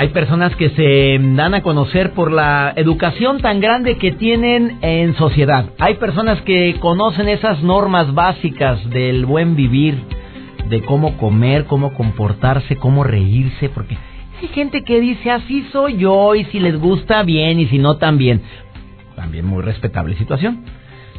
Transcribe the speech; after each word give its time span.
Hay 0.00 0.08
personas 0.08 0.56
que 0.56 0.70
se 0.70 1.18
dan 1.20 1.52
a 1.52 1.60
conocer 1.60 2.12
por 2.12 2.32
la 2.32 2.72
educación 2.74 3.42
tan 3.42 3.60
grande 3.60 3.98
que 3.98 4.12
tienen 4.12 4.78
en 4.80 5.14
sociedad. 5.16 5.66
Hay 5.78 5.96
personas 5.96 6.40
que 6.40 6.76
conocen 6.80 7.28
esas 7.28 7.62
normas 7.62 8.14
básicas 8.14 8.88
del 8.88 9.26
buen 9.26 9.56
vivir, 9.56 10.02
de 10.70 10.80
cómo 10.80 11.18
comer, 11.18 11.66
cómo 11.66 11.92
comportarse, 11.92 12.76
cómo 12.76 13.04
reírse, 13.04 13.68
porque 13.68 13.98
hay 14.40 14.48
gente 14.48 14.84
que 14.84 15.02
dice 15.02 15.32
así 15.32 15.68
soy 15.70 15.98
yo 15.98 16.34
y 16.34 16.44
si 16.44 16.60
les 16.60 16.80
gusta 16.80 17.22
bien 17.22 17.60
y 17.60 17.66
si 17.66 17.76
no 17.76 17.98
también. 17.98 18.40
También 19.16 19.44
muy 19.44 19.62
respetable 19.62 20.16
situación. 20.16 20.64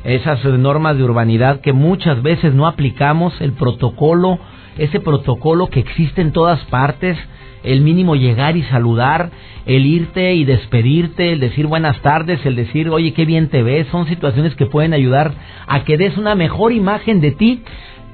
Esas 0.03 0.43
normas 0.43 0.97
de 0.97 1.03
urbanidad 1.03 1.61
que 1.61 1.71
muchas 1.71 2.23
veces 2.23 2.55
no 2.55 2.65
aplicamos, 2.65 3.39
el 3.41 3.51
protocolo, 3.51 4.39
ese 4.77 4.99
protocolo 4.99 5.67
que 5.67 5.79
existe 5.79 6.21
en 6.21 6.31
todas 6.31 6.63
partes 6.65 7.17
el 7.63 7.81
mínimo 7.81 8.15
llegar 8.15 8.57
y 8.57 8.63
saludar, 8.63 9.31
el 9.65 9.85
irte 9.85 10.33
y 10.33 10.45
despedirte, 10.45 11.33
el 11.33 11.39
decir 11.39 11.67
buenas 11.67 12.01
tardes, 12.01 12.45
el 12.45 12.55
decir 12.55 12.89
oye 12.89 13.13
qué 13.13 13.25
bien 13.25 13.49
te 13.49 13.63
ves, 13.63 13.87
son 13.91 14.07
situaciones 14.07 14.55
que 14.55 14.65
pueden 14.65 14.93
ayudar 14.93 15.33
a 15.67 15.83
que 15.83 15.97
des 15.97 16.17
una 16.17 16.35
mejor 16.35 16.71
imagen 16.71 17.21
de 17.21 17.31
ti. 17.31 17.61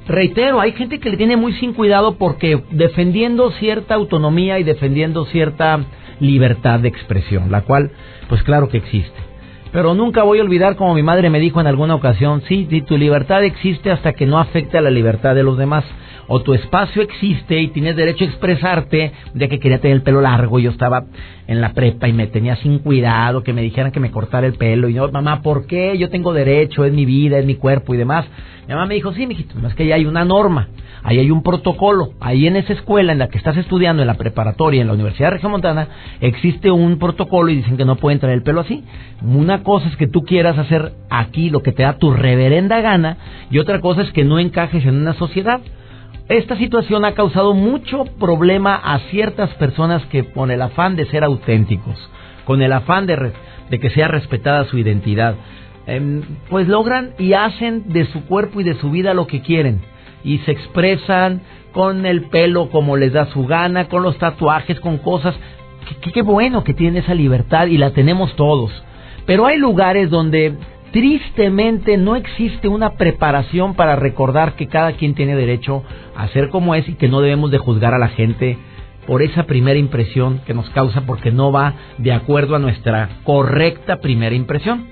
Reitero, 0.08 0.60
hay 0.60 0.72
gente 0.74 1.00
que 1.00 1.10
le 1.10 1.18
tiene 1.18 1.38
muy 1.38 1.54
sin 1.54 1.74
cuidado 1.74 2.18
porque 2.18 2.62
defendiendo 2.72 3.52
cierta 3.52 3.96
autonomía 3.96 4.60
y 4.60 4.64
defendiendo 4.64 5.26
cierta 5.26 5.80
libertad 6.20 6.80
de 6.80 6.90
expresión, 6.90 7.52
la 7.52 7.62
cual 7.62 7.92
pues 8.30 8.44
claro 8.44 8.70
que 8.70 8.78
existe. 8.78 9.28
Pero 9.72 9.94
nunca 9.94 10.24
voy 10.24 10.40
a 10.40 10.44
olvidar 10.44 10.76
como 10.76 10.94
mi 10.94 11.04
madre 11.04 11.30
me 11.30 11.40
dijo 11.40 11.60
en 11.60 11.68
alguna 11.68 11.96
ocasión, 11.96 12.42
sí, 12.48 12.68
tu 12.88 12.98
libertad 12.98 13.44
existe 13.44 13.92
hasta 13.92 14.14
que 14.14 14.26
no 14.26 14.40
afecte 14.40 14.78
a 14.78 14.82
la 14.82 14.90
libertad 14.90 15.36
de 15.36 15.44
los 15.44 15.58
demás 15.58 15.84
o 16.28 16.42
tu 16.42 16.54
espacio 16.54 17.02
existe 17.02 17.60
y 17.60 17.70
tienes 17.70 17.96
derecho 17.96 18.26
a 18.26 18.28
expresarte, 18.28 19.12
de 19.34 19.50
que 19.50 19.60
quería 19.60 19.80
tener 19.80 19.98
el 19.98 20.04
pelo 20.04 20.22
largo, 20.22 20.60
yo 20.60 20.72
estaba 20.72 21.06
en 21.48 21.62
la 21.62 21.74
prepa 21.74 22.08
y 22.08 22.14
me 22.14 22.28
tenía 22.28 22.56
sin 22.58 22.80
cuidado, 22.80 23.44
que 23.44 23.54
me 23.54 23.62
dijeran 23.62 23.92
que 23.92 24.00
me 24.00 24.12
cortara 24.12 24.46
el 24.46 24.54
pelo, 24.54 24.90
y 24.90 24.94
yo, 24.94 25.10
mamá, 25.12 25.42
¿por 25.42 25.66
qué? 25.66 25.98
Yo 25.98 26.10
tengo 26.10 26.34
derecho, 26.34 26.86
es 26.86 26.94
mi 26.94 27.06
vida, 27.06 27.38
es 27.38 27.46
mi 27.46 27.56
cuerpo 27.56 27.94
y 27.94 27.98
demás. 27.98 28.26
Mi 28.68 28.74
mamá 28.74 28.86
me 28.86 28.96
dijo, 28.96 29.14
sí, 29.14 29.26
mijito, 29.26 29.56
es 29.66 29.74
que 29.76 29.84
ahí 29.84 29.92
hay 29.94 30.06
una 30.06 30.26
norma, 30.26 30.68
ahí 31.02 31.20
hay 31.20 31.32
un 31.32 31.42
protocolo, 31.42 32.10
ahí 32.20 32.48
en 32.48 32.58
esa 32.58 32.74
escuela 32.74 33.14
en 33.14 33.20
la 33.20 33.30
que 33.30 33.38
estás 33.38 33.56
estudiando, 33.56 34.02
en 34.04 34.08
la 34.08 34.16
preparatoria, 34.16 34.82
en 34.82 34.88
la 34.88 34.94
Universidad 34.94 35.40
de 35.40 35.48
Montana, 35.48 35.88
existe 36.20 36.70
un 36.70 37.00
protocolo 37.00 37.50
y 37.50 37.56
dicen 37.56 37.78
que 37.78 37.86
no 37.86 37.96
pueden 37.96 38.20
traer 38.20 38.36
el 38.36 38.44
pelo 38.44 38.62
así. 38.62 38.84
Una 39.22 39.64
cosa 39.64 39.88
es 39.88 39.96
que 39.96 40.08
tú 40.08 40.24
quieras 40.24 40.58
hacer 40.58 40.92
aquí 41.10 41.50
lo 41.50 41.64
que 41.64 41.72
te 41.72 41.84
da 41.84 41.98
tu 41.98 42.12
reverenda 42.12 42.82
gana, 42.82 43.16
y 43.50 43.60
otra 43.60 43.80
cosa 43.80 44.02
es 44.02 44.12
que 44.12 44.26
no 44.26 44.38
encajes 44.38 44.86
en 44.86 44.96
una 44.98 45.14
sociedad. 45.14 45.62
Esta 46.30 46.58
situación 46.58 47.06
ha 47.06 47.14
causado 47.14 47.54
mucho 47.54 48.04
problema 48.20 48.76
a 48.76 49.00
ciertas 49.12 49.50
personas 49.56 50.06
que 50.08 50.26
con 50.26 50.52
el 50.52 50.62
afán 50.62 50.98
de 50.98 51.06
ser 51.06 51.24
auténticos, 51.24 51.98
con 52.44 52.62
el 52.62 52.74
afán 52.74 53.08
de, 53.08 53.32
que 53.80 53.90
sea 53.92 54.10
respetada 54.10 54.66
su 54.66 54.78
identidad, 54.78 55.36
em, 55.86 56.22
pues 56.50 56.68
logran 56.68 57.12
y 57.18 57.32
hacen 57.32 57.94
de 57.94 58.06
su 58.08 58.26
cuerpo 58.26 58.60
y 58.60 58.66
de 58.66 58.76
su 58.76 58.92
vida 58.92 59.14
lo 59.14 59.26
que 59.26 59.42
quieren 59.42 59.80
y 60.24 60.40
se 60.40 60.52
expresan 60.52 61.42
con 61.72 62.06
el 62.06 62.24
pelo 62.24 62.70
como 62.70 62.98
les 62.98 63.14
da 63.14 63.28
su 63.28 63.46
gana, 63.46 63.88
con 63.88 64.04
los 64.04 64.18
tatuajes, 64.18 64.80
con 64.82 64.98
cosas. 64.98 65.36
Qué, 66.14 66.22
bueno 66.22 66.66
que 66.66 66.74
tienen 66.74 67.04
esa 67.04 67.14
libertad 67.14 67.68
y 67.68 67.78
la 67.78 67.92
tenemos 67.92 68.36
todos. 68.36 68.72
Pero 69.26 69.46
hay 69.46 69.58
lugares 69.58 70.10
donde 70.10 70.58
tristemente 70.92 71.98
no 71.98 72.16
existe 72.16 72.68
una 72.68 72.92
preparación 72.92 73.76
para 73.76 73.96
recordar 73.96 74.56
que 74.56 74.68
cada 74.68 74.94
quien 74.94 75.14
tiene 75.16 75.36
derecho 75.36 75.84
a 76.16 76.28
ser 76.30 76.50
como 76.50 76.76
es 76.76 76.88
y 76.88 76.94
que 76.94 77.08
no 77.08 77.22
debemos 77.22 77.52
de 77.52 77.58
juzgar 77.58 77.94
a 77.94 78.00
la 78.00 78.10
gente 78.10 78.58
por 79.06 79.22
esa 79.22 79.44
primera 79.44 79.80
impresión 79.80 80.42
que 80.46 80.54
nos 80.54 80.70
causa 80.72 81.02
porque 81.02 81.32
no 81.32 81.52
va 81.52 81.74
de 81.98 82.12
acuerdo 82.12 82.56
a 82.56 82.60
nuestra 82.60 83.10
correcta 83.24 83.98
primera 83.98 84.36
impresión. 84.36 84.86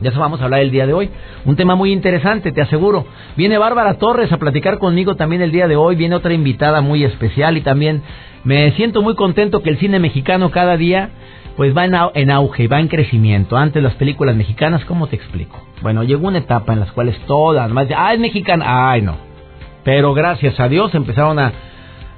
De 0.00 0.08
eso 0.08 0.18
vamos 0.18 0.40
a 0.40 0.44
hablar 0.44 0.60
el 0.60 0.70
día 0.70 0.86
de 0.86 0.94
hoy. 0.94 1.10
Un 1.44 1.56
tema 1.56 1.74
muy 1.74 1.92
interesante, 1.92 2.52
te 2.52 2.62
aseguro. 2.62 3.04
Viene 3.36 3.58
Bárbara 3.58 3.98
Torres 3.98 4.32
a 4.32 4.38
platicar 4.38 4.78
conmigo 4.78 5.14
también 5.16 5.42
el 5.42 5.52
día 5.52 5.68
de 5.68 5.76
hoy. 5.76 5.96
Viene 5.96 6.14
otra 6.14 6.32
invitada 6.32 6.80
muy 6.80 7.04
especial 7.04 7.58
y 7.58 7.60
también 7.60 8.02
me 8.42 8.72
siento 8.72 9.02
muy 9.02 9.14
contento 9.14 9.62
que 9.62 9.68
el 9.68 9.78
cine 9.78 9.98
mexicano 9.98 10.50
cada 10.50 10.78
día 10.78 11.10
pues 11.56 11.76
va 11.76 11.84
en, 12.14 12.30
auge 12.30 12.64
y 12.64 12.66
va 12.66 12.80
en 12.80 12.88
crecimiento. 12.88 13.56
Antes 13.56 13.82
las 13.82 13.94
películas 13.94 14.36
mexicanas, 14.36 14.84
¿cómo 14.84 15.06
te 15.06 15.16
explico? 15.16 15.60
Bueno, 15.82 16.02
llegó 16.04 16.28
una 16.28 16.38
etapa 16.38 16.72
en 16.72 16.80
las 16.80 16.92
cuales 16.92 17.18
todas, 17.26 17.70
más 17.70 17.88
ah, 17.96 18.14
es 18.14 18.20
mexicana, 18.20 18.90
ay 18.90 19.02
no. 19.02 19.16
Pero 19.84 20.14
gracias 20.14 20.58
a 20.60 20.68
Dios 20.68 20.94
empezaron 20.94 21.38
a, 21.38 21.52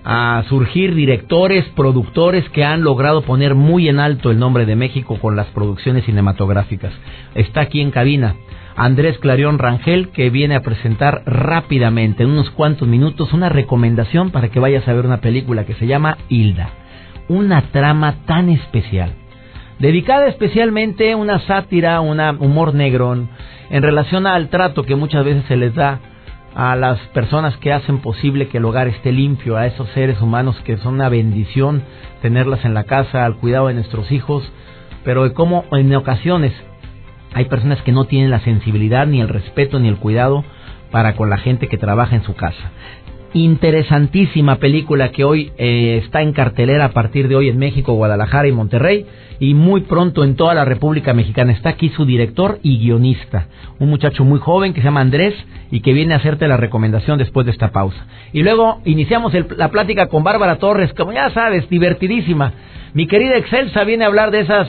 a 0.05 0.43
surgir 0.49 0.95
directores, 0.95 1.65
productores 1.77 2.49
que 2.51 2.65
han 2.65 2.83
logrado 2.83 3.23
poner 3.23 3.55
muy 3.55 3.89
en 3.89 4.01
alto 4.01 4.31
el 4.31 4.39
nombre 4.39 4.67
de 4.67 4.77
México 4.77 5.19
con 5.21 5.37
las 5.37 5.47
producciones 5.49 6.05
cinematográficas. 6.05 6.93
Está 7.35 7.63
aquí 7.63 7.81
en 7.81 7.91
cabina 7.91 8.35
Andrés 8.77 9.19
Clarión 9.19 9.59
Rangel 9.59 10.09
que 10.11 10.31
viene 10.31 10.57
a 10.57 10.63
presentar 10.63 11.23
rápidamente, 11.27 12.23
en 12.23 12.31
unos 12.31 12.51
cuantos 12.51 12.89
minutos, 12.89 13.33
una 13.33 13.49
recomendación 13.49 14.31
para 14.31 14.49
que 14.49 14.61
vayas 14.61 14.87
a 14.89 14.93
ver 14.93 15.07
una 15.07 15.21
película 15.21 15.65
que 15.65 15.75
se 15.75 15.87
llama 15.87 16.19
Hilda. 16.29 16.71
Una 17.29 17.63
trama 17.71 18.17
tan 18.27 18.49
especial 18.49 19.15
dedicada 19.79 20.27
especialmente 20.29 21.15
una 21.15 21.41
sátira, 21.41 22.01
un 22.01 22.21
humor 22.41 22.75
negro 22.75 23.29
en 23.71 23.83
relación 23.83 24.27
al 24.27 24.49
trato 24.49 24.85
que 24.85 24.97
muchas 24.97 25.25
veces 25.25 25.45
se 25.47 25.57
les 25.57 25.75
da 25.75 26.01
a 26.55 26.77
las 26.77 26.99
personas 27.09 27.57
que 27.57 27.73
hacen 27.73 27.99
posible 27.99 28.49
que 28.49 28.59
el 28.59 28.65
hogar 28.65 28.89
esté 28.89 29.11
limpio, 29.11 29.57
a 29.57 29.67
esos 29.67 29.89
seres 29.91 30.21
humanos 30.21 30.61
que 30.65 30.77
son 30.77 30.95
una 30.95 31.09
bendición 31.09 31.83
tenerlas 32.21 32.65
en 32.65 32.75
la 32.75 32.85
casa, 32.85 33.25
al 33.25 33.37
cuidado 33.37 33.69
de 33.69 33.75
nuestros 33.75 34.13
hijos, 34.13 34.51
pero 35.05 35.25
de 35.25 35.33
cómo 35.33 35.65
en 35.73 35.95
ocasiones 35.95 36.53
hay 37.35 37.47
personas 37.47 37.81
que 37.83 37.93
no 37.93 38.05
tienen 38.05 38.31
la 38.31 38.41
sensibilidad, 38.41 39.07
ni 39.07 39.21
el 39.21 39.29
respeto, 39.29 39.81
ni 39.81 39.89
el 39.89 39.97
cuidado 39.97 40.45
para 40.91 41.17
con 41.17 41.31
la 41.31 41.39
gente 41.39 41.69
que 41.69 41.79
trabaja 41.79 42.15
en 42.15 42.23
su 42.23 42.35
casa 42.35 42.71
interesantísima 43.35 44.57
película 44.57 45.11
que 45.11 45.25
hoy 45.25 45.53
eh, 45.57 46.01
está 46.05 46.23
en 46.23 46.33
cartelera 46.33 46.87
a 46.87 46.93
partir 46.93 47.29
de 47.29 47.37
hoy 47.37 47.49
en 47.49 47.59
México, 47.59 47.95
Guadalajara 47.95 48.49
y 48.49 48.53
Monterrey 48.53 49.07
y 49.41 49.55
muy 49.55 49.83
pronto 49.83 50.23
en 50.25 50.37
toda 50.37 50.55
la 50.55 50.65
República 50.65 51.15
Mexicana. 51.15 51.53
Está 51.53 51.71
aquí 51.71 51.89
su 51.91 52.05
director 52.05 52.59
y 52.63 52.79
guionista, 52.79 53.47
un 53.79 53.89
muchacho 53.89 54.25
muy 54.25 54.39
joven 54.39 54.75
que 54.75 54.81
se 54.81 54.87
llama 54.87 55.01
Andrés 55.01 55.35
y 55.71 55.81
que 55.81 55.93
viene 55.93 56.15
a 56.15 56.19
hacerte 56.19 56.47
la 56.47 56.57
recomendación 56.57 57.19
después 57.19 57.47
de 57.47 57.53
esta 57.53 57.73
pausa. 57.73 58.07
Y 58.33 58.43
luego 58.43 58.81
iniciamos 58.85 59.33
la 59.57 59.71
plática 59.71 60.09
con 60.09 60.23
Bárbara 60.23 60.57
Torres, 60.57 60.93
como 60.95 61.13
ya 61.13 61.31
sabes, 61.31 61.69
divertidísima. 61.69 62.53
Mi 62.95 63.07
querida 63.07 63.37
Excelsa 63.37 63.85
viene 63.85 64.05
a 64.05 64.09
hablar 64.09 64.31
de 64.31 64.41
esas 64.41 64.69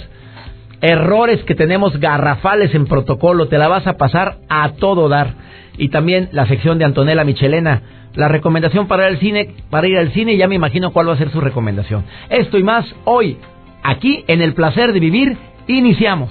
errores 0.81 1.43
que 1.43 1.55
tenemos 1.55 1.97
garrafales 1.99 2.73
en 2.75 2.85
protocolo, 2.87 3.47
te 3.47 3.57
la 3.57 3.67
vas 3.67 3.87
a 3.87 3.97
pasar 3.97 4.39
a 4.49 4.73
todo 4.73 5.07
dar. 5.07 5.35
Y 5.77 5.89
también 5.89 6.29
la 6.31 6.45
sección 6.47 6.77
de 6.77 6.85
Antonella 6.85 7.23
Michelena 7.23 7.81
la 8.15 8.27
recomendación 8.27 8.87
para 8.87 9.03
ir 9.03 9.15
al 9.15 9.19
cine, 9.19 9.55
para 9.69 9.87
ir 9.87 9.97
al 9.97 10.11
cine, 10.11 10.37
ya 10.37 10.47
me 10.47 10.55
imagino 10.55 10.91
cuál 10.91 11.09
va 11.09 11.13
a 11.13 11.17
ser 11.17 11.29
su 11.31 11.41
recomendación. 11.41 12.03
Esto 12.29 12.57
y 12.57 12.63
más 12.63 12.85
hoy, 13.05 13.37
aquí 13.83 14.23
en 14.27 14.41
El 14.41 14.53
placer 14.53 14.93
de 14.93 14.99
vivir, 14.99 15.37
iniciamos. 15.67 16.29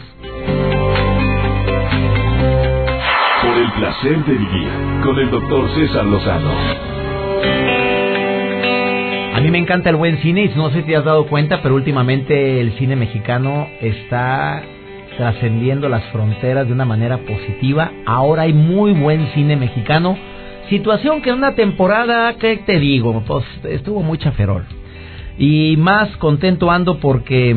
Por 3.42 3.58
el 3.58 3.72
placer 3.72 4.24
de 4.24 4.32
vivir, 4.32 4.68
con 5.02 5.18
el 5.18 5.30
doctor 5.30 5.68
César 5.74 6.04
Lozano. 6.04 6.52
A 9.34 9.40
mí 9.40 9.50
me 9.50 9.58
encanta 9.58 9.90
el 9.90 9.96
buen 9.96 10.18
cine 10.18 10.44
y 10.44 10.48
no 10.56 10.70
sé 10.70 10.82
si 10.82 10.86
te 10.86 10.96
has 10.96 11.04
dado 11.04 11.26
cuenta, 11.26 11.62
pero 11.62 11.74
últimamente 11.74 12.60
el 12.60 12.72
cine 12.74 12.94
mexicano 12.94 13.66
está 13.80 14.62
trascendiendo 15.16 15.88
las 15.88 16.04
fronteras 16.12 16.66
de 16.66 16.72
una 16.72 16.84
manera 16.84 17.18
positiva. 17.18 17.92
Ahora 18.06 18.42
hay 18.42 18.52
muy 18.52 18.92
buen 18.92 19.26
cine 19.34 19.56
mexicano 19.56 20.16
Situación 20.72 21.20
que 21.20 21.28
en 21.28 21.36
una 21.36 21.54
temporada, 21.54 22.34
¿qué 22.38 22.56
te 22.56 22.78
digo? 22.78 23.22
Pues 23.26 23.44
estuvo 23.64 24.02
muy 24.02 24.16
chaferol. 24.16 24.64
Y 25.36 25.76
más 25.76 26.16
contento 26.16 26.70
ando 26.70 26.98
porque 26.98 27.54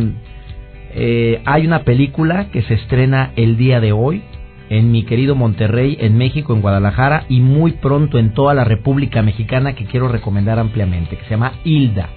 eh, 0.93 1.41
hay 1.45 1.65
una 1.65 1.83
película 1.83 2.49
que 2.51 2.63
se 2.63 2.73
estrena 2.73 3.31
el 3.37 3.55
día 3.55 3.79
de 3.79 3.91
hoy. 3.93 4.21
en 4.67 4.91
mi 4.91 5.03
querido 5.03 5.35
Monterrey, 5.35 5.95
en 6.01 6.17
México, 6.17 6.53
en 6.53 6.61
Guadalajara 6.61 7.25
y 7.29 7.39
muy 7.39 7.73
pronto 7.73 8.17
en 8.17 8.33
toda 8.33 8.55
la 8.55 8.63
República 8.63 9.21
Mexicana 9.21 9.75
que 9.75 9.85
quiero 9.85 10.07
recomendar 10.07 10.57
ampliamente, 10.57 11.15
que 11.15 11.23
se 11.23 11.29
llama 11.29 11.53
Hilda. 11.63 12.09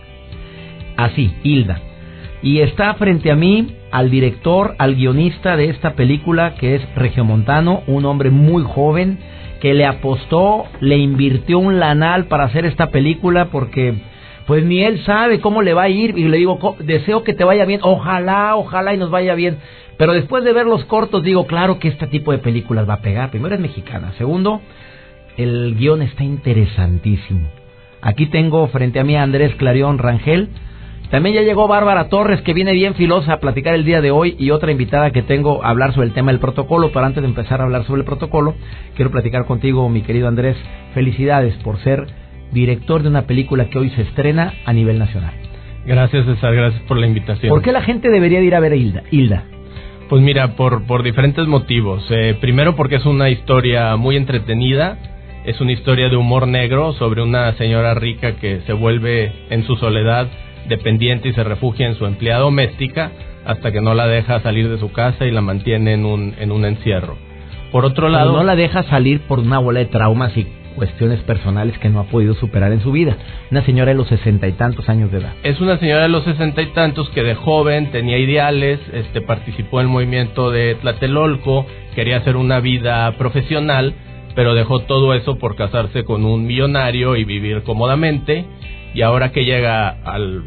Así, 0.96 1.30
Hilda. 1.44 1.87
Y 2.42 2.60
está 2.60 2.94
frente 2.94 3.30
a 3.30 3.36
mí 3.36 3.76
al 3.90 4.10
director, 4.10 4.74
al 4.78 4.94
guionista 4.94 5.56
de 5.56 5.70
esta 5.70 5.94
película 5.94 6.54
que 6.54 6.76
es 6.76 6.94
Regiomontano, 6.94 7.82
un 7.86 8.04
hombre 8.04 8.30
muy 8.30 8.62
joven 8.62 9.18
que 9.60 9.74
le 9.74 9.84
apostó, 9.84 10.66
le 10.80 10.98
invirtió 10.98 11.58
un 11.58 11.80
lanal 11.80 12.26
para 12.26 12.44
hacer 12.44 12.64
esta 12.64 12.90
película 12.90 13.46
porque 13.46 13.94
pues 14.46 14.64
ni 14.64 14.82
él 14.82 15.04
sabe 15.04 15.40
cómo 15.40 15.62
le 15.62 15.74
va 15.74 15.82
a 15.82 15.88
ir 15.88 16.16
y 16.16 16.26
le 16.28 16.38
digo, 16.38 16.76
deseo 16.80 17.22
que 17.22 17.34
te 17.34 17.44
vaya 17.44 17.66
bien, 17.66 17.80
ojalá, 17.82 18.56
ojalá 18.56 18.94
y 18.94 18.96
nos 18.96 19.10
vaya 19.10 19.34
bien. 19.34 19.58
Pero 19.98 20.12
después 20.12 20.44
de 20.44 20.52
ver 20.52 20.64
los 20.64 20.84
cortos 20.84 21.22
digo, 21.22 21.46
claro 21.46 21.78
que 21.78 21.88
este 21.88 22.06
tipo 22.06 22.32
de 22.32 22.38
películas 22.38 22.88
va 22.88 22.94
a 22.94 23.02
pegar. 23.02 23.30
Primero 23.30 23.56
es 23.56 23.60
mexicana, 23.60 24.12
segundo, 24.16 24.62
el 25.36 25.74
guion 25.76 26.02
está 26.02 26.24
interesantísimo. 26.24 27.48
Aquí 28.00 28.26
tengo 28.26 28.66
frente 28.68 29.00
a 29.00 29.04
mí 29.04 29.16
a 29.16 29.22
Andrés 29.22 29.54
Clarión 29.56 29.98
Rangel. 29.98 30.48
También 31.10 31.36
ya 31.36 31.42
llegó 31.42 31.66
Bárbara 31.68 32.10
Torres, 32.10 32.42
que 32.42 32.52
viene 32.52 32.74
bien 32.74 32.94
filosa 32.94 33.34
a 33.34 33.40
platicar 33.40 33.74
el 33.74 33.84
día 33.84 34.02
de 34.02 34.10
hoy, 34.10 34.36
y 34.38 34.50
otra 34.50 34.72
invitada 34.72 35.10
que 35.10 35.22
tengo 35.22 35.64
a 35.64 35.70
hablar 35.70 35.94
sobre 35.94 36.08
el 36.08 36.12
tema 36.12 36.32
del 36.32 36.40
protocolo. 36.40 36.90
Pero 36.92 37.06
antes 37.06 37.22
de 37.22 37.28
empezar 37.28 37.60
a 37.60 37.64
hablar 37.64 37.84
sobre 37.84 38.00
el 38.00 38.04
protocolo, 38.04 38.54
quiero 38.94 39.10
platicar 39.10 39.46
contigo, 39.46 39.88
mi 39.88 40.02
querido 40.02 40.28
Andrés. 40.28 40.56
Felicidades 40.92 41.54
por 41.64 41.78
ser 41.78 42.06
director 42.52 43.02
de 43.02 43.08
una 43.08 43.22
película 43.22 43.70
que 43.70 43.78
hoy 43.78 43.90
se 43.90 44.02
estrena 44.02 44.52
a 44.66 44.72
nivel 44.74 44.98
nacional. 44.98 45.32
Gracias, 45.86 46.26
César, 46.26 46.54
gracias 46.54 46.82
por 46.82 46.98
la 46.98 47.06
invitación. 47.06 47.48
¿Por 47.48 47.62
qué 47.62 47.72
la 47.72 47.82
gente 47.82 48.10
debería 48.10 48.42
ir 48.42 48.54
a 48.54 48.60
ver 48.60 48.72
a 48.72 48.76
Hilda? 48.76 49.02
Hilda? 49.10 49.44
Pues 50.10 50.20
mira, 50.22 50.56
por, 50.56 50.86
por 50.86 51.02
diferentes 51.02 51.46
motivos. 51.46 52.06
Eh, 52.10 52.36
primero 52.38 52.76
porque 52.76 52.96
es 52.96 53.06
una 53.06 53.30
historia 53.30 53.96
muy 53.96 54.16
entretenida, 54.16 54.98
es 55.46 55.58
una 55.62 55.72
historia 55.72 56.10
de 56.10 56.16
humor 56.16 56.46
negro 56.46 56.92
sobre 56.94 57.22
una 57.22 57.54
señora 57.54 57.94
rica 57.94 58.36
que 58.36 58.60
se 58.66 58.74
vuelve 58.74 59.32
en 59.48 59.64
su 59.64 59.76
soledad 59.76 60.28
dependiente 60.68 61.28
y 61.28 61.32
se 61.32 61.44
refugia 61.44 61.86
en 61.86 61.94
su 61.94 62.06
empleada 62.06 62.40
doméstica 62.40 63.12
hasta 63.44 63.72
que 63.72 63.80
no 63.80 63.94
la 63.94 64.06
deja 64.06 64.40
salir 64.40 64.68
de 64.68 64.78
su 64.78 64.92
casa 64.92 65.24
y 65.24 65.30
la 65.30 65.40
mantiene 65.40 65.94
en 65.94 66.04
un, 66.04 66.34
en 66.38 66.52
un 66.52 66.64
encierro. 66.64 67.16
Por 67.72 67.84
otro 67.84 68.08
lado... 68.08 68.32
no 68.32 68.44
la 68.44 68.56
deja 68.56 68.82
salir 68.84 69.20
por 69.22 69.40
una 69.40 69.58
bola 69.58 69.80
de 69.80 69.86
traumas 69.86 70.36
y 70.36 70.46
cuestiones 70.78 71.20
personales 71.22 71.76
que 71.78 71.88
no 71.88 72.00
ha 72.00 72.04
podido 72.04 72.34
superar 72.34 72.72
en 72.72 72.80
su 72.80 72.92
vida. 72.92 73.16
Una 73.50 73.64
señora 73.64 73.90
de 73.90 73.96
los 73.96 74.08
sesenta 74.08 74.46
y 74.46 74.52
tantos 74.52 74.88
años 74.88 75.10
de 75.10 75.18
edad. 75.18 75.32
Es 75.42 75.60
una 75.60 75.78
señora 75.78 76.02
de 76.02 76.08
los 76.08 76.24
sesenta 76.24 76.62
y 76.62 76.66
tantos 76.66 77.10
que 77.10 77.24
de 77.24 77.34
joven 77.34 77.90
tenía 77.90 78.16
ideales, 78.16 78.78
este, 78.92 79.20
participó 79.20 79.80
en 79.80 79.86
el 79.86 79.92
movimiento 79.92 80.50
de 80.50 80.76
Tlatelolco, 80.76 81.66
quería 81.94 82.18
hacer 82.18 82.36
una 82.36 82.60
vida 82.60 83.10
profesional, 83.18 83.94
pero 84.36 84.54
dejó 84.54 84.80
todo 84.80 85.14
eso 85.14 85.36
por 85.38 85.56
casarse 85.56 86.04
con 86.04 86.24
un 86.24 86.46
millonario 86.46 87.16
y 87.16 87.24
vivir 87.24 87.64
cómodamente. 87.64 88.44
Y 88.94 89.02
ahora 89.02 89.32
que 89.32 89.44
llega 89.44 89.88
al 89.88 90.44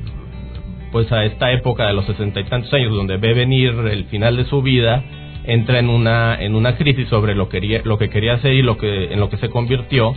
pues 0.92 1.10
a 1.12 1.24
esta 1.24 1.52
época 1.52 1.88
de 1.88 1.94
los 1.94 2.06
sesenta 2.06 2.42
y 2.42 2.44
tantos 2.46 2.74
años 2.74 2.94
donde 2.94 3.18
ve 3.18 3.34
venir 3.34 3.70
el 3.90 4.06
final 4.06 4.36
de 4.36 4.44
su 4.46 4.62
vida, 4.62 5.04
entra 5.46 5.80
en 5.80 5.90
una 5.90 6.36
en 6.40 6.56
una 6.56 6.76
crisis 6.76 7.08
sobre 7.08 7.34
lo 7.34 7.50
que 7.50 7.82
lo 7.84 7.98
que 7.98 8.10
quería 8.10 8.34
hacer 8.34 8.54
y 8.54 8.62
lo 8.62 8.78
que 8.78 9.14
en 9.14 9.20
lo 9.20 9.30
que 9.30 9.38
se 9.38 9.50
convirtió. 9.50 10.14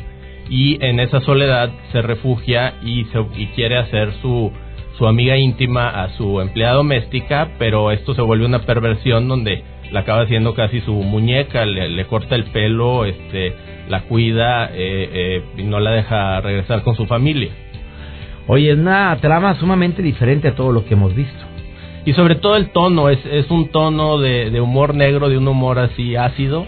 Y 0.50 0.84
en 0.84 1.00
esa 1.00 1.20
soledad 1.22 1.70
se 1.90 2.02
refugia 2.02 2.74
y 2.82 3.04
se, 3.06 3.18
y 3.36 3.46
quiere 3.54 3.78
hacer 3.78 4.12
su 4.20 4.52
su 4.98 5.06
amiga 5.06 5.36
íntima 5.36 5.88
a 5.88 6.10
su 6.10 6.40
empleada 6.40 6.74
doméstica 6.74 7.48
pero 7.58 7.90
esto 7.90 8.14
se 8.14 8.22
vuelve 8.22 8.46
una 8.46 8.60
perversión 8.60 9.26
donde 9.26 9.64
la 9.90 10.00
acaba 10.00 10.22
haciendo 10.22 10.54
casi 10.54 10.80
su 10.82 10.92
muñeca 10.92 11.64
le, 11.64 12.04
corta 12.06 12.36
el 12.36 12.44
pelo 12.44 13.04
este 13.04 13.54
la 13.88 14.02
cuida 14.02 14.66
eh, 14.66 15.08
eh, 15.12 15.42
y 15.56 15.62
no 15.64 15.80
la 15.80 15.90
deja 15.90 16.40
regresar 16.40 16.82
con 16.82 16.94
su 16.94 17.06
familia 17.06 17.50
Oye, 18.46 18.73
es 18.73 18.79
una 18.79 19.17
trama 19.20 19.58
sumamente 19.58 20.02
diferente 20.02 20.49
a 20.49 20.55
todo 20.55 20.73
lo 20.73 20.85
que 20.85 20.94
hemos 20.94 21.14
visto 21.14 21.55
y 22.06 22.12
sobre 22.12 22.35
todo 22.35 22.56
el 22.56 22.70
tono, 22.70 23.08
es, 23.08 23.19
es 23.25 23.50
un 23.50 23.69
tono 23.69 24.19
de, 24.19 24.61
humor 24.61 24.94
negro, 24.94 25.29
de 25.29 25.38
un 25.38 25.49
humor 25.49 25.79
así 25.79 26.17
ácido, 26.17 26.67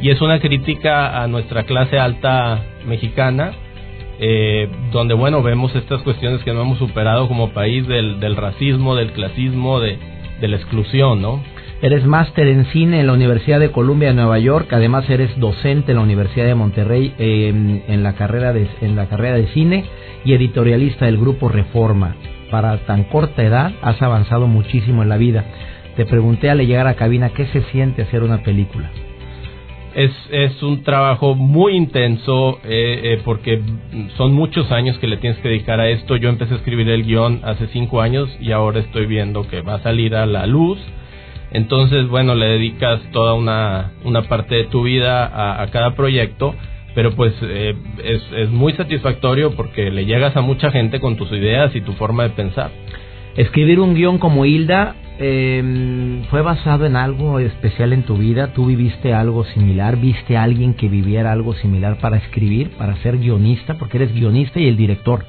y 0.00 0.10
es 0.10 0.20
una 0.20 0.38
crítica 0.38 1.22
a 1.22 1.26
nuestra 1.26 1.64
clase 1.64 1.98
alta 1.98 2.62
mexicana, 2.86 3.52
eh, 4.20 4.68
donde 4.92 5.14
bueno, 5.14 5.42
vemos 5.42 5.74
estas 5.74 6.02
cuestiones 6.02 6.42
que 6.44 6.52
no 6.52 6.62
hemos 6.62 6.78
superado 6.78 7.26
como 7.26 7.50
país 7.50 7.86
del, 7.88 8.20
del 8.20 8.36
racismo, 8.36 8.94
del 8.94 9.12
clasismo, 9.12 9.80
de, 9.80 9.98
de 10.40 10.48
la 10.48 10.56
exclusión, 10.56 11.20
¿no? 11.20 11.42
Eres 11.82 12.06
máster 12.06 12.48
en 12.48 12.64
cine 12.66 13.00
en 13.00 13.06
la 13.06 13.12
Universidad 13.12 13.60
de 13.60 13.70
Columbia 13.70 14.08
de 14.08 14.14
Nueva 14.14 14.38
York, 14.38 14.72
además 14.72 15.08
eres 15.10 15.38
docente 15.38 15.92
en 15.92 15.98
la 15.98 16.04
Universidad 16.04 16.46
de 16.46 16.54
Monterrey 16.54 17.14
eh, 17.18 17.82
en, 17.86 18.02
la 18.02 18.14
carrera 18.14 18.54
de, 18.54 18.66
en 18.80 18.96
la 18.96 19.06
carrera 19.08 19.36
de 19.36 19.48
cine 19.48 19.84
y 20.24 20.32
editorialista 20.32 21.04
del 21.04 21.18
grupo 21.18 21.48
Reforma 21.50 22.16
para 22.50 22.78
tan 22.86 23.04
corta 23.04 23.42
edad 23.42 23.72
has 23.82 24.00
avanzado 24.00 24.46
muchísimo 24.46 25.02
en 25.02 25.10
la 25.10 25.18
vida. 25.18 25.44
Te 25.96 26.06
pregunté 26.06 26.48
al 26.48 26.58
llegar 26.58 26.86
a 26.86 26.94
cabina 26.94 27.30
qué 27.30 27.46
se 27.46 27.62
siente 27.64 28.02
hacer 28.02 28.22
una 28.22 28.42
película. 28.42 28.90
Es, 29.94 30.12
es 30.30 30.62
un 30.62 30.82
trabajo 30.82 31.34
muy 31.34 31.74
intenso 31.74 32.58
eh, 32.64 33.00
eh, 33.02 33.20
porque 33.24 33.62
son 34.16 34.34
muchos 34.34 34.70
años 34.70 34.98
que 34.98 35.06
le 35.06 35.16
tienes 35.16 35.38
que 35.40 35.48
dedicar 35.48 35.80
a 35.80 35.88
esto. 35.88 36.16
Yo 36.16 36.28
empecé 36.28 36.54
a 36.54 36.56
escribir 36.58 36.88
el 36.88 37.04
guion 37.04 37.40
hace 37.44 37.66
cinco 37.68 38.02
años 38.02 38.34
y 38.40 38.52
ahora 38.52 38.80
estoy 38.80 39.06
viendo 39.06 39.48
que 39.48 39.62
va 39.62 39.74
a 39.74 39.82
salir 39.82 40.14
a 40.14 40.26
la 40.26 40.46
luz. 40.46 40.78
Entonces, 41.56 42.06
bueno, 42.08 42.34
le 42.34 42.48
dedicas 42.48 43.00
toda 43.12 43.32
una, 43.32 43.92
una 44.04 44.22
parte 44.22 44.56
de 44.56 44.64
tu 44.64 44.82
vida 44.82 45.62
a, 45.62 45.66
cada 45.68 45.94
proyecto 45.94 46.54
pero 46.94 47.14
pues 47.14 47.34
eh, 47.42 47.74
es, 48.02 48.22
es 48.34 48.50
muy 48.50 48.72
satisfactorio 48.72 49.54
porque 49.54 49.90
le 49.90 50.06
llegas 50.06 50.34
a 50.34 50.40
mucha 50.40 50.70
gente 50.70 50.98
con 50.98 51.16
tus 51.16 51.30
ideas 51.30 51.76
y 51.76 51.82
tu 51.82 51.92
forma 51.92 52.22
de 52.22 52.30
pensar. 52.30 52.70
Escribir 53.36 53.80
un 53.80 53.94
guion 53.94 54.16
como 54.16 54.46
Hilda 54.46 54.94
eh, 55.18 56.22
fue 56.30 56.40
basado 56.40 56.86
en 56.86 56.96
algo 56.96 57.38
especial 57.38 57.92
en 57.92 58.02
tu 58.04 58.16
vida. 58.16 58.54
¿Tú 58.54 58.66
viviste 58.66 59.12
algo 59.12 59.44
similar? 59.44 59.98
¿Viste 59.98 60.38
a 60.38 60.42
alguien 60.42 60.72
que 60.72 60.88
viviera 60.88 61.32
algo 61.32 61.52
similar 61.54 61.98
para 61.98 62.16
escribir, 62.16 62.70
para 62.78 62.96
ser 63.02 63.18
guionista? 63.18 63.74
Porque 63.74 63.98
eres 63.98 64.14
guionista 64.14 64.58
y 64.58 64.68
el 64.68 64.78
director. 64.78 65.24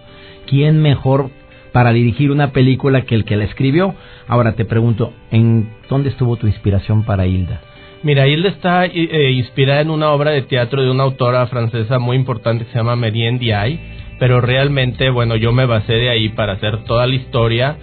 ¿Quién 0.46 0.82
mejor 0.82 1.32
para 1.78 1.94
dirigir 1.94 2.32
una 2.32 2.54
película 2.54 3.04
que 3.04 3.14
el 3.14 3.24
que 3.24 3.36
la 3.36 3.44
escribió? 3.44 3.94
Ahora 4.28 4.54
te 4.54 4.66
pregunto, 4.66 5.14
¿en 5.30 5.70
dónde 5.88 6.10
estuvo 6.10 6.36
tu 6.36 6.48
inspiración 6.48 7.04
para 7.04 7.28
Hilda? 7.28 7.62
Mira, 8.02 8.26
Hilda 8.28 8.50
está 8.50 8.88
eh, 8.88 9.32
inspirada 9.34 9.82
en 9.82 9.92
una 9.92 10.10
obra 10.10 10.32
de 10.32 10.42
teatro 10.42 10.82
de 10.82 10.90
una 10.90 11.04
autora 11.04 11.46
francesa 11.46 12.00
muy 12.00 12.18
importante 12.18 12.66
que 12.66 12.72
se 12.72 12.80
llama 12.80 12.96
Merien 12.96 13.38
Diay, 13.38 13.80
pero 14.18 14.42
realmente, 14.42 15.12
bueno, 15.12 15.36
yo 15.36 15.52
me 15.52 15.68
basé 15.68 15.94
de 15.94 16.10
ahí 16.10 16.30
para 16.30 16.54
hacer 16.54 16.84
toda 16.86 17.06
la 17.06 17.14
historia 17.14 17.78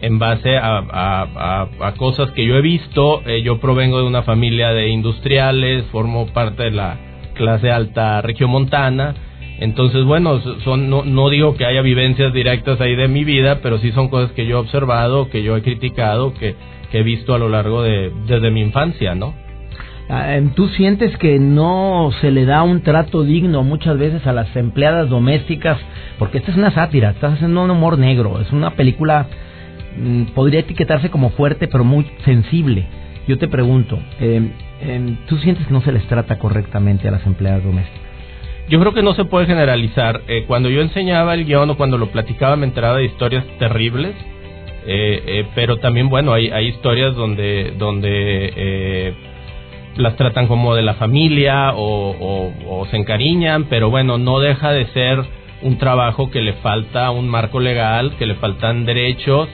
en 0.00 0.20
base 0.20 0.56
a, 0.56 1.66
a, 1.80 1.92
cosas 1.96 2.30
que 2.30 2.46
yo 2.46 2.54
he 2.54 2.62
visto. 2.62 3.20
Eh, 3.26 3.42
yo 3.42 3.58
provengo 3.58 3.98
de 3.98 4.06
una 4.06 4.22
familia 4.22 4.68
de 4.68 4.90
industriales, 4.90 5.86
formo 5.86 6.28
parte 6.32 6.62
de 6.62 6.70
la 6.70 6.98
clase 7.34 7.68
alta 7.72 8.22
regiomontana. 8.22 9.16
Entonces, 9.60 10.04
bueno, 10.04 10.40
son, 10.64 10.88
no, 10.88 11.04
no 11.04 11.28
digo 11.28 11.54
que 11.54 11.66
haya 11.66 11.82
vivencias 11.82 12.32
directas 12.32 12.80
ahí 12.80 12.96
de 12.96 13.08
mi 13.08 13.24
vida, 13.24 13.60
pero 13.62 13.78
sí 13.78 13.92
son 13.92 14.08
cosas 14.08 14.32
que 14.32 14.46
yo 14.46 14.56
he 14.56 14.60
observado, 14.60 15.28
que 15.28 15.42
yo 15.42 15.54
he 15.54 15.62
criticado, 15.62 16.32
que, 16.32 16.54
que 16.90 17.00
he 17.00 17.02
visto 17.02 17.34
a 17.34 17.38
lo 17.38 17.50
largo 17.50 17.82
de 17.82 18.10
desde 18.26 18.50
mi 18.50 18.62
infancia, 18.62 19.14
¿no? 19.14 19.34
Ah, 20.08 20.34
em, 20.34 20.50
¿Tú 20.54 20.66
sientes 20.68 21.16
que 21.18 21.38
no 21.38 22.10
se 22.22 22.30
le 22.30 22.46
da 22.46 22.62
un 22.62 22.80
trato 22.80 23.22
digno 23.22 23.62
muchas 23.62 23.98
veces 23.98 24.26
a 24.26 24.32
las 24.32 24.54
empleadas 24.56 25.10
domésticas? 25.10 25.78
Porque 26.18 26.38
esta 26.38 26.50
es 26.50 26.56
una 26.56 26.72
sátira, 26.72 27.10
estás 27.10 27.34
haciendo 27.34 27.62
un 27.62 27.70
humor 27.70 27.98
negro, 27.98 28.40
es 28.40 28.50
una 28.50 28.70
película, 28.70 29.26
mm, 29.98 30.24
podría 30.34 30.60
etiquetarse 30.60 31.10
como 31.10 31.30
fuerte, 31.30 31.68
pero 31.68 31.84
muy 31.84 32.06
sensible. 32.24 32.86
Yo 33.28 33.38
te 33.38 33.46
pregunto, 33.46 33.98
em, 34.18 34.50
em, 34.80 35.16
¿tú 35.28 35.36
sientes 35.36 35.66
que 35.66 35.72
no 35.72 35.82
se 35.82 35.92
les 35.92 36.04
trata 36.06 36.38
correctamente 36.38 37.06
a 37.06 37.12
las 37.12 37.24
empleadas 37.26 37.62
domésticas? 37.62 38.09
Yo 38.70 38.78
creo 38.78 38.94
que 38.94 39.02
no 39.02 39.14
se 39.14 39.24
puede 39.24 39.46
generalizar. 39.46 40.22
Eh, 40.28 40.44
cuando 40.46 40.70
yo 40.70 40.80
enseñaba 40.80 41.34
el 41.34 41.44
guion 41.44 41.70
o 41.70 41.76
cuando 41.76 41.98
lo 41.98 42.06
platicaba 42.12 42.54
me 42.54 42.66
enteraba 42.66 42.98
de 42.98 43.04
historias 43.06 43.44
terribles, 43.58 44.14
eh, 44.86 45.22
eh, 45.26 45.46
pero 45.56 45.78
también, 45.78 46.08
bueno, 46.08 46.32
hay, 46.32 46.50
hay 46.50 46.68
historias 46.68 47.16
donde, 47.16 47.74
donde 47.76 49.14
las 49.96 50.14
tratan 50.14 50.46
como 50.46 50.76
de 50.76 50.82
la 50.82 50.94
familia 50.94 51.72
o, 51.74 52.86
se 52.92 52.96
encariñan, 52.96 53.64
pero 53.64 53.90
bueno, 53.90 54.18
no 54.18 54.38
deja 54.38 54.70
de 54.70 54.86
ser 54.86 55.18
un 55.62 55.76
trabajo 55.78 56.30
que 56.30 56.40
le 56.40 56.52
falta 56.54 57.10
un 57.10 57.28
marco 57.28 57.58
legal, 57.58 58.14
que 58.18 58.26
le 58.26 58.36
faltan 58.36 58.86
derechos, 58.86 59.48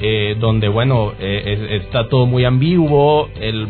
eh, 0.00 0.36
donde 0.40 0.68
bueno, 0.68 1.12
eh, 1.20 1.80
está 1.84 2.08
todo 2.08 2.26
muy 2.26 2.44
ambiguo, 2.44 3.30
el, 3.40 3.68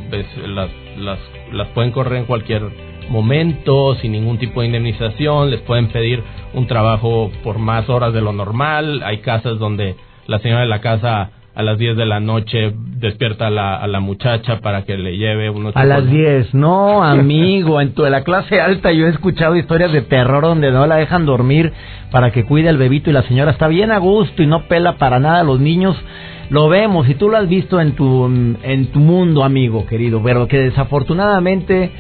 las, 0.54 0.70
las, 0.96 1.18
las 1.52 1.68
pueden 1.68 1.92
correr 1.92 2.20
en 2.20 2.24
cualquier 2.24 2.62
momento, 3.08 3.94
sin 3.96 4.12
ningún 4.12 4.38
tipo 4.38 4.60
de 4.60 4.66
indemnización, 4.66 5.50
les 5.50 5.60
pueden 5.60 5.88
pedir 5.88 6.22
un 6.54 6.66
trabajo 6.66 7.30
por 7.42 7.58
más 7.58 7.88
horas 7.88 8.12
de 8.12 8.20
lo 8.20 8.32
normal, 8.32 9.02
hay 9.04 9.18
casas 9.18 9.58
donde 9.58 9.96
la 10.26 10.38
señora 10.40 10.62
de 10.62 10.68
la 10.68 10.80
casa 10.80 11.30
a 11.56 11.62
las 11.62 11.78
10 11.78 11.96
de 11.96 12.04
la 12.04 12.20
noche 12.20 12.74
despierta 12.98 13.46
a 13.46 13.50
la, 13.50 13.76
a 13.76 13.86
la 13.86 13.98
muchacha 13.98 14.60
para 14.60 14.84
que 14.84 14.98
le 14.98 15.16
lleve 15.16 15.48
unos 15.48 15.74
A 15.74 15.86
las 15.86 16.08
10, 16.08 16.52
no, 16.52 17.02
amigo, 17.04 17.80
en 17.80 17.94
toda 17.94 18.10
la 18.10 18.24
clase 18.24 18.60
alta 18.60 18.92
yo 18.92 19.06
he 19.06 19.10
escuchado 19.10 19.56
historias 19.56 19.90
de 19.90 20.02
terror 20.02 20.42
donde 20.42 20.70
no 20.70 20.86
la 20.86 20.96
dejan 20.96 21.24
dormir 21.24 21.72
para 22.10 22.30
que 22.30 22.44
cuide 22.44 22.68
al 22.68 22.76
bebito 22.76 23.08
y 23.08 23.14
la 23.14 23.22
señora 23.22 23.52
está 23.52 23.68
bien 23.68 23.90
a 23.90 23.96
gusto 23.98 24.42
y 24.42 24.46
no 24.46 24.68
pela 24.68 24.98
para 24.98 25.18
nada 25.18 25.40
a 25.40 25.44
los 25.44 25.58
niños. 25.58 25.96
Lo 26.50 26.68
vemos 26.68 27.08
y 27.08 27.14
tú 27.14 27.30
lo 27.30 27.38
has 27.38 27.48
visto 27.48 27.80
en 27.80 27.92
tu, 27.92 28.26
en 28.26 28.86
tu 28.92 29.00
mundo, 29.00 29.42
amigo 29.42 29.86
querido, 29.86 30.20
pero 30.22 30.46
que 30.46 30.58
desafortunadamente 30.58 31.90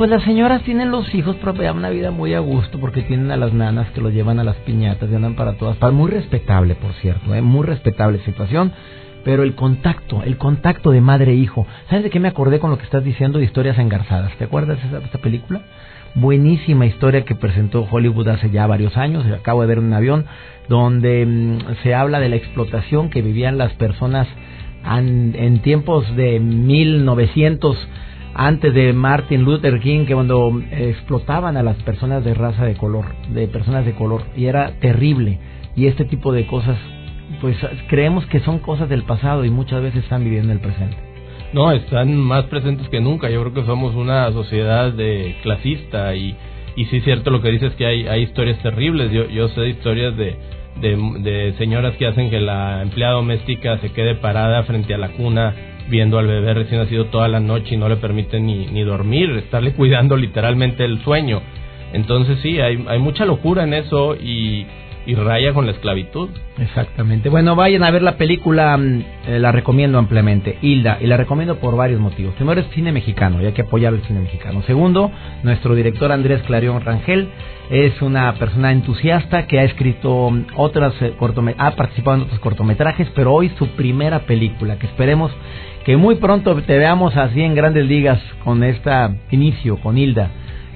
pues 0.00 0.08
las 0.08 0.22
señoras 0.22 0.62
tienen 0.62 0.90
los 0.90 1.14
hijos, 1.14 1.36
pero 1.40 1.52
llevan 1.52 1.76
una 1.76 1.90
vida 1.90 2.10
muy 2.10 2.32
a 2.32 2.38
gusto 2.38 2.80
porque 2.80 3.02
tienen 3.02 3.30
a 3.32 3.36
las 3.36 3.52
nanas 3.52 3.90
que 3.90 4.00
los 4.00 4.14
llevan 4.14 4.40
a 4.40 4.44
las 4.44 4.56
piñatas 4.56 5.10
y 5.10 5.14
andan 5.14 5.34
para 5.34 5.58
todas. 5.58 5.76
Muy 5.92 6.10
respetable, 6.10 6.74
por 6.74 6.94
cierto, 6.94 7.34
¿eh? 7.34 7.42
muy 7.42 7.66
respetable 7.66 8.18
situación. 8.20 8.72
Pero 9.24 9.42
el 9.42 9.54
contacto, 9.54 10.22
el 10.22 10.38
contacto 10.38 10.90
de 10.90 11.02
madre 11.02 11.32
e 11.32 11.34
hijo. 11.34 11.66
¿Sabes 11.90 12.04
de 12.04 12.08
qué 12.08 12.18
me 12.18 12.28
acordé 12.28 12.60
con 12.60 12.70
lo 12.70 12.78
que 12.78 12.84
estás 12.84 13.04
diciendo 13.04 13.38
de 13.38 13.44
historias 13.44 13.78
engarzadas? 13.78 14.32
¿Te 14.38 14.44
acuerdas 14.44 14.78
de 14.90 15.04
esta 15.04 15.18
película? 15.18 15.60
Buenísima 16.14 16.86
historia 16.86 17.26
que 17.26 17.34
presentó 17.34 17.82
Hollywood 17.82 18.28
hace 18.28 18.48
ya 18.48 18.66
varios 18.66 18.96
años. 18.96 19.26
Acabo 19.26 19.60
de 19.60 19.66
ver 19.66 19.80
un 19.80 19.92
avión 19.92 20.24
donde 20.70 21.26
mm, 21.26 21.82
se 21.82 21.92
habla 21.94 22.20
de 22.20 22.30
la 22.30 22.36
explotación 22.36 23.10
que 23.10 23.20
vivían 23.20 23.58
las 23.58 23.74
personas 23.74 24.28
en 24.82 25.60
tiempos 25.60 26.16
de 26.16 26.40
1900 26.40 27.76
antes 28.34 28.72
de 28.74 28.92
Martin 28.92 29.42
Luther 29.42 29.80
King, 29.80 30.06
que 30.06 30.14
cuando 30.14 30.60
explotaban 30.70 31.56
a 31.56 31.62
las 31.62 31.76
personas 31.82 32.24
de 32.24 32.34
raza 32.34 32.64
de 32.64 32.74
color, 32.74 33.06
de 33.28 33.48
personas 33.48 33.84
de 33.84 33.92
color, 33.92 34.22
y 34.36 34.46
era 34.46 34.72
terrible. 34.80 35.38
Y 35.76 35.86
este 35.86 36.04
tipo 36.04 36.32
de 36.32 36.46
cosas, 36.46 36.78
pues 37.40 37.56
creemos 37.88 38.26
que 38.26 38.40
son 38.40 38.58
cosas 38.58 38.88
del 38.88 39.04
pasado 39.04 39.44
y 39.44 39.50
muchas 39.50 39.82
veces 39.82 40.04
están 40.04 40.24
viviendo 40.24 40.52
en 40.52 40.58
el 40.58 40.62
presente. 40.62 40.96
No, 41.52 41.72
están 41.72 42.16
más 42.16 42.44
presentes 42.44 42.88
que 42.88 43.00
nunca. 43.00 43.28
Yo 43.28 43.40
creo 43.40 43.54
que 43.54 43.64
somos 43.64 43.94
una 43.94 44.30
sociedad 44.32 44.92
de 44.92 45.36
clasista 45.42 46.14
y, 46.14 46.36
y 46.76 46.84
sí 46.86 46.98
es 46.98 47.04
cierto 47.04 47.30
lo 47.30 47.42
que 47.42 47.50
dices 47.50 47.74
que 47.74 47.86
hay, 47.86 48.06
hay 48.06 48.22
historias 48.22 48.58
terribles. 48.62 49.10
Yo, 49.10 49.28
yo 49.28 49.48
sé 49.48 49.68
historias 49.68 50.16
de, 50.16 50.36
de, 50.80 50.96
de 51.20 51.54
señoras 51.58 51.96
que 51.96 52.06
hacen 52.06 52.30
que 52.30 52.40
la 52.40 52.82
empleada 52.82 53.14
doméstica 53.14 53.78
se 53.78 53.90
quede 53.90 54.14
parada 54.14 54.62
frente 54.62 54.94
a 54.94 54.98
la 54.98 55.08
cuna 55.08 55.54
viendo 55.90 56.18
al 56.18 56.26
bebé 56.26 56.54
recién 56.54 56.80
nacido 56.80 57.06
toda 57.06 57.28
la 57.28 57.40
noche 57.40 57.74
y 57.74 57.78
no 57.78 57.88
le 57.88 57.96
permite 57.96 58.40
ni, 58.40 58.66
ni 58.66 58.82
dormir, 58.82 59.30
estarle 59.32 59.72
cuidando 59.76 60.16
literalmente 60.16 60.84
el 60.84 61.02
sueño. 61.02 61.42
Entonces 61.92 62.38
sí, 62.40 62.60
hay, 62.60 62.84
hay 62.88 62.98
mucha 62.98 63.24
locura 63.24 63.64
en 63.64 63.74
eso 63.74 64.14
y, 64.14 64.64
y 65.06 65.14
raya 65.14 65.52
con 65.52 65.66
la 65.66 65.72
esclavitud. 65.72 66.28
Exactamente. 66.58 67.28
Bueno, 67.28 67.56
vayan 67.56 67.82
a 67.84 67.90
ver 67.90 68.02
la 68.02 68.16
película, 68.16 68.76
mm, 68.76 69.04
eh, 69.26 69.38
la 69.38 69.50
recomiendo 69.50 69.98
ampliamente, 69.98 70.58
Hilda, 70.60 70.98
y 71.00 71.06
la 71.06 71.16
recomiendo 71.16 71.56
por 71.56 71.74
varios 71.76 72.00
motivos. 72.00 72.34
Primero 72.34 72.60
es 72.60 72.68
cine 72.68 72.92
mexicano, 72.92 73.46
y 73.46 73.50
que 73.52 73.62
apoyar 73.62 73.94
el 73.94 74.02
cine 74.02 74.20
mexicano. 74.20 74.62
Segundo, 74.62 75.10
nuestro 75.42 75.74
director 75.74 76.12
Andrés 76.12 76.42
Clarion 76.42 76.80
Rangel 76.80 77.28
es 77.70 78.00
una 78.02 78.34
persona 78.34 78.72
entusiasta 78.72 79.46
que 79.46 79.58
ha 79.58 79.64
escrito 79.64 80.30
mm, 80.30 80.46
otras 80.56 80.94
eh, 81.00 81.14
ha 81.58 81.70
participado 81.72 82.16
en 82.16 82.22
otros 82.22 82.40
cortometrajes, 82.40 83.08
pero 83.14 83.32
hoy 83.32 83.50
su 83.58 83.68
primera 83.68 84.20
película, 84.20 84.78
que 84.78 84.86
esperemos 84.86 85.32
que 85.84 85.96
muy 85.96 86.16
pronto 86.16 86.54
te 86.62 86.78
veamos 86.78 87.16
así 87.16 87.40
en 87.42 87.54
grandes 87.54 87.86
ligas 87.86 88.20
con 88.44 88.62
este 88.62 88.90
inicio, 89.30 89.78
con 89.78 89.96
Hilda. 89.96 90.30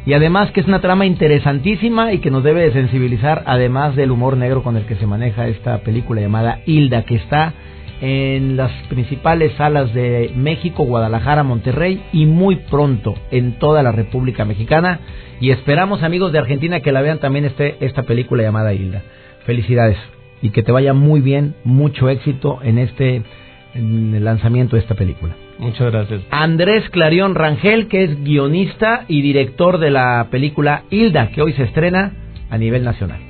Y 0.06 0.12
además 0.12 0.50
que 0.50 0.60
es 0.60 0.66
una 0.66 0.80
trama 0.80 1.06
interesantísima 1.06 2.12
y 2.12 2.18
que 2.18 2.30
nos 2.30 2.44
debe 2.44 2.70
sensibilizar, 2.72 3.42
además 3.46 3.96
del 3.96 4.10
humor 4.10 4.36
negro 4.36 4.62
con 4.62 4.76
el 4.76 4.84
que 4.84 4.96
se 4.96 5.06
maneja 5.06 5.46
esta 5.46 5.78
película 5.78 6.20
llamada 6.20 6.60
Hilda, 6.66 7.02
que 7.02 7.16
está 7.16 7.54
en 8.00 8.56
las 8.56 8.70
principales 8.88 9.52
salas 9.56 9.94
de 9.94 10.30
México, 10.34 10.84
Guadalajara, 10.84 11.42
Monterrey 11.42 12.02
y 12.12 12.26
muy 12.26 12.56
pronto 12.56 13.14
en 13.30 13.58
toda 13.58 13.82
la 13.82 13.92
República 13.92 14.44
Mexicana. 14.44 15.00
Y 15.40 15.50
esperamos 15.50 16.02
amigos 16.02 16.32
de 16.32 16.38
Argentina 16.38 16.80
que 16.80 16.92
la 16.92 17.00
vean 17.00 17.18
también 17.18 17.46
este, 17.46 17.76
esta 17.80 18.02
película 18.02 18.42
llamada 18.42 18.74
Hilda. 18.74 19.02
Felicidades 19.46 19.96
y 20.42 20.50
que 20.50 20.62
te 20.62 20.72
vaya 20.72 20.92
muy 20.92 21.22
bien, 21.22 21.54
mucho 21.64 22.10
éxito 22.10 22.58
en 22.62 22.78
este 22.78 23.22
en 23.74 24.14
el 24.14 24.24
lanzamiento 24.24 24.76
de 24.76 24.82
esta 24.82 24.94
película. 24.94 25.34
Muchas 25.58 25.92
gracias. 25.92 26.22
Andrés 26.30 26.88
Clarión 26.90 27.34
Rangel, 27.34 27.88
que 27.88 28.04
es 28.04 28.22
guionista 28.22 29.04
y 29.08 29.22
director 29.22 29.78
de 29.78 29.90
la 29.90 30.28
película 30.30 30.84
Hilda, 30.90 31.28
que 31.28 31.42
hoy 31.42 31.52
se 31.52 31.64
estrena 31.64 32.12
a 32.50 32.58
nivel 32.58 32.84
nacional. 32.84 33.20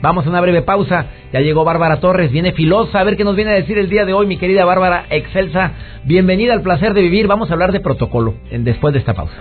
Vamos 0.00 0.26
a 0.26 0.30
una 0.30 0.40
breve 0.40 0.62
pausa. 0.62 1.06
Ya 1.32 1.40
llegó 1.40 1.64
Bárbara 1.64 2.00
Torres, 2.00 2.30
viene 2.30 2.52
filosa. 2.52 3.00
A 3.00 3.04
ver 3.04 3.16
qué 3.16 3.24
nos 3.24 3.36
viene 3.36 3.50
a 3.50 3.54
decir 3.54 3.78
el 3.78 3.88
día 3.88 4.04
de 4.04 4.12
hoy, 4.12 4.26
mi 4.26 4.36
querida 4.36 4.64
Bárbara 4.64 5.06
Excelsa. 5.10 5.72
Bienvenida 6.04 6.52
al 6.52 6.62
placer 6.62 6.94
de 6.94 7.02
vivir. 7.02 7.26
Vamos 7.26 7.50
a 7.50 7.54
hablar 7.54 7.72
de 7.72 7.80
protocolo 7.80 8.34
en, 8.50 8.64
después 8.64 8.92
de 8.92 9.00
esta 9.00 9.14
pausa. 9.14 9.34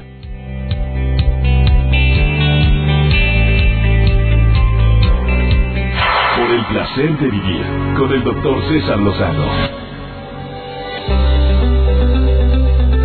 Por 6.38 6.52
el 6.52 6.66
placer 6.66 7.18
de 7.20 7.30
vivir 7.30 7.62
con 7.98 8.12
el 8.12 8.24
doctor 8.24 8.64
César 8.70 8.98
Lozano. 9.00 9.87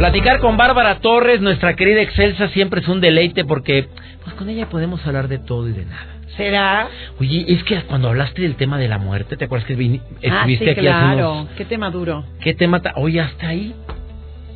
Platicar 0.02 0.40
con 0.40 0.56
Bárbara 0.56 0.98
Torres, 0.98 1.40
nuestra 1.40 1.76
querida 1.76 2.00
Excelsa, 2.00 2.48
siempre 2.48 2.80
es 2.80 2.88
un 2.88 3.00
deleite 3.00 3.44
porque 3.44 3.86
pues 4.24 4.34
con 4.34 4.48
ella 4.48 4.68
podemos 4.68 5.06
hablar 5.06 5.28
de 5.28 5.38
todo 5.38 5.68
y 5.68 5.72
de 5.72 5.84
nada. 5.84 6.16
¿Será? 6.36 6.88
Oye, 7.20 7.44
es 7.46 7.62
que 7.62 7.80
cuando 7.82 8.08
hablaste 8.08 8.42
del 8.42 8.56
tema 8.56 8.78
de 8.78 8.88
la 8.88 8.98
muerte, 8.98 9.36
¿te 9.36 9.44
acuerdas 9.44 9.64
que 9.64 9.74
estuviste 9.74 10.28
ah, 10.28 10.44
sí, 10.44 10.54
aquí 10.54 10.80
claro. 10.80 11.46
Qué 11.56 11.64
tema 11.66 11.88
duro. 11.90 12.24
Qué 12.40 12.52
tema... 12.52 12.82
Oye, 12.96 13.20
hasta 13.20 13.46
ahí, 13.46 13.76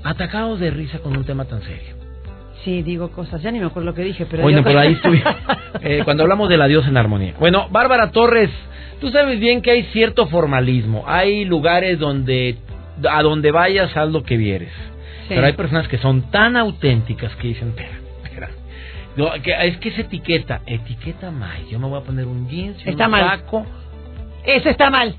atacados 0.02 0.58
de 0.58 0.72
risa 0.72 0.98
con 0.98 1.16
un 1.16 1.22
tema 1.22 1.44
tan 1.44 1.62
serio. 1.62 1.94
Sí, 2.64 2.82
digo 2.82 3.12
cosas, 3.12 3.40
ya 3.40 3.52
ni 3.52 3.60
me 3.60 3.66
acuerdo 3.66 3.90
lo 3.90 3.94
que 3.94 4.02
dije, 4.02 4.26
pero... 4.28 4.42
Bueno, 4.42 4.64
pero 4.64 4.80
ahí 4.80 4.94
estuve, 4.94 5.22
eh, 5.80 6.00
cuando 6.04 6.24
hablamos 6.24 6.48
de 6.48 6.56
la 6.56 6.66
diosa 6.66 6.88
en 6.88 6.96
armonía. 6.96 7.34
Bueno, 7.38 7.68
Bárbara 7.70 8.10
Torres, 8.10 8.50
tú 9.00 9.10
sabes 9.10 9.38
bien 9.38 9.62
que 9.62 9.70
hay 9.70 9.84
cierto 9.92 10.26
formalismo. 10.26 11.04
Hay 11.06 11.44
lugares 11.44 12.00
donde, 12.00 12.56
a 13.08 13.22
donde 13.22 13.52
vayas, 13.52 13.96
haz 13.96 14.10
lo 14.10 14.24
que 14.24 14.36
vieres. 14.36 14.72
Pero 15.28 15.46
hay 15.46 15.52
personas 15.54 15.88
que 15.88 15.98
son 15.98 16.30
tan 16.30 16.56
auténticas 16.56 17.34
que 17.36 17.48
dicen, 17.48 17.74
espera, 18.24 18.48
no, 19.16 19.32
que, 19.42 19.54
es 19.66 19.78
que 19.78 19.88
es 19.88 19.98
etiqueta, 19.98 20.60
etiqueta 20.66 21.30
mal. 21.30 21.66
Yo 21.70 21.78
me 21.78 21.88
voy 21.88 22.00
a 22.00 22.04
poner 22.04 22.26
un 22.26 22.48
jeans 22.48 22.76
y 22.84 22.90
está 22.90 23.06
un 23.06 23.12
mal. 23.12 23.42
Eso 24.44 24.68
está 24.68 24.90
mal. 24.90 25.16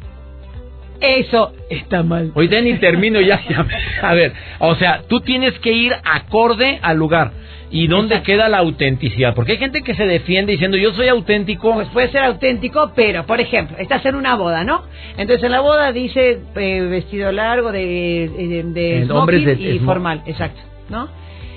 Eso 1.02 1.54
está 1.70 2.04
mal. 2.04 2.32
Hoy 2.36 2.48
ni 2.48 2.76
termino 2.76 3.20
ya, 3.22 3.42
A 4.02 4.14
ver, 4.14 4.34
o 4.60 4.76
sea, 4.76 5.04
tú 5.08 5.22
tienes 5.22 5.58
que 5.60 5.72
ir 5.72 5.94
acorde 6.04 6.80
al 6.82 6.98
lugar. 6.98 7.32
¿Y 7.70 7.88
dónde 7.88 8.22
queda 8.24 8.48
la 8.48 8.60
autenticidad? 8.60 9.36
Porque 9.36 9.54
hay 9.54 9.58
gente 9.58 9.82
que 9.82 9.94
se 9.94 10.06
defiende 10.06 10.54
diciendo 10.54 10.78
yo 10.78 10.94
soy 10.94 11.10
auténtico. 11.10 11.74
Pues 11.74 11.90
puede 11.90 12.10
ser 12.12 12.24
auténtico, 12.24 12.92
pero 12.96 13.26
por 13.26 13.42
ejemplo, 13.42 13.78
estás 13.78 14.06
en 14.06 14.16
una 14.16 14.36
boda, 14.36 14.64
¿no? 14.64 14.84
Entonces 15.18 15.44
en 15.44 15.52
la 15.52 15.60
boda 15.60 15.92
dice 15.92 16.40
eh, 16.56 16.82
vestido 16.90 17.32
largo 17.32 17.72
de, 17.72 18.64
de, 18.74 19.06
de 19.06 19.76
y 19.76 19.80
formal, 19.80 20.24
exacto, 20.26 20.62
¿no? 20.90 21.10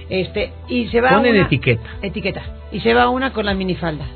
Este 0.09 0.53
y 0.69 0.89
se 0.89 1.01
va 1.01 1.11
Ponen 1.11 1.37
etiqueta. 1.37 1.89
Etiqueta 2.03 2.43
y 2.73 2.81
se 2.81 2.95
va 2.95 3.09
una 3.09 3.33
con 3.33 3.47
la 3.47 3.55
minifalda 3.55 4.07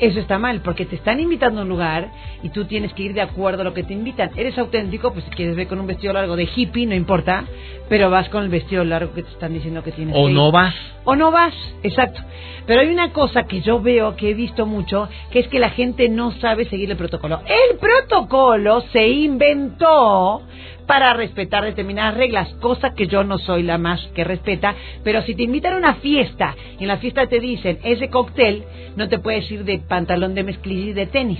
eso 0.00 0.18
está 0.18 0.38
mal, 0.38 0.62
porque 0.62 0.86
te 0.86 0.96
están 0.96 1.20
invitando 1.20 1.60
a 1.60 1.62
un 1.64 1.68
lugar 1.68 2.10
y 2.42 2.48
tú 2.48 2.64
tienes 2.64 2.92
que 2.94 3.02
ir 3.02 3.14
de 3.14 3.20
acuerdo 3.20 3.62
a 3.62 3.64
lo 3.64 3.74
que 3.74 3.82
te 3.82 3.92
invitan. 3.92 4.30
Eres 4.36 4.58
auténtico, 4.58 5.12
pues 5.12 5.24
si 5.26 5.30
quieres 5.30 5.56
ver 5.56 5.68
con 5.68 5.78
un 5.78 5.86
vestido 5.86 6.12
largo 6.12 6.36
de 6.36 6.48
hippie, 6.54 6.86
no 6.86 6.94
importa, 6.94 7.44
pero 7.88 8.10
vas 8.10 8.28
con 8.28 8.42
el 8.44 8.48
vestido 8.48 8.84
largo 8.84 9.12
que 9.12 9.22
te 9.22 9.30
están 9.30 9.52
diciendo 9.52 9.82
que 9.82 9.92
tienes. 9.92 10.14
O 10.16 10.26
que 10.26 10.32
no 10.32 10.50
vas. 10.50 10.74
O 11.04 11.16
no 11.16 11.30
vas, 11.30 11.54
exacto. 11.82 12.20
Pero 12.66 12.80
hay 12.80 12.88
una 12.88 13.12
cosa 13.12 13.44
que 13.44 13.60
yo 13.62 13.80
veo, 13.80 14.16
que 14.16 14.30
he 14.30 14.34
visto 14.34 14.66
mucho, 14.66 15.08
que 15.30 15.40
es 15.40 15.48
que 15.48 15.58
la 15.58 15.70
gente 15.70 16.08
no 16.08 16.32
sabe 16.32 16.66
seguir 16.66 16.90
el 16.90 16.96
protocolo. 16.96 17.40
El 17.46 17.78
protocolo 17.78 18.82
se 18.92 19.08
inventó 19.08 20.42
para 20.90 21.14
respetar 21.14 21.62
determinadas 21.62 22.16
reglas, 22.16 22.52
cosa 22.54 22.94
que 22.96 23.06
yo 23.06 23.22
no 23.22 23.38
soy 23.38 23.62
la 23.62 23.78
más 23.78 24.00
que 24.12 24.24
respeta, 24.24 24.74
pero 25.04 25.22
si 25.22 25.36
te 25.36 25.44
invitan 25.44 25.74
a 25.74 25.76
una 25.76 25.94
fiesta 25.94 26.56
y 26.80 26.82
en 26.82 26.88
la 26.88 26.96
fiesta 26.96 27.28
te 27.28 27.38
dicen 27.38 27.78
ese 27.84 28.10
cóctel, 28.10 28.64
no 28.96 29.08
te 29.08 29.20
puedes 29.20 29.48
ir 29.52 29.62
de 29.62 29.78
pantalón 29.78 30.34
de 30.34 30.42
mezclilla 30.42 30.90
y 30.90 30.92
de 30.92 31.06
tenis. 31.06 31.38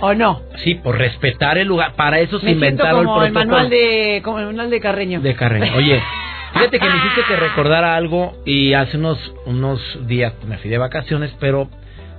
¿O 0.00 0.12
no? 0.12 0.42
Sí, 0.56 0.74
por 0.74 0.98
respetar 0.98 1.56
el 1.56 1.66
lugar. 1.66 1.94
Para 1.94 2.20
eso 2.20 2.38
se 2.38 2.50
inventaron 2.50 3.06
como 3.06 3.24
el 3.24 3.32
protocolo. 3.32 3.52
manual 3.52 3.70
de, 3.70 4.20
como 4.22 4.38
el 4.40 4.46
manual 4.48 4.68
de 4.68 4.80
Carreño. 4.80 5.20
De 5.22 5.34
Carreño. 5.34 5.74
Oye, 5.74 6.02
fíjate 6.52 6.78
que 6.78 6.86
me 6.86 6.96
hiciste 6.98 7.22
que 7.26 7.36
recordar 7.36 7.84
algo 7.84 8.34
y 8.44 8.74
hace 8.74 8.98
unos, 8.98 9.18
unos 9.46 9.80
días 10.06 10.34
me 10.46 10.58
fui 10.58 10.68
de 10.68 10.76
vacaciones, 10.76 11.34
pero 11.40 11.70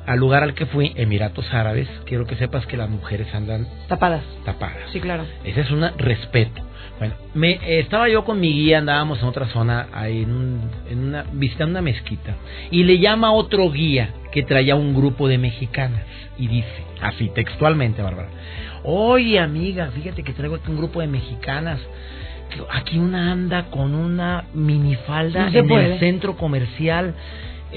al 0.08 0.18
lugar 0.20 0.42
al 0.42 0.54
que 0.56 0.66
fui, 0.66 0.94
Emiratos 0.96 1.54
Árabes, 1.54 1.88
quiero 2.06 2.26
que 2.26 2.36
sepas 2.36 2.66
que 2.66 2.78
las 2.78 2.90
mujeres 2.90 3.28
andan 3.36 3.68
tapadas. 3.88 4.24
Tapadas. 4.46 4.78
Sí, 4.92 5.00
claro. 5.00 5.26
Ese 5.44 5.62
es 5.62 5.70
un 5.70 5.86
respeto. 5.98 6.64
Bueno, 6.98 7.14
me, 7.36 7.52
eh, 7.52 7.80
estaba 7.82 8.10
yo 8.10 8.24
con 8.24 8.40
mi 8.40 8.52
guía, 8.52 8.80
andábamos 8.80 9.22
en 9.22 9.28
otra 9.28 9.46
zona, 9.50 9.88
ahí 9.94 10.24
en, 10.24 10.62
en 10.90 11.00
una, 11.00 11.26
visitando 11.34 11.72
una 11.72 11.82
mezquita, 11.82 12.36
y 12.72 12.84
le 12.86 12.98
llama 12.98 13.32
otro 13.32 13.70
guía 13.70 14.10
que 14.32 14.42
traía 14.42 14.76
un 14.76 14.96
grupo 14.96 15.28
de 15.28 15.38
mexicanas 15.38 16.02
y 16.40 16.48
dice, 16.48 16.84
así 17.02 17.30
textualmente, 17.36 18.02
Bárbara, 18.02 18.30
oye 18.84 19.40
amiga, 19.40 19.92
fíjate 19.94 20.24
que 20.24 20.34
traigo 20.34 20.56
aquí 20.56 20.72
un 20.72 20.78
grupo 20.78 21.02
de 21.02 21.08
mexicanas, 21.08 21.80
aquí 22.72 22.98
una 22.98 23.32
anda 23.32 23.66
con 23.70 23.94
una 23.94 24.46
minifalda 24.54 25.50
No 25.52 25.60
en 25.60 25.68
puede. 25.68 25.94
el 25.94 26.00
centro 26.00 26.36
comercial. 26.36 27.14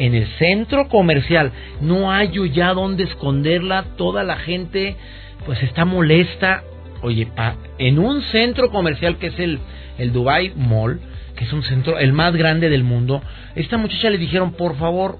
En 0.00 0.14
el 0.14 0.26
centro 0.38 0.88
comercial 0.88 1.52
no 1.82 2.10
hay 2.10 2.30
ya 2.54 2.72
dónde 2.72 3.04
esconderla, 3.04 3.84
toda 3.98 4.22
la 4.24 4.36
gente 4.36 4.96
pues 5.44 5.62
está 5.62 5.84
molesta. 5.84 6.62
Oye, 7.02 7.26
pa- 7.26 7.56
en 7.78 7.98
un 7.98 8.22
centro 8.22 8.70
comercial 8.70 9.18
que 9.18 9.26
es 9.26 9.38
el, 9.38 9.58
el 9.98 10.12
Dubai 10.12 10.52
Mall, 10.56 11.00
que 11.36 11.44
es 11.44 11.52
un 11.52 11.62
centro, 11.62 11.98
el 11.98 12.14
más 12.14 12.34
grande 12.34 12.70
del 12.70 12.82
mundo, 12.82 13.22
esta 13.54 13.76
muchacha 13.76 14.08
le 14.08 14.16
dijeron, 14.16 14.52
por 14.52 14.76
favor, 14.76 15.18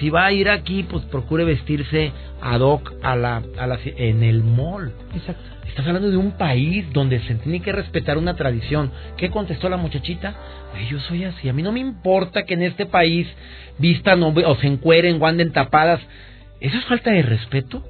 si 0.00 0.10
va 0.10 0.26
a 0.26 0.32
ir 0.32 0.48
aquí, 0.48 0.82
pues 0.84 1.04
procure 1.04 1.44
vestirse 1.44 2.12
ad 2.40 2.60
hoc 2.60 2.94
a 3.02 3.16
la, 3.16 3.42
a 3.58 3.66
la, 3.66 3.78
en 3.84 4.22
el 4.22 4.42
mall. 4.42 4.92
Exacto. 5.14 5.42
Estás 5.68 5.86
hablando 5.86 6.10
de 6.10 6.16
un 6.16 6.32
país 6.32 6.86
donde 6.92 7.20
se 7.20 7.34
tiene 7.34 7.60
que 7.60 7.72
respetar 7.72 8.16
una 8.16 8.34
tradición. 8.34 8.90
¿Qué 9.16 9.30
contestó 9.30 9.68
la 9.68 9.76
muchachita? 9.76 10.34
Yo 10.88 10.98
soy 11.00 11.24
así. 11.24 11.48
A 11.48 11.52
mí 11.52 11.62
no 11.62 11.72
me 11.72 11.80
importa 11.80 12.44
que 12.44 12.54
en 12.54 12.62
este 12.62 12.86
país 12.86 13.26
vistan 13.78 14.22
o, 14.22 14.28
o 14.28 14.56
se 14.56 14.66
encueren 14.66 15.20
o 15.20 15.26
anden 15.26 15.52
tapadas. 15.52 16.00
¿Eso 16.60 16.78
es 16.78 16.84
falta 16.86 17.10
de 17.10 17.22
respeto? 17.22 17.84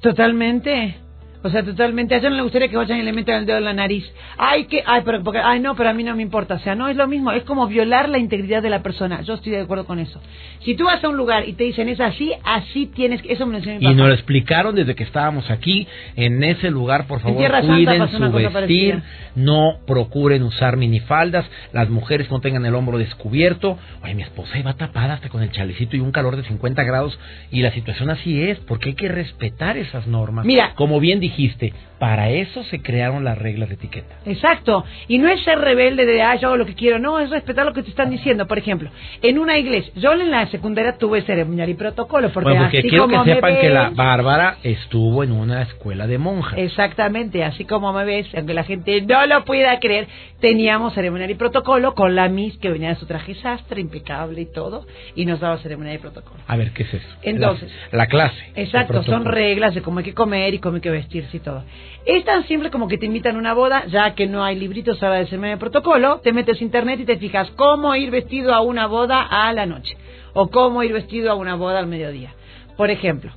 Totalmente. 0.00 0.96
O 1.44 1.50
sea, 1.50 1.62
totalmente. 1.62 2.14
A 2.14 2.18
ella 2.18 2.30
no 2.30 2.36
le 2.36 2.42
gustaría 2.42 2.68
que 2.68 2.76
vayan 2.78 2.98
y 2.98 3.02
le 3.02 3.12
metan 3.12 3.40
el 3.40 3.44
dedo 3.44 3.58
en 3.58 3.64
la 3.64 3.74
nariz. 3.74 4.10
Ay, 4.38 4.64
que, 4.64 4.82
ay, 4.86 5.02
pero, 5.04 5.22
porque, 5.22 5.40
ay, 5.44 5.60
no, 5.60 5.74
pero 5.76 5.90
a 5.90 5.92
mí 5.92 6.02
no 6.02 6.16
me 6.16 6.22
importa. 6.22 6.54
O 6.54 6.58
sea, 6.60 6.74
no 6.74 6.88
es 6.88 6.96
lo 6.96 7.06
mismo. 7.06 7.32
Es 7.32 7.44
como 7.44 7.66
violar 7.66 8.08
la 8.08 8.16
integridad 8.16 8.62
de 8.62 8.70
la 8.70 8.82
persona. 8.82 9.20
Yo 9.20 9.34
estoy 9.34 9.52
de 9.52 9.60
acuerdo 9.60 9.84
con 9.84 9.98
eso. 9.98 10.22
Si 10.64 10.74
tú 10.74 10.86
vas 10.86 11.04
a 11.04 11.08
un 11.10 11.18
lugar 11.18 11.46
y 11.46 11.52
te 11.52 11.64
dicen 11.64 11.90
es 11.90 12.00
así, 12.00 12.32
así 12.44 12.86
tienes 12.86 13.20
que. 13.20 13.34
Eso 13.34 13.44
me 13.44 13.52
lo 13.52 13.58
enseñó 13.58 13.78
mi 13.78 13.92
Y 13.92 13.94
nos 13.94 14.08
lo 14.08 14.14
explicaron 14.14 14.74
desde 14.74 14.94
que 14.94 15.04
estábamos 15.04 15.50
aquí. 15.50 15.86
En 16.16 16.42
ese 16.42 16.70
lugar, 16.70 17.06
por 17.06 17.20
favor, 17.20 17.36
cuiden 17.36 18.08
su 18.08 18.32
vestir. 18.32 19.02
No 19.34 19.80
procuren 19.86 20.44
usar 20.44 20.78
minifaldas. 20.78 21.44
Las 21.74 21.90
mujeres 21.90 22.30
no 22.30 22.40
tengan 22.40 22.64
el 22.64 22.74
hombro 22.74 22.96
descubierto. 22.96 23.78
Oye, 24.02 24.14
mi 24.14 24.22
esposa 24.22 24.58
iba 24.58 24.72
tapada 24.74 25.12
hasta 25.12 25.28
con 25.28 25.42
el 25.42 25.50
chalecito 25.50 25.94
y 25.94 26.00
un 26.00 26.10
calor 26.10 26.36
de 26.36 26.44
50 26.44 26.82
grados. 26.84 27.18
Y 27.50 27.60
la 27.60 27.70
situación 27.72 28.08
así 28.08 28.40
es, 28.40 28.58
porque 28.60 28.90
hay 28.90 28.94
que 28.94 29.08
respetar 29.08 29.76
esas 29.76 30.06
normas. 30.06 30.46
Mira. 30.46 30.72
Como 30.74 31.00
bien 31.00 31.20
dijiste, 31.34 31.72
para 31.98 32.28
eso 32.30 32.62
se 32.64 32.82
crearon 32.82 33.24
las 33.24 33.38
reglas 33.38 33.68
de 33.68 33.76
etiqueta. 33.76 34.16
Exacto. 34.26 34.84
Y 35.08 35.18
no 35.18 35.28
es 35.28 35.42
ser 35.42 35.58
rebelde 35.58 36.04
de, 36.04 36.22
ah, 36.22 36.36
yo 36.36 36.48
hago 36.48 36.56
lo 36.56 36.66
que 36.66 36.74
quiero. 36.74 36.98
No, 36.98 37.18
es 37.18 37.30
respetar 37.30 37.64
lo 37.64 37.72
que 37.72 37.82
te 37.82 37.90
están 37.90 38.10
diciendo. 38.10 38.46
Por 38.46 38.58
ejemplo, 38.58 38.90
en 39.22 39.38
una 39.38 39.58
iglesia. 39.58 39.92
Yo 39.96 40.12
en 40.12 40.30
la 40.30 40.46
secundaria 40.48 40.98
tuve 40.98 41.22
ceremonial 41.22 41.68
y 41.70 41.74
protocolo. 41.74 42.30
Porque, 42.30 42.50
bueno, 42.50 42.64
porque 42.64 42.78
así 42.78 42.88
quiero 42.88 43.08
que 43.08 43.14
como 43.14 43.24
me 43.24 43.34
sepan 43.34 43.56
que 43.58 43.70
la 43.70 43.90
Bárbara 43.90 44.58
estuvo 44.62 45.22
en 45.24 45.32
una 45.32 45.62
escuela 45.62 46.06
de 46.06 46.18
monjas. 46.18 46.58
Exactamente, 46.58 47.44
así 47.44 47.64
como 47.64 47.92
me 47.92 48.04
ves, 48.04 48.26
aunque 48.36 48.54
la 48.54 48.64
gente 48.64 49.00
no 49.02 49.26
lo 49.26 49.44
pueda 49.44 49.78
creer, 49.78 50.06
teníamos 50.40 50.94
ceremonial 50.94 51.30
y 51.30 51.34
protocolo 51.34 51.94
con 51.94 52.14
la 52.14 52.28
Miss 52.28 52.58
que 52.58 52.70
venía 52.70 52.90
de 52.90 52.96
su 52.96 53.06
traje 53.06 53.34
sastre, 53.36 53.80
impecable 53.80 54.40
y 54.40 54.52
todo, 54.52 54.86
y 55.14 55.24
nos 55.24 55.40
daba 55.40 55.58
ceremonial 55.58 55.96
y 55.96 55.98
protocolo. 55.98 56.40
A 56.46 56.56
ver, 56.56 56.72
¿qué 56.72 56.82
es 56.82 56.94
eso? 56.94 57.08
Entonces. 57.22 57.72
La, 57.92 57.98
la 57.98 58.06
clase. 58.08 58.52
Exacto, 58.56 59.02
son 59.04 59.24
reglas 59.24 59.74
de 59.74 59.82
cómo 59.82 60.00
hay 60.00 60.04
que 60.04 60.14
comer 60.14 60.54
y 60.54 60.58
cómo 60.58 60.74
hay 60.74 60.80
que 60.80 60.90
y 61.32 61.38
todo. 61.38 61.64
Es 62.04 62.24
tan 62.24 62.46
simple 62.46 62.70
como 62.70 62.88
que 62.88 62.98
te 62.98 63.06
invitan 63.06 63.36
a 63.36 63.38
una 63.38 63.54
boda, 63.54 63.86
ya 63.86 64.14
que 64.14 64.26
no 64.26 64.44
hay 64.44 64.56
libritos 64.56 65.02
ahora 65.02 65.24
de 65.24 65.52
y 65.52 65.56
protocolo, 65.56 66.20
te 66.22 66.32
metes 66.32 66.60
a 66.60 66.64
internet 66.64 67.00
y 67.00 67.04
te 67.04 67.16
fijas 67.16 67.50
cómo 67.52 67.94
ir 67.94 68.10
vestido 68.10 68.52
a 68.52 68.60
una 68.60 68.86
boda 68.86 69.22
a 69.22 69.52
la 69.52 69.66
noche, 69.66 69.96
o 70.32 70.48
cómo 70.48 70.82
ir 70.82 70.92
vestido 70.92 71.30
a 71.30 71.34
una 71.34 71.54
boda 71.54 71.78
al 71.78 71.86
mediodía. 71.86 72.34
Por 72.76 72.90
ejemplo, 72.90 73.32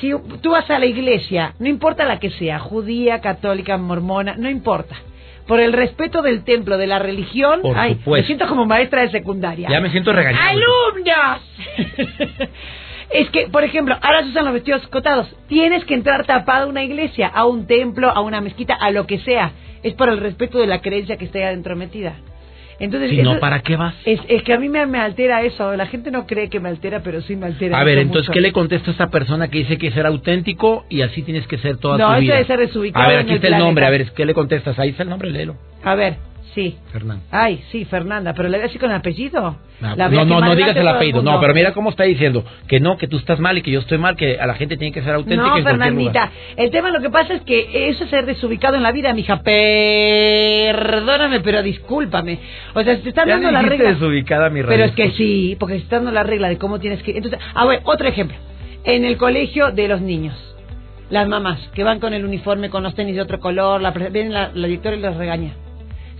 si 0.00 0.12
tú 0.42 0.50
vas 0.50 0.68
a 0.70 0.78
la 0.78 0.86
iglesia, 0.86 1.54
no 1.58 1.68
importa 1.68 2.04
la 2.04 2.18
que 2.18 2.30
sea, 2.30 2.58
judía, 2.58 3.20
católica, 3.20 3.76
mormona, 3.76 4.36
no 4.36 4.48
importa. 4.48 4.96
Por 5.46 5.60
el 5.60 5.72
respeto 5.72 6.22
del 6.22 6.42
templo, 6.42 6.76
de 6.76 6.88
la 6.88 6.98
religión, 6.98 7.60
Por 7.62 7.78
ay, 7.78 7.94
supuesto. 7.94 8.22
me 8.22 8.26
siento 8.26 8.46
como 8.48 8.66
maestra 8.66 9.02
de 9.02 9.10
secundaria. 9.10 9.68
Ya 9.68 9.80
me 9.80 9.90
siento 9.90 10.12
regañado. 10.12 10.44
¡Alumnos! 10.48 11.40
es 13.10 13.30
que, 13.30 13.46
por 13.48 13.64
ejemplo, 13.64 13.96
ahora 14.02 14.22
se 14.22 14.28
usan 14.30 14.44
los 14.44 14.54
vestidos 14.54 14.82
escotados. 14.82 15.28
Tienes 15.48 15.84
que 15.84 15.94
entrar 15.94 16.24
tapado 16.26 16.64
a 16.66 16.68
una 16.68 16.82
iglesia, 16.84 17.28
a 17.28 17.44
un 17.46 17.66
templo, 17.66 18.10
a 18.10 18.20
una 18.20 18.40
mezquita, 18.40 18.74
a 18.74 18.90
lo 18.90 19.06
que 19.06 19.18
sea. 19.20 19.52
Es 19.82 19.94
por 19.94 20.08
el 20.08 20.18
respeto 20.18 20.58
de 20.58 20.66
la 20.66 20.80
creencia 20.80 21.16
que 21.16 21.26
esté 21.26 21.44
adentro 21.44 21.76
metida. 21.76 22.14
Entonces, 22.78 23.08
Si 23.10 23.22
no, 23.22 23.32
eso- 23.32 23.40
¿para 23.40 23.60
qué 23.60 23.74
vas? 23.76 23.94
es, 24.04 24.20
es 24.28 24.42
que 24.42 24.52
a 24.52 24.58
mí 24.58 24.68
me, 24.68 24.84
me 24.84 24.98
altera 24.98 25.40
eso. 25.42 25.74
La 25.76 25.86
gente 25.86 26.10
no 26.10 26.26
cree 26.26 26.50
que 26.50 26.60
me 26.60 26.68
altera, 26.68 27.00
pero 27.02 27.22
sí 27.22 27.34
me 27.34 27.46
altera. 27.46 27.78
A 27.80 27.84
ver, 27.84 27.94
eso 27.96 28.02
entonces, 28.02 28.28
mucho. 28.28 28.32
¿qué 28.34 28.40
le 28.42 28.52
contesta 28.52 28.90
a 28.90 28.92
esta 28.92 29.08
persona 29.08 29.48
que 29.48 29.58
dice 29.58 29.78
que 29.78 29.90
ser 29.92 30.04
auténtico 30.04 30.84
y 30.90 31.00
así 31.00 31.22
tienes 31.22 31.46
que 31.46 31.56
ser 31.56 31.78
toda 31.78 31.96
No, 31.96 32.08
tu 32.08 32.12
eso 32.14 32.20
vida? 32.20 32.34
debe 32.34 32.46
ser 32.46 32.58
desubicado 32.58 33.04
A 33.04 33.08
ver, 33.08 33.18
aquí 33.20 33.30
el 33.30 33.36
está 33.36 33.46
el 33.48 33.58
nombre. 33.58 33.82
planeta. 33.86 34.02
A 34.04 34.06
ver, 34.08 34.14
¿qué 34.14 34.26
le 34.26 34.34
contestas? 34.34 34.78
Ahí 34.78 34.90
está 34.90 35.04
el 35.04 35.08
nombre, 35.08 35.30
léelo. 35.30 35.56
A 35.84 35.94
ver, 35.94 36.16
sí. 36.56 36.76
Fernando. 36.90 37.22
Ay, 37.30 37.62
sí, 37.70 37.84
Fernanda, 37.84 38.34
pero 38.34 38.48
le 38.48 38.56
voy 38.56 38.64
a 38.64 38.66
decir 38.66 38.80
con 38.80 38.90
apellido. 38.90 39.56
Ah, 39.80 39.94
La 39.96 40.08
voy 40.08 40.18
a 40.18 40.24
no, 40.24 40.40
no, 40.40 40.46
no 40.48 40.56
digas 40.56 40.74
el 40.74 40.88
apellido. 40.88 41.22
No, 41.22 41.38
pero 41.38 41.54
mira 41.54 41.72
cómo 41.72 41.90
está 41.90 42.02
diciendo 42.02 42.44
que 42.66 42.80
no, 42.80 42.96
que 42.96 43.06
tú 43.06 43.18
estás 43.18 43.38
mal 43.38 43.56
y 43.58 43.62
que 43.62 43.70
yo 43.70 43.78
estoy 43.80 43.98
mal, 43.98 44.16
que 44.16 44.40
a 44.40 44.46
la 44.46 44.54
gente 44.54 44.76
tiene 44.76 44.92
que 44.92 45.02
ser 45.02 45.14
auténtica 45.14 45.48
No, 45.50 45.56
en 45.58 45.64
Fernandita, 45.64 46.08
lugar. 46.24 46.30
el 46.56 46.70
tema 46.70 46.90
lo 46.90 47.00
que 47.00 47.10
pasa 47.10 47.34
es 47.34 47.42
que 47.42 47.88
eso 47.90 48.02
es 48.04 48.10
ser 48.10 48.26
desubicado 48.26 48.74
en 48.76 48.82
la 48.82 48.90
vida, 48.90 49.12
mija. 49.14 49.40
Perdóname, 49.42 51.40
pero 51.40 51.62
discúlpame. 51.62 52.38
O 52.74 52.82
sea, 52.82 52.96
si 52.96 53.02
te 53.02 53.10
están 53.10 53.28
Ya 53.28 53.34
dando 53.34 53.50
la 53.52 53.62
regla. 53.62 53.90
desubicada, 53.90 54.50
mi 54.50 54.62
Pero 54.62 54.84
es 54.84 54.92
que 54.92 55.10
sí, 55.12 55.56
porque 55.60 55.74
se 55.76 55.82
está 55.82 55.96
dando 55.96 56.10
la 56.12 56.22
regla 56.22 56.48
de 56.48 56.58
cómo 56.58 56.78
tienes 56.80 57.02
que. 57.02 57.16
Entonces, 57.16 57.38
a 57.54 57.64
ver, 57.66 57.80
otro 57.84 58.08
ejemplo. 58.08 58.36
En 58.84 59.04
el 59.04 59.16
colegio 59.16 59.72
de 59.72 59.88
los 59.88 60.00
niños, 60.00 60.34
las 61.10 61.28
mamás 61.28 61.58
que 61.74 61.84
van 61.84 62.00
con 62.00 62.14
el 62.14 62.24
uniforme, 62.24 62.70
con 62.70 62.82
los 62.82 62.94
tenis 62.94 63.14
de 63.16 63.20
otro 63.20 63.40
color, 63.40 63.80
la, 63.82 63.90
viene 63.90 64.30
la, 64.30 64.50
la 64.54 64.66
directora 64.68 64.96
y 64.96 65.00
los 65.00 65.16
regaña. 65.16 65.52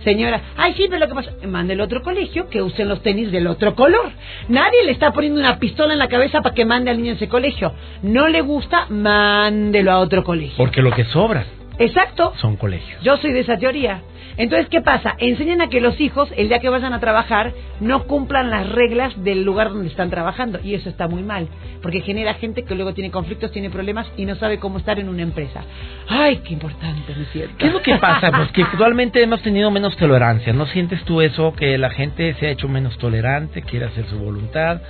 Señora, 0.03 0.41
ay, 0.55 0.73
sí, 0.77 0.85
pero 0.89 0.99
lo 0.99 1.07
que 1.07 1.15
pasa, 1.15 1.31
mande 1.47 1.73
el 1.73 1.81
otro 1.81 2.01
colegio 2.01 2.49
que 2.49 2.61
usen 2.61 2.87
los 2.87 3.01
tenis 3.01 3.31
del 3.31 3.47
otro 3.47 3.75
color. 3.75 4.11
Nadie 4.47 4.83
le 4.85 4.91
está 4.91 5.11
poniendo 5.11 5.39
una 5.39 5.59
pistola 5.59 5.93
en 5.93 5.99
la 5.99 6.07
cabeza 6.07 6.41
para 6.41 6.55
que 6.55 6.65
mande 6.65 6.91
al 6.91 6.97
niño 6.97 7.13
a 7.13 7.15
ese 7.15 7.27
colegio. 7.27 7.73
No 8.03 8.27
le 8.27 8.41
gusta, 8.41 8.85
mándelo 8.89 9.91
a 9.91 9.99
otro 9.99 10.23
colegio. 10.23 10.55
Porque 10.57 10.81
lo 10.81 10.91
que 10.91 11.05
sobra 11.05 11.45
Exacto. 11.79 12.33
son 12.41 12.55
colegios. 12.55 13.01
Yo 13.03 13.17
soy 13.17 13.33
de 13.33 13.41
esa 13.41 13.57
teoría. 13.57 14.01
Entonces, 14.37 14.69
¿qué 14.69 14.81
pasa? 14.81 15.15
Enseñan 15.17 15.61
a 15.61 15.67
que 15.67 15.81
los 15.81 15.99
hijos, 15.99 16.29
el 16.37 16.47
día 16.47 16.59
que 16.59 16.69
vayan 16.69 16.93
a 16.93 16.99
trabajar, 16.99 17.53
no 17.79 18.03
cumplan 18.03 18.51
las 18.51 18.69
reglas 18.69 19.23
del 19.23 19.43
lugar 19.43 19.69
donde 19.69 19.87
están 19.89 20.11
trabajando. 20.11 20.59
Y 20.63 20.75
eso 20.75 20.89
está 20.89 21.07
muy 21.07 21.23
mal, 21.23 21.47
porque 21.81 22.01
genera 22.01 22.35
gente 22.35 22.63
que 22.63 22.75
luego 22.75 22.93
tiene 22.93 23.09
conflictos, 23.09 23.51
tiene 23.51 23.71
problemas 23.71 24.07
y 24.15 24.25
no 24.25 24.35
sabe 24.35 24.59
cómo 24.59 24.77
estar 24.77 24.99
en 24.99 25.09
una 25.09 25.23
empresa. 25.23 25.63
Ay, 26.07 26.37
qué 26.37 26.53
importante, 26.53 27.15
¿no 27.15 27.23
es 27.23 27.31
cierto? 27.31 27.55
¿Qué 27.57 27.67
es 27.67 27.73
lo 27.73 27.81
que 27.81 27.95
pasa? 27.97 28.31
Pues 28.37 28.51
que 28.51 28.61
actualmente 28.61 29.23
hemos 29.23 29.41
tenido 29.41 29.71
menos 29.71 29.97
tolerancia. 29.97 30.53
¿No 30.53 30.67
sientes 30.67 31.03
tú 31.05 31.21
eso? 31.21 31.53
Que 31.53 31.77
la 31.79 31.89
gente 31.89 32.35
se 32.35 32.45
ha 32.45 32.49
hecho 32.51 32.67
menos 32.67 32.95
tolerante, 32.99 33.63
quiere 33.63 33.85
hacer 33.85 34.05
su 34.05 34.19
voluntad, 34.19 34.81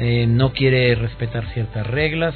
eh, 0.00 0.26
no 0.26 0.52
quiere 0.52 0.96
respetar 0.96 1.44
ciertas 1.52 1.86
reglas 1.86 2.34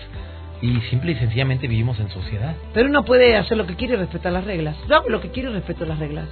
y 0.62 0.80
simple 0.82 1.12
y 1.12 1.16
sencillamente 1.16 1.68
vivimos 1.68 1.98
en 2.00 2.10
sociedad. 2.10 2.54
Pero 2.74 2.88
uno 2.88 3.04
puede 3.04 3.36
hacer 3.36 3.56
lo 3.56 3.66
que 3.66 3.76
quiere 3.76 3.94
y 3.94 3.96
respetar 3.96 4.32
las 4.32 4.44
reglas. 4.44 4.76
Yo 4.88 4.96
hago 4.96 5.08
lo 5.08 5.20
que 5.20 5.30
quiero 5.30 5.50
y 5.50 5.54
respeto 5.54 5.84
las 5.84 5.98
reglas. 5.98 6.28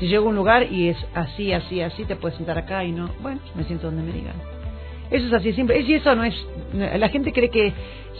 Si 0.00 0.08
llego 0.08 0.26
a 0.26 0.30
un 0.30 0.36
lugar 0.36 0.72
y 0.72 0.88
es 0.88 0.96
así, 1.14 1.52
así, 1.52 1.80
así, 1.80 2.04
te 2.04 2.16
puedes 2.16 2.36
sentar 2.36 2.58
acá 2.58 2.84
y 2.84 2.92
no, 2.92 3.08
bueno, 3.20 3.40
me 3.54 3.64
siento 3.64 3.86
donde 3.86 4.02
me 4.02 4.12
digan. 4.12 4.34
Eso 5.12 5.26
es 5.26 5.32
así 5.32 5.52
siempre. 5.52 5.80
Y 5.80 5.94
eso 5.94 6.14
no 6.14 6.24
es. 6.24 6.34
La 6.74 7.08
gente 7.10 7.32
cree 7.32 7.50
que 7.50 7.72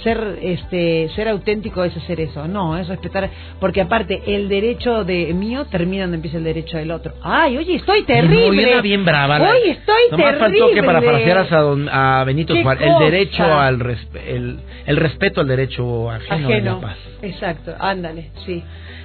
ser 0.02 0.38
este 0.42 1.08
ser 1.14 1.28
auténtico 1.28 1.84
es 1.84 1.96
hacer 1.96 2.20
eso. 2.20 2.46
No, 2.48 2.76
es 2.78 2.86
respetar. 2.88 3.30
Porque 3.60 3.80
aparte, 3.80 4.22
el 4.26 4.48
derecho 4.48 5.04
de 5.04 5.32
mío 5.34 5.64
termina 5.70 6.02
donde 6.04 6.16
empieza 6.16 6.36
el 6.38 6.44
derecho 6.44 6.76
del 6.76 6.90
otro. 6.90 7.14
Ay, 7.22 7.56
oye, 7.56 7.76
estoy 7.76 8.02
terrible. 8.04 8.46
Muy 8.46 8.56
bien, 8.56 8.82
bien 8.82 9.04
brava. 9.04 9.38
la- 9.38 9.50
Oye, 9.52 9.70
estoy 9.70 10.02
Nomás 10.10 10.26
terrible. 10.38 10.58
faltó 10.60 10.74
que 10.74 10.82
parafrasearas 10.82 11.52
a, 11.52 11.58
don, 11.58 11.88
a 11.88 12.24
Benito 12.24 12.52
¿Qué 12.54 12.62
Juárez. 12.62 12.86
El 12.88 12.98
derecho 13.10 13.44
al 13.44 13.78
respe- 13.80 14.22
el, 14.26 14.58
el 14.86 14.96
respeto 14.96 15.40
al 15.40 15.48
derecho 15.48 16.10
ajeno, 16.10 16.48
de 16.48 16.54
Ajeno. 16.54 16.74
la 16.76 16.80
paz. 16.80 16.96
Exacto, 17.22 17.74
ándale, 17.78 18.30
sí. 18.44 18.62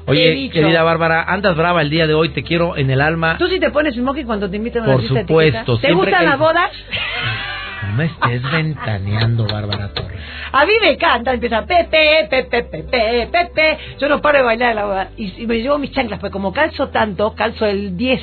Oye, 0.08 0.50
querida 0.52 0.84
Bárbara, 0.84 1.24
andas 1.24 1.56
brava 1.58 1.82
el 1.82 1.90
día 1.90 2.08
de 2.08 2.14
hoy, 2.14 2.30
te 2.30 2.42
quiero 2.44 2.78
en 2.78 2.90
el 2.90 3.02
alma. 3.02 3.38
¿Tú 3.38 3.48
sí 3.48 3.60
te 3.60 3.70
pones 3.72 3.94
smoking 3.94 4.26
cuando 4.26 4.50
te 4.50 4.56
invitan 4.56 4.84
a 4.84 4.86
una 4.88 4.94
Por 4.96 5.08
supuesto? 5.08 5.78
¿Te 5.80 5.92
gustan 5.94 6.20
que- 6.22 6.26
las 6.26 6.40
bodas? 6.40 6.72
No 7.84 7.94
me 7.94 8.06
estés 8.06 8.42
ventaneando, 8.52 9.46
Bárbara 9.48 9.90
Torres. 9.94 10.20
A 10.52 10.66
mí 10.66 10.74
me 10.82 10.92
encanta, 10.92 11.34
empieza 11.34 11.66
Pepe, 11.66 12.28
Pepe, 12.30 12.64
Pepe, 12.64 13.28
Pepe. 13.32 13.78
Yo 14.00 14.10
no 14.10 14.22
paro 14.22 14.40
de 14.40 14.44
bailar 14.44 14.72
en 14.72 14.76
la 14.76 14.86
boda. 14.86 15.10
Y, 15.18 15.44
y 15.44 15.48
me 15.48 15.58
llevo 15.62 15.78
mis 15.78 15.92
chanclas, 15.92 16.20
pues 16.20 16.32
como 16.32 16.54
calzo 16.54 16.90
tanto, 16.90 17.34
calzo 17.36 17.66
el 17.66 17.96
10, 17.96 18.22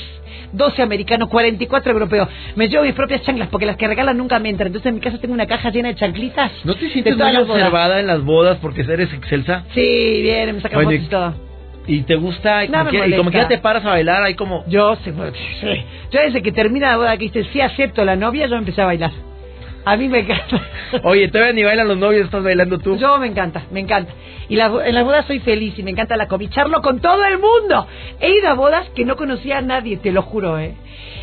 12 0.52 0.82
americano, 0.82 1.28
44 1.28 1.92
europeo. 1.92 2.28
Me 2.56 2.68
llevo 2.68 2.84
mis 2.84 2.94
propias 2.94 3.22
chanclas 3.22 3.48
porque 3.48 3.66
las 3.66 3.76
que 3.76 3.86
regalan 3.86 4.16
nunca 4.16 4.38
me 4.38 4.48
entran. 4.48 4.68
Entonces 4.68 4.88
en 4.88 4.94
mi 4.96 5.00
casa 5.00 5.18
tengo 5.18 5.34
una 5.34 5.46
caja 5.46 5.70
llena 5.70 5.88
de 5.88 5.94
chanclitas. 5.96 6.50
¿No 6.64 6.74
te 6.74 6.88
sientes 6.90 7.16
muy 7.16 7.36
observada 7.36 8.00
en 8.00 8.06
las 8.06 8.22
bodas 8.22 8.58
porque 8.60 8.82
eres 8.82 9.12
excelsa? 9.12 9.64
Sí, 9.74 10.20
bien, 10.22 10.56
me 10.56 10.60
sacan 10.62 10.82
fotos 10.82 11.00
y 11.00 11.06
todo. 11.08 11.34
¿Y 11.86 12.00
te 12.02 12.14
gusta? 12.16 12.64
Y 12.64 12.68
No 12.68 12.78
como, 12.78 12.90
que, 12.90 12.96
y 12.96 13.00
como 13.00 13.10
que 13.12 13.36
molesta. 13.36 13.42
ya 13.42 13.48
te 13.48 13.58
paras 13.58 13.84
a 13.84 13.90
bailar, 13.90 14.22
ahí 14.22 14.34
como... 14.34 14.64
Yo, 14.68 14.96
sí, 15.04 15.12
sí. 15.60 15.84
yo 16.10 16.20
desde 16.20 16.42
que 16.42 16.50
termina 16.50 16.88
la 16.92 16.96
boda 16.96 17.16
que 17.18 17.24
dice 17.24 17.44
sí 17.52 17.60
acepto 17.60 18.04
la 18.06 18.16
novia, 18.16 18.46
yo 18.46 18.56
empecé 18.56 18.80
a 18.80 18.86
bailar. 18.86 19.10
A 19.84 19.96
mí 19.96 20.08
me 20.08 20.20
encanta. 20.20 20.60
Oye, 21.04 21.28
todavía 21.28 21.52
ni 21.52 21.62
bailan 21.62 21.88
los 21.88 21.98
novios, 21.98 22.24
estás 22.24 22.42
bailando 22.42 22.78
tú. 22.78 22.96
Yo 22.96 23.18
me 23.18 23.26
encanta, 23.26 23.64
me 23.70 23.80
encanta. 23.80 24.12
Y 24.48 24.56
la, 24.56 24.72
en 24.84 24.94
las 24.94 25.04
bodas 25.04 25.26
soy 25.26 25.40
feliz 25.40 25.78
y 25.78 25.82
me 25.82 25.90
encanta 25.90 26.16
la 26.16 26.28
COVID. 26.28 26.50
Charlo 26.50 26.80
con 26.82 27.00
todo 27.00 27.24
el 27.24 27.38
mundo. 27.38 27.86
He 28.20 28.30
ido 28.30 28.48
a 28.48 28.54
bodas 28.54 28.88
que 28.90 29.04
no 29.04 29.16
conocía 29.16 29.58
a 29.58 29.62
nadie, 29.62 29.96
te 29.96 30.12
lo 30.12 30.22
juro, 30.22 30.58
¿eh? 30.58 30.74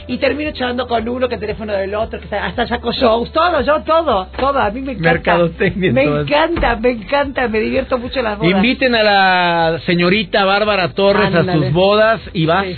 Y 0.08 0.18
termino 0.18 0.52
charlando 0.52 0.88
con 0.88 1.08
uno, 1.08 1.30
que 1.30 1.36
el 1.36 1.42
teléfono 1.42 1.74
del 1.74 1.94
otro, 1.96 2.20
que 2.20 2.36
hasta 2.36 2.68
saco 2.68 2.92
shows, 2.92 3.32
todo, 3.32 3.62
yo 3.62 3.82
todo, 3.82 4.28
todo. 4.38 4.60
A 4.60 4.70
mí 4.72 4.82
me 4.82 4.94
encanta. 4.94 5.14
Mercadotecnia, 5.14 5.94
Me 5.94 6.04
encanta, 6.04 6.76
me 6.76 6.90
encanta, 6.90 7.48
me 7.48 7.60
divierto 7.60 7.98
mucho 7.98 8.20
en 8.20 8.26
las 8.26 8.38
bodas. 8.38 8.52
Inviten 8.52 8.96
a 8.96 9.04
la 9.04 9.80
señorita 9.86 10.44
Bárbara 10.44 10.94
Torres 10.94 11.34
a 11.34 11.54
sus 11.54 11.72
bodas 11.72 12.22
y 12.34 12.46
vas. 12.46 12.66
Sí. 12.66 12.78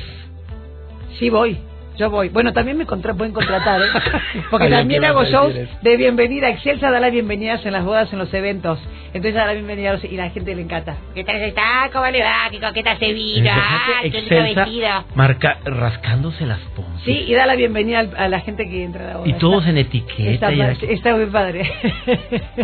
Sí, 1.20 1.30
voy. 1.30 1.58
Yo 1.98 2.10
voy. 2.10 2.30
Bueno, 2.30 2.54
también 2.54 2.78
me 2.78 2.86
contra 2.86 3.14
pueden 3.14 3.34
contratar, 3.34 3.82
¿eh? 3.82 3.86
Porque 4.50 4.66
Ay, 4.66 4.72
¿qué 4.72 4.78
también 4.78 5.06
hago 5.06 5.24
shows 5.26 5.54
de 5.54 5.98
bienvenida. 5.98 6.50
Excelsa 6.50 6.90
da 6.90 7.00
las 7.00 7.12
bienvenidas 7.12 7.66
en 7.66 7.74
las 7.74 7.86
bodas, 7.86 8.12
en 8.12 8.20
los 8.20 8.34
eventos. 8.34 8.80
Entonces 9.14 9.36
da 9.36 9.46
la 9.46 9.54
bienvenida 9.54 9.92
a 9.92 9.94
los- 9.94 10.04
y 10.06 10.18
la 10.18 10.32
gente 10.32 10.56
le 10.56 10.64
encanta. 10.64 10.98
¿Qué 11.14 11.24
tal 11.24 11.36
está? 11.36 11.88
¿Cómo 11.94 12.08
le 12.08 12.24
va? 12.24 12.50
¿Qué 12.50 12.60
coqueta 12.60 12.98
se 12.98 13.14
vino? 13.14 13.48
¡Ah, 13.54 14.00
qué 14.02 14.10
lindo 14.10 14.62
vestido! 14.62 14.90
marca, 15.14 15.58
rascándose 15.66 16.48
las 16.48 16.58
pompas. 16.76 17.04
Sí, 17.04 17.26
y 17.28 17.34
da 17.34 17.46
la 17.46 17.56
bienvenida 17.56 18.00
a 18.18 18.28
la 18.28 18.40
gente 18.40 18.68
que 18.68 18.84
entra 18.84 19.04
a 19.06 19.08
la 19.10 19.18
boda. 19.18 19.30
Y 19.30 19.34
todos 19.34 19.60
Está- 19.60 19.70
en 19.70 19.78
etiqueta. 19.78 20.32
Está, 20.52 20.52
y 20.54 20.94
está 20.94 21.16
muy 21.16 21.28
padre. 21.28 21.72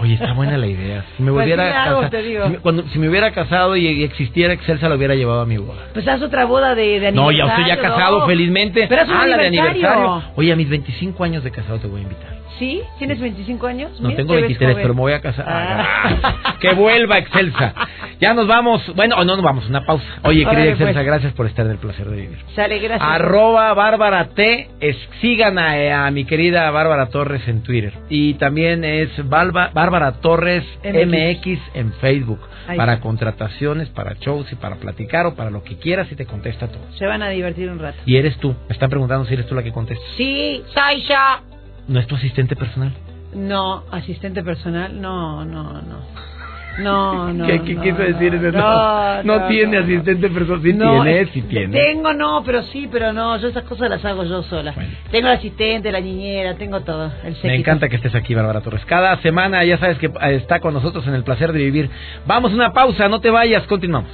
Oye, 0.02 0.16
está 0.16 0.34
buena 0.34 0.58
la 0.58 0.66
idea. 0.66 1.06
Si 1.18 1.22
me 1.24 1.32
Pues 1.32 1.44
volviera 1.44 1.70
a 1.84 2.02
casar- 2.10 2.22
si 2.24 2.50
me- 2.52 2.58
cuando, 2.58 2.84
si 2.90 2.98
me 2.98 3.10
hubiera 3.10 3.32
casado 3.32 3.76
y, 3.76 4.04
existiera 4.04 4.52
Excelsa, 4.54 4.90
lo 4.90 4.96
hubiera 4.96 5.14
llevado 5.14 5.42
a 5.42 5.46
mi 5.46 5.58
boda. 5.58 5.84
Pues 5.94 6.08
haz 6.08 6.22
otra 6.24 6.46
boda 6.46 6.74
de, 6.74 7.00
de 7.00 7.12
No, 7.12 7.28
aniversario. 7.30 7.46
ya 7.46 7.52
estoy 7.54 7.66
ya 7.68 7.82
casado, 7.96 8.20
no. 8.22 8.26
felizmente. 8.26 8.88
Pero 8.90 9.02
es 9.04 9.08
un 9.08 9.14
ah, 9.16 9.28
la 9.28 9.38
de 9.38 9.48
aniversario. 9.48 9.88
aniversario. 9.88 10.32
Oye, 10.36 10.52
a 10.52 10.56
mis 10.56 10.68
25 10.70 11.24
años 11.24 11.44
de 11.44 11.52
casado 11.52 11.78
te 11.78 11.86
voy 11.88 12.00
a 12.00 12.04
invitar. 12.04 12.39
¿Sí? 12.60 12.82
¿Tienes 12.98 13.20
25 13.22 13.68
años? 13.68 13.92
No 14.02 14.10
Mira, 14.10 14.18
tengo 14.18 14.30
te 14.34 14.42
ves 14.42 14.50
23, 14.50 14.72
joven. 14.74 14.82
pero 14.84 14.94
me 14.94 15.00
voy 15.02 15.14
a 15.14 15.22
casar. 15.22 15.46
Ah. 15.48 16.56
que 16.60 16.74
vuelva 16.74 17.18
Excelsa. 17.18 17.74
Ya 18.20 18.34
nos 18.34 18.48
vamos. 18.48 18.82
Bueno, 18.96 19.16
no 19.18 19.36
nos 19.36 19.42
vamos, 19.42 19.68
una 19.70 19.86
pausa. 19.86 20.06
Oye, 20.24 20.44
querida 20.46 20.72
Excelsa, 20.72 20.94
pues. 20.94 21.06
gracias 21.06 21.34
por 21.34 21.46
estar 21.48 21.66
en 21.66 21.72
el 21.72 21.78
placer 21.78 22.08
de 22.10 22.16
vivir. 22.18 22.38
Sale, 22.56 22.80
gracias. 22.80 23.10
Arroba 23.10 23.74
Bárbara 23.74 24.30
T. 24.30 24.70
Es- 24.82 24.98
sigan 25.22 25.58
a, 25.58 26.06
a 26.06 26.12
mi 26.12 26.26
querida 26.26 26.70
Bárbara 26.72 27.06
Torres 27.08 27.48
en 27.48 27.64
Twitter. 27.64 27.94
Y 28.10 28.34
también 28.34 28.84
es 28.84 29.10
Balba- 29.30 29.72
Bárbara 29.74 30.12
Torres 30.20 30.66
MX. 30.84 31.08
MX 31.08 31.62
en 31.76 31.94
Facebook. 31.94 32.42
Ahí 32.68 32.78
para 32.78 33.00
contrataciones, 33.00 33.88
para 33.90 34.14
shows 34.16 34.52
y 34.52 34.56
para 34.56 34.76
platicar 34.76 35.26
o 35.26 35.34
para 35.36 35.50
lo 35.50 35.64
que 35.64 35.78
quieras 35.78 36.12
y 36.12 36.16
te 36.16 36.26
contesta 36.26 36.68
todo. 36.68 36.82
Se 36.98 37.06
van 37.06 37.24
a 37.24 37.30
divertir 37.30 37.70
un 37.70 37.80
rato. 37.80 37.98
Y 38.06 38.18
eres 38.18 38.38
tú. 38.38 38.54
Me 38.68 38.74
están 38.74 38.90
preguntando 38.90 39.26
si 39.26 39.34
eres 39.34 39.48
tú 39.48 39.56
la 39.56 39.64
que 39.64 39.72
contesta. 39.72 40.04
Sí, 40.18 40.62
yo. 41.08 41.49
¿No 41.90 42.00
es 42.00 42.06
tu 42.06 42.16
asistente 42.16 42.56
personal? 42.56 42.94
No, 43.34 43.84
asistente 43.92 44.44
personal, 44.44 45.02
no, 45.02 45.44
no, 45.44 45.82
no. 45.82 46.30
No, 46.78 47.34
no. 47.34 47.48
¿Qué, 47.48 47.64
qué 47.64 47.74
no, 47.74 47.82
quiso 47.82 47.98
no, 47.98 48.04
decir 48.04 48.36
eso? 48.36 48.52
No, 48.52 49.24
no, 49.24 49.40
no, 49.40 49.48
tiene 49.48 49.78
no. 49.78 49.84
asistente 49.84 50.30
personal. 50.30 50.62
Sí 50.62 50.74
No, 50.74 51.04
tiene, 51.04 51.26
sí 51.34 51.42
tiene. 51.42 51.76
Tengo, 51.76 52.14
no, 52.14 52.44
pero 52.46 52.62
sí, 52.62 52.88
pero 52.92 53.12
no. 53.12 53.38
Yo 53.38 53.48
esas 53.48 53.64
cosas 53.64 53.90
las 53.90 54.06
hago 54.06 54.24
yo 54.24 54.44
sola. 54.44 54.72
Bueno. 54.74 54.92
Tengo 55.10 55.30
el 55.30 55.34
asistente, 55.34 55.92
la 55.92 56.00
niñera, 56.00 56.54
tengo 56.56 56.82
todo. 56.82 57.12
El 57.24 57.36
Me 57.44 57.56
encanta 57.56 57.90
que 57.90 57.96
estés 57.96 58.14
aquí, 58.14 58.36
Bárbara 58.36 58.62
Torres. 58.62 58.86
Cada 58.86 59.18
semana 59.24 59.64
ya 59.64 59.80
sabes 59.80 59.98
que 59.98 60.06
eh, 60.06 60.36
está 60.36 60.60
con 60.60 60.76
nosotros 60.76 61.08
en 61.08 61.16
el 61.16 61.24
placer 61.24 61.52
de 61.54 61.60
vivir. 61.60 61.90
Vamos 62.28 62.52
a 62.52 62.56
una 62.56 62.72
pausa, 62.72 63.10
no 63.10 63.20
te 63.20 63.32
vayas, 63.32 63.64
continuamos. 63.64 64.12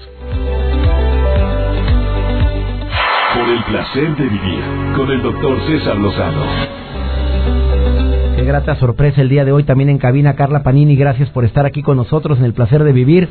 Por 3.33 3.49
el 3.49 3.63
placer 3.65 4.15
de 4.15 4.23
vivir 4.23 4.63
con 4.95 5.11
el 5.11 5.21
doctor 5.21 5.59
César 5.67 5.97
Lozano. 5.97 6.84
Grata 8.45 8.75
sorpresa 8.75 9.21
el 9.21 9.29
día 9.29 9.43
de 9.43 9.51
hoy 9.51 9.63
también 9.63 9.89
en 9.89 9.97
cabina 9.97 10.35
Carla 10.35 10.61
Panini, 10.61 10.95
gracias 10.95 11.31
por 11.31 11.45
estar 11.45 11.65
aquí 11.65 11.81
con 11.81 11.97
nosotros 11.97 12.37
en 12.37 12.45
el 12.45 12.53
placer 12.53 12.83
de 12.83 12.91
vivir. 12.93 13.27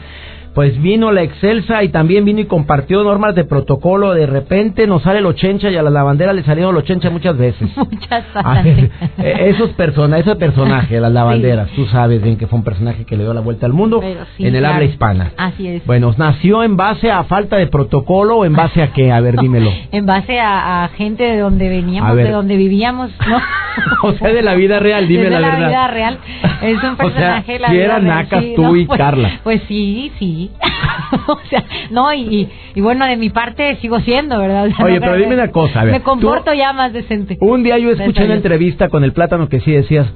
Pues 0.54 0.80
vino 0.80 1.10
la 1.10 1.22
Excelsa 1.22 1.82
y 1.82 1.88
también 1.88 2.24
vino 2.24 2.40
y 2.40 2.44
compartió 2.46 3.02
normas 3.02 3.34
de 3.34 3.44
protocolo. 3.44 4.14
De 4.14 4.26
repente 4.26 4.86
nos 4.86 5.02
sale 5.02 5.20
los 5.20 5.34
chencha 5.34 5.68
y 5.70 5.76
a 5.76 5.82
la 5.82 5.90
lavandera 5.90 6.32
le 6.32 6.44
salieron 6.44 6.74
los 6.74 6.84
chencha 6.84 7.10
muchas 7.10 7.36
veces. 7.36 7.68
Muchas 7.76 8.24
A 8.34 8.62
ver, 8.62 8.88
bastante. 8.88 8.90
eh, 9.18 9.50
esos 9.50 9.70
persona, 9.70 10.18
ese 10.18 10.36
personaje, 10.36 11.00
las 11.00 11.12
lavanderas, 11.12 11.68
tú 11.70 11.86
sabes 11.86 12.22
bien 12.22 12.36
que 12.36 12.46
fue 12.46 12.58
un 12.60 12.64
personaje 12.64 13.04
que 13.04 13.16
le 13.16 13.24
dio 13.24 13.34
la 13.34 13.40
vuelta 13.40 13.66
al 13.66 13.72
mundo 13.72 14.00
sí, 14.36 14.46
en 14.46 14.54
el 14.54 14.60
claro. 14.60 14.74
habla 14.76 14.86
hispana. 14.86 15.32
Así 15.36 15.66
es. 15.66 15.84
Bueno, 15.86 16.14
¿nació 16.16 16.62
en 16.62 16.76
base 16.76 17.10
a 17.10 17.24
falta 17.24 17.56
de 17.56 17.66
protocolo 17.66 18.36
o 18.38 18.44
en 18.44 18.54
base 18.54 18.80
a 18.80 18.92
qué? 18.92 19.10
A 19.10 19.20
ver, 19.20 19.36
dímelo. 19.38 19.70
En 19.92 20.06
base 20.06 20.38
a, 20.40 20.84
a 20.84 20.88
gente 20.88 21.24
de 21.24 21.38
donde 21.38 21.68
veníamos, 21.68 22.14
de 22.16 22.30
donde 22.30 22.56
vivíamos, 22.56 23.10
¿no? 23.28 23.38
O 24.04 24.12
sea, 24.12 24.28
de 24.32 24.40
la 24.42 24.54
vida 24.54 24.78
real, 24.78 25.08
dime 25.08 25.24
Es 25.24 25.30
de 25.30 25.40
la 25.40 25.48
verdad. 25.48 25.68
vida 25.68 25.88
real. 25.88 26.18
Es 26.62 26.74
un 26.74 26.90
O 26.90 26.96
sea, 26.96 26.96
personaje 26.96 27.52
de 27.54 27.58
la 27.58 27.66
si 27.68 27.74
vida 27.74 27.84
eran 27.86 28.04
real, 28.04 28.16
nacas 28.18 28.42
sí, 28.44 28.52
tú 28.54 28.62
no, 28.62 28.76
y 28.76 28.84
pues- 28.86 28.98
Carla. 28.98 29.40
Pues 29.42 29.62
sí, 29.66 30.12
sí. 30.20 30.43
o 31.28 31.38
sea, 31.48 31.64
no, 31.90 32.12
y, 32.14 32.48
bueno, 32.76 33.06
de 33.06 33.16
mi 33.16 33.30
parte 33.30 33.76
sigo 33.76 34.00
siendo, 34.00 34.38
¿verdad? 34.38 34.66
O 34.66 34.76
sea, 34.76 34.84
Oye, 34.84 34.94
no 34.96 35.00
pero 35.00 35.12
me- 35.12 35.18
dime 35.18 35.34
una 35.34 35.50
cosa, 35.50 35.80
a 35.80 35.84
ver, 35.84 35.92
Me 35.94 36.00
tú- 36.00 36.04
comporto 36.04 36.52
ya 36.54 36.72
más 36.72 36.92
decente. 36.92 37.36
Un 37.40 37.62
día 37.62 37.78
yo 37.78 37.90
escuché 37.90 38.24
una 38.24 38.34
entrevista 38.34 38.88
con 38.88 39.04
el 39.04 39.12
plátano 39.12 39.48
que 39.48 39.60
sí 39.60 39.72
decías, 39.72 40.06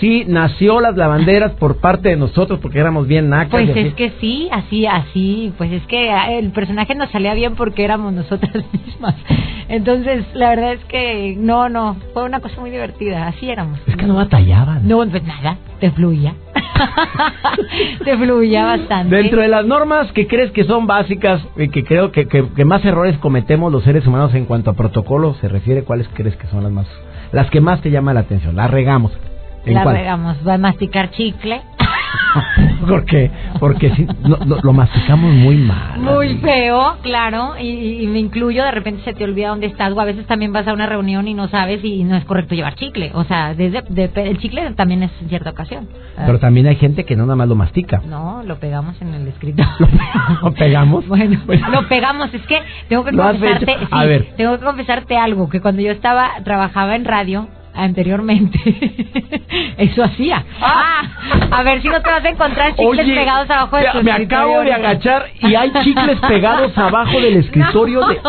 sí, 0.00 0.24
nació 0.26 0.80
las 0.80 0.96
lavanderas 0.96 1.52
por 1.52 1.80
parte 1.80 2.10
de 2.10 2.16
nosotros 2.16 2.60
porque 2.60 2.78
éramos 2.78 3.06
bien 3.06 3.28
nacas. 3.30 3.50
Pues 3.50 3.76
es 3.76 3.94
que 3.94 4.12
sí, 4.20 4.48
así, 4.52 4.86
así, 4.86 5.52
pues 5.58 5.72
es 5.72 5.82
que 5.86 6.10
ah, 6.10 6.32
el 6.32 6.50
personaje 6.52 6.94
nos 6.94 7.10
salía 7.10 7.34
bien 7.34 7.54
porque 7.56 7.84
éramos 7.84 8.12
nosotras 8.12 8.52
mismas. 8.72 9.14
Entonces, 9.68 10.24
la 10.34 10.48
verdad 10.50 10.72
es 10.74 10.84
que 10.86 11.34
no, 11.38 11.68
no, 11.68 11.96
fue 12.14 12.24
una 12.24 12.40
cosa 12.40 12.58
muy 12.60 12.70
divertida, 12.70 13.26
así 13.28 13.50
éramos. 13.50 13.78
Es 13.86 13.96
que 13.96 14.06
no 14.06 14.14
batallaban. 14.14 14.88
No, 14.88 15.06
pues 15.06 15.22
nada, 15.24 15.58
te 15.80 15.90
fluía. 15.90 16.34
te 18.04 18.16
fluía 18.16 18.64
bastante. 18.64 19.14
Dentro 19.14 19.40
de 19.42 19.48
las 19.48 19.64
normas 19.66 20.10
que 20.12 20.26
crees 20.26 20.50
que 20.52 20.64
son 20.64 20.86
básicas 20.86 21.40
y 21.56 21.68
que 21.68 21.84
creo 21.84 22.12
que, 22.12 22.26
que, 22.28 22.48
que 22.48 22.64
más 22.64 22.84
errores 22.84 23.16
cometemos 23.18 23.72
los 23.72 23.84
seres 23.84 24.06
humanos 24.06 24.34
en 24.34 24.44
cuanto 24.44 24.70
a 24.70 24.74
protocolo 24.74 25.34
se 25.40 25.48
refiere, 25.48 25.82
¿cuáles 25.84 26.08
crees 26.14 26.36
que 26.36 26.46
son 26.48 26.62
las 26.62 26.72
más, 26.72 26.86
las 27.32 27.50
que 27.50 27.60
más 27.60 27.80
te 27.80 27.90
llaman 27.90 28.14
la 28.14 28.20
atención? 28.22 28.56
Las 28.56 28.70
regamos. 28.70 29.12
¿En 29.64 29.74
La 29.74 29.82
cuál? 29.82 29.96
regamos, 29.96 30.36
va 30.46 30.54
a 30.54 30.58
masticar 30.58 31.10
chicle. 31.10 31.60
¿Por 32.86 33.04
qué? 33.06 33.30
Porque 33.58 33.90
si, 33.94 34.04
no, 34.04 34.36
no, 34.44 34.56
lo 34.62 34.72
masticamos 34.72 35.32
muy 35.32 35.56
mal. 35.56 35.98
Muy 35.98 36.32
amiga. 36.32 36.48
feo, 36.48 36.96
claro, 37.02 37.54
y, 37.60 38.02
y 38.02 38.06
me 38.06 38.18
incluyo, 38.18 38.62
de 38.64 38.70
repente 38.70 39.02
se 39.04 39.14
te 39.14 39.24
olvida 39.24 39.48
dónde 39.48 39.66
estás, 39.66 39.92
o 39.92 40.00
a 40.00 40.04
veces 40.04 40.26
también 40.26 40.52
vas 40.52 40.66
a 40.68 40.72
una 40.72 40.86
reunión 40.86 41.26
y 41.28 41.34
no 41.34 41.48
sabes 41.48 41.82
y 41.84 42.04
no 42.04 42.16
es 42.16 42.24
correcto 42.24 42.54
llevar 42.54 42.74
chicle. 42.74 43.10
O 43.14 43.24
sea, 43.24 43.54
desde, 43.54 43.82
de- 43.88 44.10
el 44.28 44.38
chicle 44.38 44.70
también 44.72 45.02
es 45.02 45.10
en 45.22 45.28
cierta 45.28 45.50
ocasión. 45.50 45.88
Pero 46.16 46.38
también 46.38 46.66
hay 46.66 46.76
gente 46.76 47.04
que 47.04 47.16
no 47.16 47.24
nada 47.24 47.36
más 47.36 47.48
lo 47.48 47.54
mastica. 47.54 48.02
No, 48.06 48.42
lo 48.44 48.56
pegamos 48.58 49.00
en 49.00 49.14
el 49.14 49.28
escritorio. 49.28 49.70
¿Lo 50.42 50.52
pegamos? 50.52 51.06
Bueno, 51.08 51.40
Pues- 51.46 51.60
lo 51.68 51.88
pegamos. 51.88 52.32
Es 52.34 52.42
que 52.46 52.60
tengo 52.88 53.04
que 53.04 53.12
confesarte, 53.16 53.66
sí, 53.78 53.86
A 53.90 54.04
ver. 54.04 54.28
tengo 54.36 54.58
que 54.58 54.64
confesarte 54.64 55.16
algo 55.16 55.48
que 55.48 55.60
cuando 55.60 55.82
yo 55.82 55.90
estaba 55.92 56.30
trabajaba 56.44 56.96
en 56.96 57.04
radio 57.04 57.48
anteriormente, 57.78 58.58
eso 59.78 60.04
hacía. 60.04 60.44
Ah, 60.60 61.02
a 61.50 61.62
ver 61.62 61.80
si 61.82 61.88
no 61.88 62.00
te 62.02 62.10
vas 62.10 62.24
a 62.24 62.28
encontrar 62.28 62.70
chicles 62.74 63.00
Oye, 63.04 63.14
pegados 63.14 63.48
abajo 63.50 63.76
de 63.76 63.86
tu 63.92 64.02
me 64.02 64.12
acabo 64.12 64.60
de 64.60 64.72
agachar 64.72 65.26
y 65.40 65.54
hay 65.54 65.70
chicles 65.82 66.18
pegados 66.20 66.76
abajo 66.76 67.20
del 67.20 67.36
escritorio 67.44 68.06
de... 68.06 68.18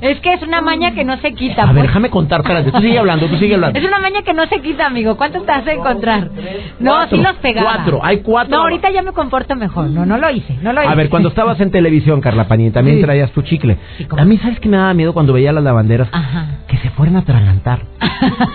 Es 0.00 0.18
que 0.20 0.32
es 0.32 0.42
una 0.42 0.60
maña 0.62 0.92
que 0.92 1.04
no 1.04 1.16
se 1.18 1.32
quita. 1.34 1.62
A 1.62 1.66
ver, 1.66 1.74
pues. 1.74 1.86
déjame 1.88 2.08
contar, 2.10 2.40
espérate, 2.40 2.72
tú 2.72 2.78
sigue 2.80 2.98
hablando, 2.98 3.26
tú 3.26 3.36
sigue 3.36 3.54
hablando. 3.54 3.78
Es 3.78 3.84
una 3.84 3.98
maña 3.98 4.22
que 4.22 4.32
no 4.32 4.46
se 4.46 4.60
quita, 4.62 4.86
amigo. 4.86 5.16
¿Cuántos 5.16 5.44
te 5.44 5.52
vas 5.52 5.66
a 5.66 5.72
encontrar? 5.72 6.30
No, 6.78 6.92
cuatro, 6.92 7.16
sí 7.18 7.22
los 7.22 7.36
pegaba. 7.36 7.74
cuatro, 7.74 8.00
hay 8.02 8.20
cuatro. 8.20 8.56
No, 8.56 8.62
ahorita 8.62 8.90
ya 8.90 9.02
me 9.02 9.12
comporto 9.12 9.54
mejor. 9.56 9.90
No, 9.90 10.06
no 10.06 10.16
lo 10.16 10.30
hice. 10.30 10.56
No 10.62 10.72
lo 10.72 10.82
hice. 10.82 10.90
A 10.90 10.94
ver, 10.94 11.10
cuando 11.10 11.28
estabas 11.28 11.60
en 11.60 11.70
televisión, 11.70 12.20
Carla 12.22 12.48
Panini, 12.48 12.70
también 12.70 12.96
Sí. 12.96 13.02
traías 13.02 13.30
tu 13.32 13.42
chicle. 13.42 13.76
Sí, 13.98 14.06
a 14.16 14.24
mí, 14.24 14.38
¿sabes 14.38 14.58
qué 14.60 14.68
me 14.68 14.78
daba 14.78 14.94
miedo 14.94 15.12
cuando 15.12 15.32
veía 15.34 15.52
las 15.52 15.64
lavanderas? 15.64 16.08
Ajá. 16.12 16.46
Que 16.66 16.78
se 16.78 16.90
fueran 16.90 17.16
a 17.16 17.20
atragantar. 17.20 17.80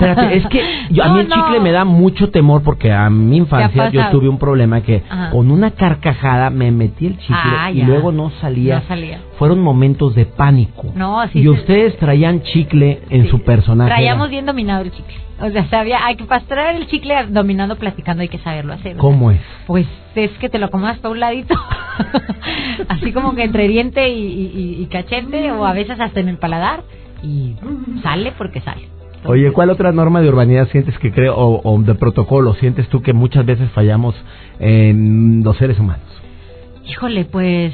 Espérate, 0.09 0.37
es 0.37 0.47
que 0.47 0.61
yo- 0.91 1.03
a 1.03 1.09
mí 1.09 1.19
el 1.21 1.27
no. 1.29 1.35
chicle 1.35 1.59
me 1.59 1.71
da 1.71 1.85
mucho 1.85 2.29
temor 2.29 2.63
porque 2.63 2.91
a 2.91 3.09
mi 3.09 3.37
infancia 3.37 3.89
yo 3.89 4.09
tuve 4.09 4.29
un 4.29 4.37
problema 4.39 4.81
que 4.81 5.03
Ajá. 5.09 5.29
con 5.31 5.51
una 5.51 5.71
carcajada 5.71 6.49
me 6.49 6.71
metí 6.71 7.07
el 7.07 7.17
chicle 7.17 7.35
Ah, 7.57 7.71
y 7.71 7.81
luego 7.83 8.11
no 8.11 8.29
salía. 8.41 8.79
No 8.79 8.87
salía. 8.87 9.19
Fueron 9.37 9.59
momentos 9.61 10.15
de 10.15 10.25
pánico. 10.25 10.91
No, 10.95 11.21
Y 11.33 11.47
ustedes 11.49 11.97
traían 11.97 12.41
chicle 12.43 13.01
en 13.09 13.23
Sí. 13.23 13.29
su 13.29 13.41
personaje. 13.43 13.89
Traíamos 13.89 14.29
bien 14.29 14.45
dominado 14.45 14.83
el 14.83 14.91
chicle. 14.91 15.15
O 15.41 15.49
sea, 15.49 15.65
sabía, 15.69 16.05
hay 16.05 16.15
que 16.15 16.23
pastrar 16.23 16.75
el 16.77 16.87
chicle 16.87 17.13
dominando, 17.27 17.75
platicando, 17.75 18.21
hay 18.21 18.29
que 18.29 18.37
saberlo 18.39 18.71
hacer. 18.71 18.95
¿Cómo 18.95 19.31
es? 19.31 19.41
Pues 19.67 19.85
es 20.15 20.31
que 20.39 20.47
te 20.47 20.59
lo 20.59 20.67
acomodas 20.67 20.97
para 20.99 21.11
un 21.11 21.19
ladito, 21.19 21.55
así 22.87 23.11
como 23.11 23.35
que 23.35 23.43
entre 23.43 23.67
diente 23.67 24.09
y, 24.09 24.21
y- 24.21 24.81
y 24.81 24.85
cachete, 24.87 25.51
o 25.51 25.65
a 25.65 25.73
veces 25.73 25.99
hasta 25.99 26.19
en 26.21 26.29
el 26.29 26.37
paladar, 26.37 26.83
y 27.21 27.55
sale 28.01 28.31
porque 28.37 28.61
sale. 28.61 28.87
Oye, 29.27 29.51
¿cuál 29.51 29.69
otra 29.71 29.91
norma 29.91 30.21
de 30.21 30.29
urbanidad 30.29 30.67
sientes 30.69 30.97
que 30.99 31.11
creo, 31.11 31.35
o, 31.35 31.61
o 31.63 31.81
de 31.81 31.95
protocolo, 31.95 32.53
sientes 32.55 32.88
tú 32.89 33.01
que 33.01 33.13
muchas 33.13 33.45
veces 33.45 33.69
fallamos 33.71 34.15
en 34.59 35.43
los 35.43 35.57
seres 35.57 35.79
humanos? 35.79 36.05
Híjole, 36.85 37.25
pues 37.25 37.73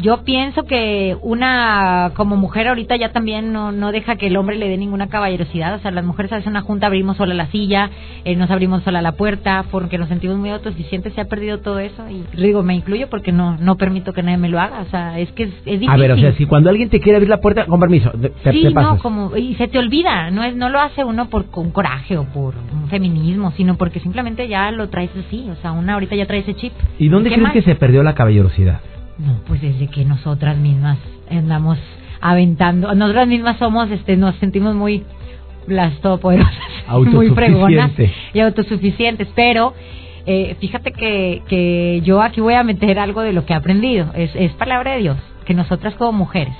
yo 0.00 0.22
pienso 0.24 0.62
que 0.64 1.16
una 1.22 2.12
como 2.14 2.36
mujer 2.36 2.68
ahorita 2.68 2.96
ya 2.96 3.10
también 3.10 3.52
no, 3.52 3.72
no 3.72 3.90
deja 3.90 4.16
que 4.16 4.28
el 4.28 4.36
hombre 4.36 4.56
le 4.56 4.68
dé 4.68 4.76
ninguna 4.76 5.08
caballerosidad. 5.08 5.74
O 5.74 5.78
sea, 5.80 5.90
las 5.90 6.04
mujeres 6.04 6.30
a 6.30 6.36
veces 6.36 6.46
en 6.46 6.52
una 6.52 6.60
junta 6.62 6.86
abrimos 6.86 7.16
sola 7.16 7.34
la 7.34 7.46
silla, 7.46 7.90
eh, 8.24 8.36
nos 8.36 8.50
abrimos 8.50 8.82
sola 8.84 9.02
la 9.02 9.12
puerta, 9.12 9.64
porque 9.70 9.98
nos 9.98 10.08
sentimos 10.08 10.36
muy 10.38 10.50
autosuficientes. 10.50 11.14
Se 11.14 11.20
ha 11.20 11.24
perdido 11.24 11.58
todo 11.58 11.80
eso. 11.80 12.04
Y 12.08 12.24
digo, 12.40 12.62
me 12.62 12.74
incluyo 12.74 13.08
porque 13.08 13.32
no 13.32 13.56
no 13.58 13.76
permito 13.76 14.12
que 14.12 14.22
nadie 14.22 14.38
me 14.38 14.48
lo 14.48 14.60
haga. 14.60 14.80
O 14.82 14.84
sea, 14.86 15.18
es 15.18 15.32
que 15.32 15.44
es, 15.44 15.50
es 15.66 15.80
difícil. 15.80 15.90
A 15.90 15.96
ver, 15.96 16.12
o 16.12 16.16
sea, 16.16 16.32
si 16.34 16.46
cuando 16.46 16.70
alguien 16.70 16.90
te 16.90 17.00
quiere 17.00 17.16
abrir 17.16 17.28
la 17.28 17.40
puerta, 17.40 17.66
con 17.66 17.80
permiso, 17.80 18.10
te, 18.12 18.30
te 18.30 18.52
sí, 18.52 18.70
pasas. 18.72 18.94
no, 18.96 18.98
como 19.02 19.36
y 19.36 19.54
se 19.56 19.66
te 19.66 19.78
olvida, 19.78 20.30
no 20.30 20.44
es 20.44 20.54
no 20.54 20.68
lo 20.68 20.80
hace 20.80 21.02
uno 21.04 21.28
por 21.28 21.46
con 21.50 21.70
coraje 21.72 22.16
o 22.16 22.24
por 22.24 22.54
un 22.72 22.88
feminismo, 22.88 23.52
sino 23.56 23.76
porque 23.76 23.98
simplemente 24.00 24.46
ya 24.46 24.70
lo 24.70 24.88
traes 24.88 25.10
así, 25.26 25.48
o 25.50 25.56
sea, 25.56 25.72
una 25.72 25.94
ahorita 25.94 26.14
ya 26.14 26.26
trae 26.26 26.40
ese 26.40 26.54
chip. 26.54 26.72
¿Y 26.98 27.08
dónde 27.08 27.30
¿Qué 27.30 27.34
crees 27.34 27.42
más? 27.48 27.52
que 27.52 27.62
se 27.62 27.74
perdió 27.74 28.02
la 28.04 28.14
caballerosidad? 28.14 28.80
No, 29.18 29.40
pues 29.46 29.60
desde 29.60 29.88
que 29.88 30.04
nosotras 30.04 30.56
mismas 30.56 30.98
andamos 31.30 31.78
aventando, 32.20 32.94
nosotras 32.94 33.26
mismas 33.26 33.58
somos, 33.58 33.90
este, 33.90 34.16
nos 34.16 34.36
sentimos 34.36 34.74
muy 34.74 35.04
las 35.66 36.00
todopoderosas, 36.00 36.54
muy 36.88 37.30
fregonas 37.30 37.92
y 38.32 38.40
autosuficientes, 38.40 39.28
pero 39.34 39.74
eh, 40.26 40.56
fíjate 40.60 40.92
que, 40.92 41.42
que 41.48 42.00
yo 42.04 42.22
aquí 42.22 42.40
voy 42.40 42.54
a 42.54 42.62
meter 42.62 42.98
algo 42.98 43.22
de 43.22 43.32
lo 43.32 43.44
que 43.44 43.52
he 43.52 43.56
aprendido, 43.56 44.10
es, 44.14 44.30
es 44.34 44.52
palabra 44.52 44.92
de 44.92 44.98
Dios, 44.98 45.16
que 45.44 45.54
nosotras 45.54 45.94
como 45.94 46.12
mujeres, 46.12 46.54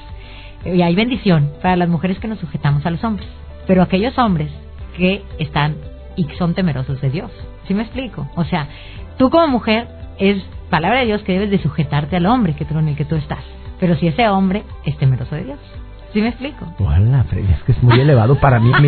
eh, 0.65 0.77
y 0.77 0.83
hay 0.83 0.95
bendición 0.95 1.51
para 1.63 1.77
las 1.77 1.89
mujeres 1.89 2.19
que 2.19 2.29
nos 2.29 2.39
sujetamos 2.39 2.85
a 2.87 2.91
los 2.91 3.03
hombres, 3.05 3.29
pero 3.67 3.83
aquellos 3.83 4.17
hombres 4.19 4.51
que 4.97 5.23
están 5.39 5.77
y 6.17 6.25
que 6.25 6.37
son 6.37 6.55
temerosos 6.55 7.01
de 7.01 7.11
Dios, 7.11 7.31
¿sí 7.67 7.75
me 7.75 7.83
explico? 7.83 8.29
O 8.35 8.45
sea, 8.45 8.69
tú 9.17 9.31
como 9.31 9.47
mujer 9.47 9.87
es 10.19 10.43
palabra 10.71 11.01
de 11.01 11.07
Dios 11.07 11.23
que 11.23 11.33
debes 11.33 11.51
de 11.51 11.59
sujetarte 11.59 12.17
al 12.17 12.27
hombre 12.27 12.55
que 12.55 12.65
tú, 12.65 12.79
en 12.79 12.89
el 12.89 12.97
que 12.97 13.05
tú 13.05 13.17
estás, 13.17 13.45
pero 13.81 13.95
si 13.97 14.09
ese 14.09 14.29
hombre 14.29 14.63
es 14.85 14.97
temeroso 14.99 15.35
de 15.35 15.45
Dios, 15.45 15.59
¿sí 16.13 16.21
me 16.23 16.29
explico? 16.29 16.67
Hola, 16.79 17.25
Freddy, 17.29 17.53
es 17.53 17.63
que 17.65 17.73
es 17.73 17.83
muy 17.83 18.01
elevado 18.01 18.35
para 18.37 18.59
mí. 18.59 18.73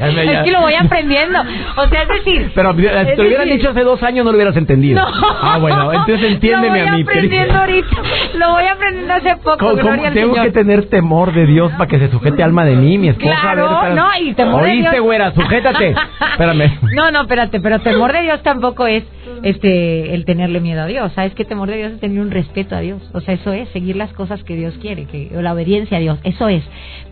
Es 0.00 0.42
que 0.44 0.50
lo 0.52 0.60
voy 0.60 0.74
aprendiendo, 0.74 1.40
o 1.76 1.88
sea, 1.88 2.02
es 2.02 2.08
decir... 2.08 2.52
Pero 2.54 2.72
si 2.74 2.82
te 2.82 3.16
lo 3.16 3.22
hubieran 3.24 3.48
dicho 3.48 3.70
hace 3.70 3.82
dos 3.82 4.02
años 4.02 4.24
no 4.24 4.30
lo 4.32 4.36
hubieras 4.36 4.56
entendido. 4.56 5.00
No. 5.00 5.06
Ah, 5.42 5.58
bueno, 5.58 5.92
entonces 5.92 6.22
entiéndeme 6.32 6.82
lo 6.82 6.88
a 6.88 6.90
voy 6.92 6.96
mí. 6.98 7.02
aprendiendo 7.02 7.46
querida. 7.46 7.60
ahorita, 7.60 8.38
lo 8.38 8.50
voy 8.52 8.64
aprendiendo 8.66 9.14
hace 9.14 9.36
poco, 9.36 9.58
¿Cómo, 9.58 9.74
gloria 9.76 10.08
al 10.08 10.14
tengo 10.14 10.34
Señor. 10.34 10.46
que 10.46 10.52
tener 10.52 10.88
temor 10.88 11.32
de 11.32 11.46
Dios 11.46 11.72
para 11.72 11.86
que 11.86 11.98
se 11.98 12.10
sujete 12.10 12.42
alma 12.42 12.64
de 12.64 12.76
mí, 12.76 12.98
mi 12.98 13.08
esposa? 13.08 13.36
Claro, 13.40 13.66
A 13.68 13.82
ver, 13.82 13.90
espérame. 13.92 13.96
no, 13.96 14.24
y 14.28 14.34
temor 14.34 14.62
de 14.64 14.70
Oíste, 14.70 14.90
Dios. 14.90 15.02
güera, 15.04 15.32
sujétate. 15.32 15.94
Espérame. 16.32 16.78
No, 16.94 17.10
no, 17.10 17.20
espérate, 17.22 17.60
pero 17.60 17.78
temor 17.80 18.12
de 18.12 18.22
Dios 18.22 18.42
tampoco 18.42 18.86
es 18.86 19.04
este 19.42 20.14
el 20.14 20.24
tenerle 20.24 20.60
miedo 20.60 20.82
a 20.82 20.86
Dios. 20.86 21.12
¿Sabes 21.14 21.34
qué 21.34 21.44
temor 21.44 21.68
de 21.70 21.76
Dios 21.78 21.92
es 21.92 22.00
tener 22.00 22.20
un 22.20 22.30
respeto 22.30 22.76
a 22.76 22.80
Dios? 22.80 23.02
O 23.14 23.20
sea, 23.20 23.34
eso 23.34 23.52
es 23.52 23.68
seguir 23.70 23.96
las 23.96 24.12
cosas 24.12 24.42
que 24.44 24.56
Dios 24.56 24.74
quiere, 24.80 25.04
que 25.06 25.30
o 25.36 25.42
la 25.42 25.52
obediencia 25.52 25.96
a 25.98 26.00
Dios, 26.00 26.18
eso 26.24 26.48
es. 26.48 26.62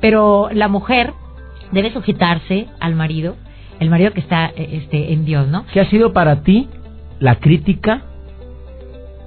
Pero 0.01 0.49
la 0.53 0.69
mujer 0.69 1.13
debe 1.73 1.93
sujetarse 1.93 2.67
al 2.81 2.95
marido, 2.95 3.37
el 3.81 3.91
marido 3.91 4.13
que 4.13 4.21
está 4.21 4.47
eh, 4.57 4.81
este 4.83 5.13
en 5.13 5.25
Dios, 5.25 5.49
¿no? 5.49 5.65
¿Qué 5.73 5.81
ha 5.81 5.89
sido 5.91 6.13
para 6.13 6.43
ti 6.43 6.69
la 7.21 7.37
crítica 7.37 8.03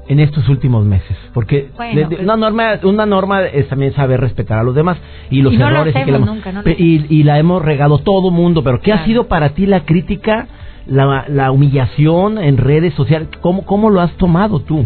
en 0.08 0.20
estos 0.20 0.48
últimos 0.50 0.86
meses? 0.86 1.16
Porque 1.34 1.70
Bueno, 1.78 2.08
pues- 2.10 2.22
una 2.22 2.36
norma 2.36 2.80
una 2.84 3.06
norma 3.06 3.44
es 3.46 3.68
también 3.70 3.94
saber 3.94 4.20
respetar 4.20 4.60
a 4.60 4.64
los 4.64 4.76
demás 4.76 4.98
y 5.30 5.42
los 5.42 5.54
Y 5.54 5.58
no 5.58 5.70
lo 5.70 5.76
errores 5.78 5.96
y, 5.96 6.04
que 6.06 6.12
la, 6.12 6.18
hemos- 6.18 6.30
nunca, 6.30 6.52
no 6.52 6.60
lo 6.60 6.64
pe- 6.66 6.76
y, 6.78 7.06
y 7.10 7.24
la 7.24 7.40
hemos 7.40 7.62
regado 7.62 8.00
todo 8.00 8.32
mundo. 8.32 8.64
Pero 8.64 8.82
¿qué 8.82 8.92
ha 8.94 9.06
sido 9.06 9.28
para 9.28 9.50
ti 9.50 9.66
la 9.66 9.82
crítica, 9.86 10.48
la, 10.92 11.26
la 11.28 11.52
humillación 11.52 12.38
en 12.38 12.58
redes 12.58 12.94
sociales? 12.94 13.30
¿Cómo, 13.42 13.66
¿Cómo 13.66 13.90
lo 13.90 14.02
has 14.02 14.12
tomado 14.18 14.60
tú? 14.60 14.86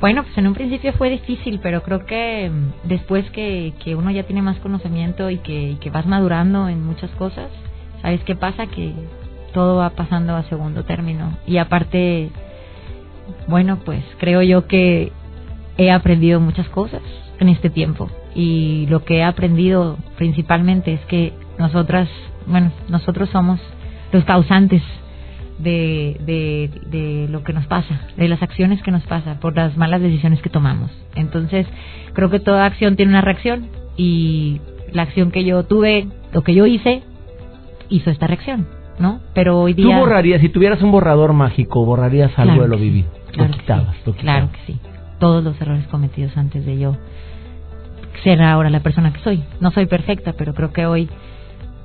Bueno, 0.00 0.22
pues 0.22 0.36
en 0.38 0.46
un 0.46 0.54
principio 0.54 0.92
fue 0.94 1.10
difícil, 1.10 1.60
pero 1.62 1.82
creo 1.82 2.04
que 2.06 2.50
mm, 2.50 2.88
después 2.88 3.30
que, 3.30 3.74
que 3.82 3.94
uno 3.94 4.10
ya 4.10 4.24
tiene 4.24 4.42
más 4.42 4.58
conocimiento 4.58 5.30
y 5.30 5.38
que, 5.38 5.70
y 5.72 5.74
que 5.76 5.90
vas 5.90 6.06
madurando 6.06 6.68
en 6.68 6.84
muchas 6.84 7.10
cosas, 7.12 7.50
¿sabes 8.02 8.22
qué 8.24 8.34
pasa? 8.34 8.66
Que 8.66 8.92
todo 9.52 9.76
va 9.76 9.90
pasando 9.90 10.34
a 10.34 10.42
segundo 10.44 10.84
término. 10.84 11.36
Y 11.46 11.58
aparte, 11.58 12.30
bueno, 13.46 13.78
pues 13.84 14.02
creo 14.18 14.42
yo 14.42 14.66
que 14.66 15.12
he 15.76 15.90
aprendido 15.90 16.40
muchas 16.40 16.68
cosas 16.70 17.02
en 17.38 17.48
este 17.48 17.70
tiempo. 17.70 18.08
Y 18.34 18.86
lo 18.88 19.04
que 19.04 19.18
he 19.18 19.24
aprendido 19.24 19.96
principalmente 20.16 20.94
es 20.94 21.00
que 21.06 21.32
nosotras, 21.58 22.08
bueno, 22.46 22.72
nosotros 22.88 23.28
somos 23.30 23.60
los 24.10 24.24
causantes 24.24 24.82
de, 25.58 26.16
de, 26.26 26.70
de 26.90 27.28
lo 27.30 27.42
que 27.44 27.52
nos 27.52 27.66
pasa, 27.66 28.00
de 28.16 28.28
las 28.28 28.42
acciones 28.42 28.82
que 28.82 28.90
nos 28.90 29.02
pasa, 29.04 29.38
por 29.40 29.54
las 29.56 29.76
malas 29.76 30.00
decisiones 30.00 30.40
que 30.42 30.50
tomamos. 30.50 30.90
Entonces, 31.14 31.66
creo 32.12 32.30
que 32.30 32.40
toda 32.40 32.66
acción 32.66 32.96
tiene 32.96 33.12
una 33.12 33.20
reacción 33.20 33.68
y 33.96 34.60
la 34.92 35.02
acción 35.02 35.30
que 35.30 35.44
yo 35.44 35.62
tuve, 35.64 36.08
lo 36.32 36.42
que 36.42 36.54
yo 36.54 36.66
hice, 36.66 37.02
hizo 37.88 38.10
esta 38.10 38.26
reacción, 38.26 38.66
¿no? 38.98 39.20
Pero 39.34 39.60
hoy 39.60 39.74
¿Tú 39.74 39.82
día... 39.82 39.98
borrarías, 39.98 40.40
si 40.40 40.48
tuvieras 40.48 40.82
un 40.82 40.90
borrador 40.90 41.32
mágico, 41.32 41.84
borrarías 41.84 42.36
algo 42.38 42.54
Claro 42.54 42.62
de 42.62 42.68
lo 42.68 42.76
sí, 42.78 42.82
vivido? 42.82 43.08
claro 43.32 43.50
lo 43.52 43.58
quitabas, 43.58 43.94
sí, 43.96 44.02
lo 44.06 44.12
Claro 44.14 44.46
quitabas. 44.48 44.66
que 44.66 44.72
sí. 44.72 44.78
Todos 45.20 45.44
los 45.44 45.60
errores 45.60 45.86
cometidos 45.86 46.36
antes 46.36 46.66
de 46.66 46.78
yo 46.78 46.96
ser 48.22 48.42
ahora 48.42 48.70
la 48.70 48.80
persona 48.80 49.12
que 49.12 49.20
soy. 49.20 49.42
No 49.60 49.70
soy 49.70 49.86
perfecta, 49.86 50.32
pero 50.32 50.54
creo 50.54 50.72
que 50.72 50.86
hoy 50.86 51.08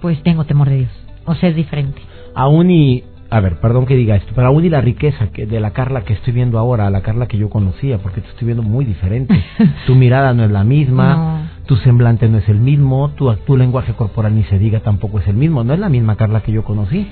pues 0.01 0.21
tengo 0.23 0.45
temor 0.45 0.69
de 0.69 0.77
Dios. 0.77 0.91
O 1.25 1.35
sea, 1.35 1.49
es 1.49 1.55
diferente. 1.55 2.01
aún 2.33 2.71
y 2.71 3.03
a 3.31 3.39
ver, 3.41 3.57
perdón 3.59 3.85
que 3.85 3.95
diga 3.95 4.15
esto, 4.15 4.31
pero 4.35 4.47
aún 4.47 4.65
y 4.65 4.69
la 4.69 4.81
riqueza 4.81 5.27
que 5.31 5.45
de 5.45 5.59
la 5.59 5.71
Carla 5.71 6.01
que 6.01 6.13
estoy 6.13 6.33
viendo 6.33 6.57
ahora, 6.57 6.87
a 6.87 6.89
la 6.89 7.01
Carla 7.01 7.27
que 7.27 7.37
yo 7.37 7.49
conocía, 7.49 7.99
porque 7.99 8.21
te 8.21 8.27
estoy 8.29 8.47
viendo 8.47 8.63
muy 8.63 8.85
diferente. 8.85 9.39
tu 9.87 9.95
mirada 9.95 10.33
no 10.33 10.43
es 10.45 10.51
la 10.51 10.63
misma, 10.63 11.15
No. 11.15 11.65
tu 11.67 11.75
semblante 11.77 12.27
no 12.27 12.39
es 12.39 12.49
el 12.49 12.59
mismo, 12.59 13.09
tu, 13.15 13.31
tu 13.45 13.55
lenguaje 13.55 13.93
corporal 13.93 14.35
ni 14.35 14.43
se 14.45 14.57
diga 14.57 14.79
tampoco 14.79 15.19
es 15.19 15.27
el 15.27 15.35
mismo, 15.35 15.63
no 15.63 15.73
es 15.73 15.79
la 15.79 15.89
misma 15.89 16.15
Carla 16.15 16.41
que 16.41 16.51
yo 16.51 16.63
conocí. 16.63 17.07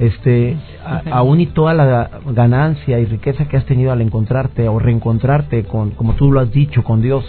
Este, 0.00 0.56
a- 0.84 1.02
aún 1.12 1.40
y 1.40 1.46
toda 1.46 1.74
la 1.74 2.10
ganancia 2.34 2.98
y 2.98 3.04
riqueza 3.04 3.46
que 3.48 3.56
has 3.58 3.66
tenido 3.66 3.92
al 3.92 4.00
encontrarte 4.00 4.66
o 4.68 4.78
reencontrarte 4.78 5.64
con, 5.64 5.90
como 5.90 6.14
tú 6.14 6.32
lo 6.32 6.40
has 6.40 6.50
dicho, 6.50 6.82
con 6.82 7.02
Dios, 7.02 7.22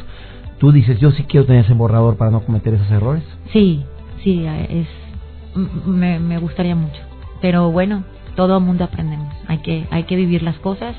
tú 0.57 0.71
dices, 0.71 0.97
yo 0.99 1.11
sí 1.11 1.23
quiero 1.23 1.45
tener 1.45 1.65
ese 1.65 1.73
borrador 1.73 2.15
para 2.17 2.31
no 2.31 2.39
cometer 2.41 2.73
esos 2.73 2.89
errores. 2.89 3.23
Sí, 3.51 3.83
sí, 4.23 4.45
es 4.47 4.87
me, 5.85 6.17
me 6.19 6.37
gustaría 6.37 6.75
mucho. 6.75 7.01
Pero 7.41 7.71
bueno, 7.71 8.03
todo 8.35 8.57
el 8.57 8.63
mundo 8.63 8.83
aprendemos. 8.85 9.33
Hay 9.47 9.59
que 9.59 9.85
hay 9.91 10.03
que 10.03 10.15
vivir 10.15 10.43
las 10.43 10.57
cosas 10.59 10.95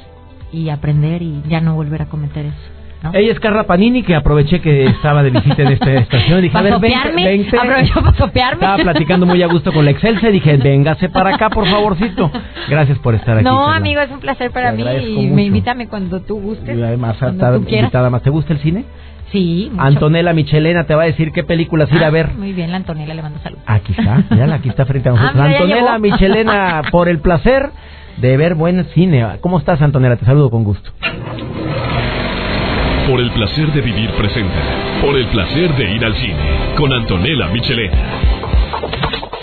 y 0.53 0.69
aprender 0.69 1.23
y 1.23 1.43
ya 1.49 1.61
no 1.61 1.75
volver 1.75 2.03
a 2.03 2.07
cometer 2.07 2.47
eso. 2.47 2.57
¿no? 3.03 3.11
Ella 3.15 3.33
es 3.33 3.41
Carla 3.41 3.65
Panini, 3.65 4.05
que 4.05 4.15
aproveché 4.15 4.61
que 4.61 4.85
estaba 4.85 5.25
de 5.25 5.31
visita 5.31 5.63
en 5.63 5.69
esta 5.73 5.93
estación. 5.95 6.41
Dije, 6.41 6.57
a 6.57 6.61
¿Para 6.63 6.79
ver, 6.79 6.81
vente, 6.81 6.99
sopearme? 6.99 7.25
vente. 7.25 7.57
¿Aprovechó 7.59 8.01
para 8.01 8.17
sopearme? 8.17 8.55
Estaba 8.65 8.77
platicando 8.83 9.27
muy 9.27 9.43
a 9.43 9.47
gusto 9.49 9.73
con 9.73 9.85
la 9.85 9.91
Excelse. 9.91 10.31
Dije, 10.31 10.57
véngase 10.59 11.09
para 11.09 11.35
acá, 11.35 11.51
por 11.51 11.67
favorcito. 11.67 12.31
Gracias 12.69 12.99
por 13.01 13.15
estar 13.17 13.37
aquí. 13.39 13.45
No, 13.45 13.57
Carla. 13.59 13.77
amigo, 13.77 14.01
es 14.03 14.11
un 14.13 14.21
placer 14.21 14.53
para 14.53 14.71
Te 14.71 14.77
mí 14.77 14.85
y 14.85 15.17
mucho. 15.17 15.35
me 15.35 15.45
invítame 15.47 15.89
cuando 15.89 16.21
tú 16.21 16.39
gustes. 16.41 16.79
Y 16.79 16.83
además, 16.83 17.17
cuando 17.19 17.59
tú 17.59 17.65
quieras. 17.65 17.85
invitada 17.87 18.09
más. 18.09 18.23
¿Te 18.23 18.31
gusta 18.31 18.53
el 18.53 18.61
cine? 18.61 18.85
Sí, 19.33 19.69
mucho. 19.73 19.83
Antonella 19.85 20.33
Michelena 20.35 20.85
te 20.85 20.95
va 20.95 21.03
a 21.05 21.07
decir 21.07 21.33
qué 21.33 21.43
películas 21.43 21.91
ir 21.91 22.05
a 22.05 22.09
Ah, 22.09 22.11
ver. 22.11 22.35
Muy 22.35 22.53
bien, 22.53 22.71
la 22.71 22.77
Antonella 22.77 23.15
le 23.15 23.23
mando 23.23 23.39
salud. 23.41 23.59
Aquí 23.67 23.93
está, 23.97 24.23
mírala, 24.31 24.57
aquí 24.57 24.69
está 24.69 24.85
frente 24.87 25.09
a 25.09 25.13
nosotros. 25.13 25.37
Ah, 25.39 25.45
Antonella. 25.47 25.99
Michelena, 25.99 26.83
por 26.93 27.09
el 27.09 27.19
placer 27.21 27.71
de 28.19 28.37
ver 28.37 28.55
buen 28.55 28.85
cine. 28.95 29.39
¿Cómo 29.41 29.59
estás, 29.59 29.81
Antonella? 29.83 30.17
Te 30.17 30.27
saludo 30.27 30.51
con 30.51 30.65
gusto. 30.65 30.91
Por 33.09 33.21
el 33.21 33.31
placer 33.33 33.67
de 33.73 33.81
vivir 33.81 34.11
presenta. 34.11 34.55
Por 35.01 35.17
el 35.17 35.27
placer 35.27 35.75
de 35.77 35.91
ir 35.93 36.05
al 36.05 36.15
cine. 36.15 36.37
Con 36.77 36.93
Antonella 36.93 37.47
Michelena. 37.49 37.97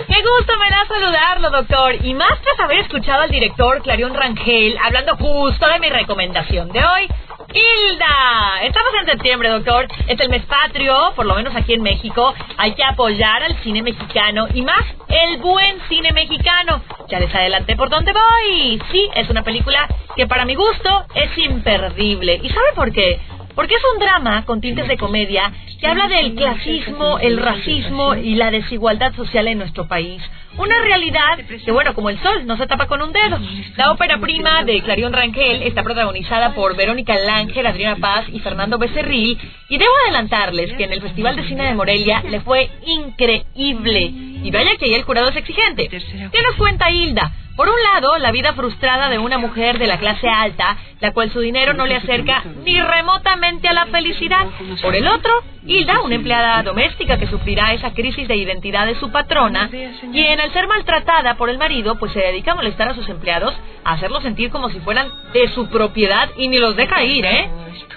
Qué 0.08 0.16
gusto 0.26 0.54
me 0.58 0.70
da 0.70 0.86
saludarlo, 0.88 1.50
doctor. 1.50 1.96
Y 2.06 2.14
más 2.14 2.30
tras 2.42 2.60
haber 2.66 2.80
escuchado 2.80 3.22
al 3.24 3.30
director 3.32 3.82
Clarion 3.82 4.14
Rangel 4.14 4.76
hablando 4.84 5.16
justo 5.18 5.66
de 5.68 5.80
mi 5.80 5.90
recomendación 5.90 6.70
de 6.70 6.80
hoy. 6.80 7.08
Hilda, 7.52 8.62
estamos 8.62 8.94
en 9.00 9.06
septiembre, 9.08 9.50
doctor. 9.50 9.88
Es 10.08 10.20
el 10.20 10.30
mes 10.30 10.46
patrio, 10.46 11.14
por 11.16 11.26
lo 11.26 11.34
menos 11.34 11.56
aquí 11.56 11.74
en 11.74 11.82
México. 11.82 12.34
Hay 12.58 12.74
que 12.74 12.84
apoyar 12.84 13.42
al 13.42 13.58
cine 13.64 13.82
mexicano 13.82 14.48
y 14.54 14.62
más 14.62 14.86
el 15.08 15.40
buen 15.40 15.80
cine 15.90 16.12
mexicano. 16.12 16.84
Ya 17.10 17.20
les 17.20 17.34
adelanté 17.34 17.76
por 17.76 17.90
dónde 17.90 18.14
voy. 18.14 18.80
Sí, 18.92 19.10
es 19.16 19.30
una 19.30 19.44
película 19.44 19.88
que 20.16 20.28
para 20.28 20.46
mi 20.46 20.54
gusto 20.54 21.06
es 21.16 21.36
imperdible. 21.40 22.40
¿Y 22.44 22.50
sabe 22.50 22.74
por 22.76 22.92
qué? 22.92 23.20
Porque 23.60 23.76
es 23.76 23.82
un 23.94 24.00
drama 24.00 24.46
con 24.46 24.62
tintes 24.62 24.88
de 24.88 24.96
comedia 24.96 25.52
que 25.82 25.86
habla 25.86 26.08
del 26.08 26.34
clasismo, 26.34 27.20
el 27.20 27.36
racismo 27.36 28.16
y 28.16 28.36
la 28.36 28.52
desigualdad 28.52 29.14
social 29.16 29.50
en 29.50 29.58
nuestro 29.58 29.86
país. 29.86 30.22
Una 30.58 30.80
realidad 30.80 31.40
que, 31.66 31.70
bueno, 31.74 31.94
como 31.94 32.10
el 32.10 32.18
sol, 32.22 32.48
no 32.48 32.56
se 32.56 32.68
tapa 32.68 32.88
con 32.88 33.02
un 33.02 33.12
dedo. 33.12 33.38
La 33.76 33.92
ópera 33.92 34.18
prima 34.20 34.64
de 34.64 34.82
Clarion 34.82 35.12
Rangel 35.12 35.64
está 35.64 35.84
protagonizada 35.84 36.54
por 36.54 36.78
Verónica 36.78 37.18
Langer, 37.18 37.68
Adriana 37.68 37.98
Paz 37.98 38.28
y 38.32 38.40
Fernando 38.40 38.78
Becerril. 38.78 39.38
Y 39.68 39.78
debo 39.78 39.92
adelantarles 40.06 40.72
que 40.76 40.86
en 40.86 40.94
el 40.94 41.02
Festival 41.02 41.36
de 41.36 41.44
Cine 41.44 41.66
de 41.66 41.76
Morelia 41.76 42.24
le 42.30 42.40
fue 42.40 42.70
increíble. 42.86 44.14
Y 44.42 44.52
vaya 44.52 44.78
que 44.78 44.86
ahí 44.86 44.94
el 44.94 45.04
jurado 45.04 45.28
es 45.28 45.36
exigente. 45.36 45.90
¿Qué 45.90 46.42
nos 46.44 46.56
cuenta 46.56 46.90
Hilda? 46.90 47.34
Por 47.60 47.68
un 47.68 47.76
lado, 47.94 48.18
la 48.20 48.32
vida 48.32 48.54
frustrada 48.54 49.10
de 49.10 49.18
una 49.18 49.38
mujer 49.38 49.80
de 49.80 49.88
la 49.88 49.98
clase 49.98 50.30
alta, 50.30 50.78
la 51.02 51.12
cual 51.12 51.30
su 51.30 51.42
dinero 51.42 51.74
no 51.74 51.86
le 51.86 51.98
acerca 51.98 52.42
ni 52.64 52.80
remotamente 52.80 53.68
a 53.68 53.74
la 53.74 53.88
felicidad. 53.88 54.48
Por 54.82 54.96
el 54.96 55.06
otro, 55.06 55.30
Hilda, 55.66 56.00
una 56.00 56.16
empleada 56.16 56.64
doméstica 56.64 57.18
que 57.18 57.28
sufrirá 57.28 57.74
esa 57.74 57.94
crisis 57.94 58.30
de 58.30 58.38
identidad 58.38 58.86
de 58.86 58.96
su 58.96 59.12
patrona, 59.12 59.70
quien 59.70 60.40
al 60.40 60.54
ser 60.54 60.70
maltratada 60.70 61.36
por 61.36 61.50
el 61.50 61.58
marido, 61.58 62.00
pues 62.00 62.14
se 62.14 62.22
dedica 62.22 62.54
a 62.54 62.56
molestar 62.56 62.88
a 62.88 62.96
sus 62.96 63.10
empleados, 63.10 63.54
a 63.84 63.92
hacerlos 63.92 64.24
sentir 64.24 64.52
como 64.52 64.70
si 64.70 64.80
fueran 64.80 65.12
de 65.34 65.50
su 65.50 65.68
propiedad 65.68 66.30
y 66.38 66.48
ni 66.48 66.60
los 66.60 66.78
deja 66.78 67.04
ir, 67.04 67.26
¿eh? 67.26 67.50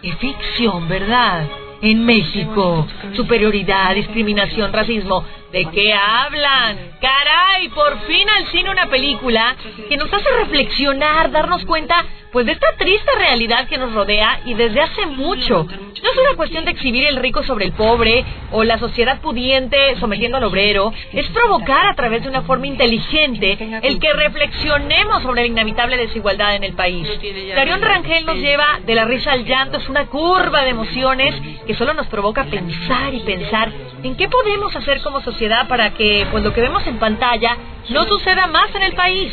Es 0.03 0.17
ficción, 0.17 0.89
¿verdad? 0.89 1.47
En 1.83 2.05
México, 2.05 2.89
superioridad, 3.15 3.95
discriminación, 3.95 4.73
racismo. 4.73 5.25
¿De 5.53 5.67
qué 5.71 5.93
hablan? 5.93 6.93
Caray, 7.01 7.69
por 7.69 8.01
fin 8.07 8.27
al 8.31 8.47
cine 8.47 8.71
una 8.71 8.87
película 8.87 9.55
que 9.89 9.97
nos 9.99 10.11
hace 10.13 10.31
reflexionar, 10.39 11.31
darnos 11.31 11.65
cuenta 11.67 12.07
pues 12.33 12.47
de 12.47 12.53
esta 12.53 12.69
triste 12.79 13.11
realidad 13.19 13.69
que 13.69 13.77
nos 13.77 13.93
rodea 13.93 14.41
y 14.47 14.55
desde 14.55 14.81
hace 14.81 15.05
mucho. 15.05 15.65
No 15.65 16.11
es 16.11 16.19
una 16.19 16.35
cuestión 16.35 16.65
de 16.65 16.71
exhibir 16.71 17.07
el 17.07 17.17
rico 17.17 17.43
sobre 17.43 17.67
el 17.67 17.73
pobre 17.73 18.25
o 18.51 18.65
la 18.65 18.79
sociedad 18.79 19.21
pudiente 19.21 19.97
sometiendo 20.01 20.39
al 20.39 20.45
obrero, 20.45 20.93
es 21.13 21.29
provocar 21.29 21.87
a 21.87 21.95
través 21.95 22.23
de 22.23 22.31
una 22.31 22.43
forma 22.43 22.67
inteligente 22.67 23.59
el 23.83 24.01
que 24.01 24.13
reflexionemos 24.15 25.23
sobre 25.23 25.43
la 25.43 25.49
inevitable 25.49 25.99
desigualdad 25.99 26.57
en 26.57 26.65
el 26.65 26.73
país. 26.73 27.07
Darión 27.55 27.83
Rangel 27.83 28.25
nos 28.25 28.37
lleva 28.37 28.81
de 28.87 28.95
la 28.95 29.05
risa 29.05 29.33
al 29.33 29.45
llanto, 29.45 29.77
es 29.77 29.89
una 29.91 30.07
curva 30.07 30.63
de 30.63 30.71
emociones 30.71 31.35
que 31.67 31.75
solo 31.75 31.93
nos 31.93 32.07
provoca 32.07 32.45
pensar 32.45 33.13
y 33.13 33.21
pensar 33.21 33.71
en 34.03 34.17
qué 34.17 34.29
podemos 34.29 34.75
hacer 34.75 35.03
como 35.03 35.21
sociedad 35.21 35.42
para 35.69 35.91
que 35.91 36.27
pues 36.31 36.45
lo 36.45 36.53
en 36.87 36.99
pantalla 36.99 37.57
no 37.91 38.05
suceda 38.05 38.47
más 38.47 38.75
en 38.75 38.83
el 38.83 38.95
país. 38.95 39.33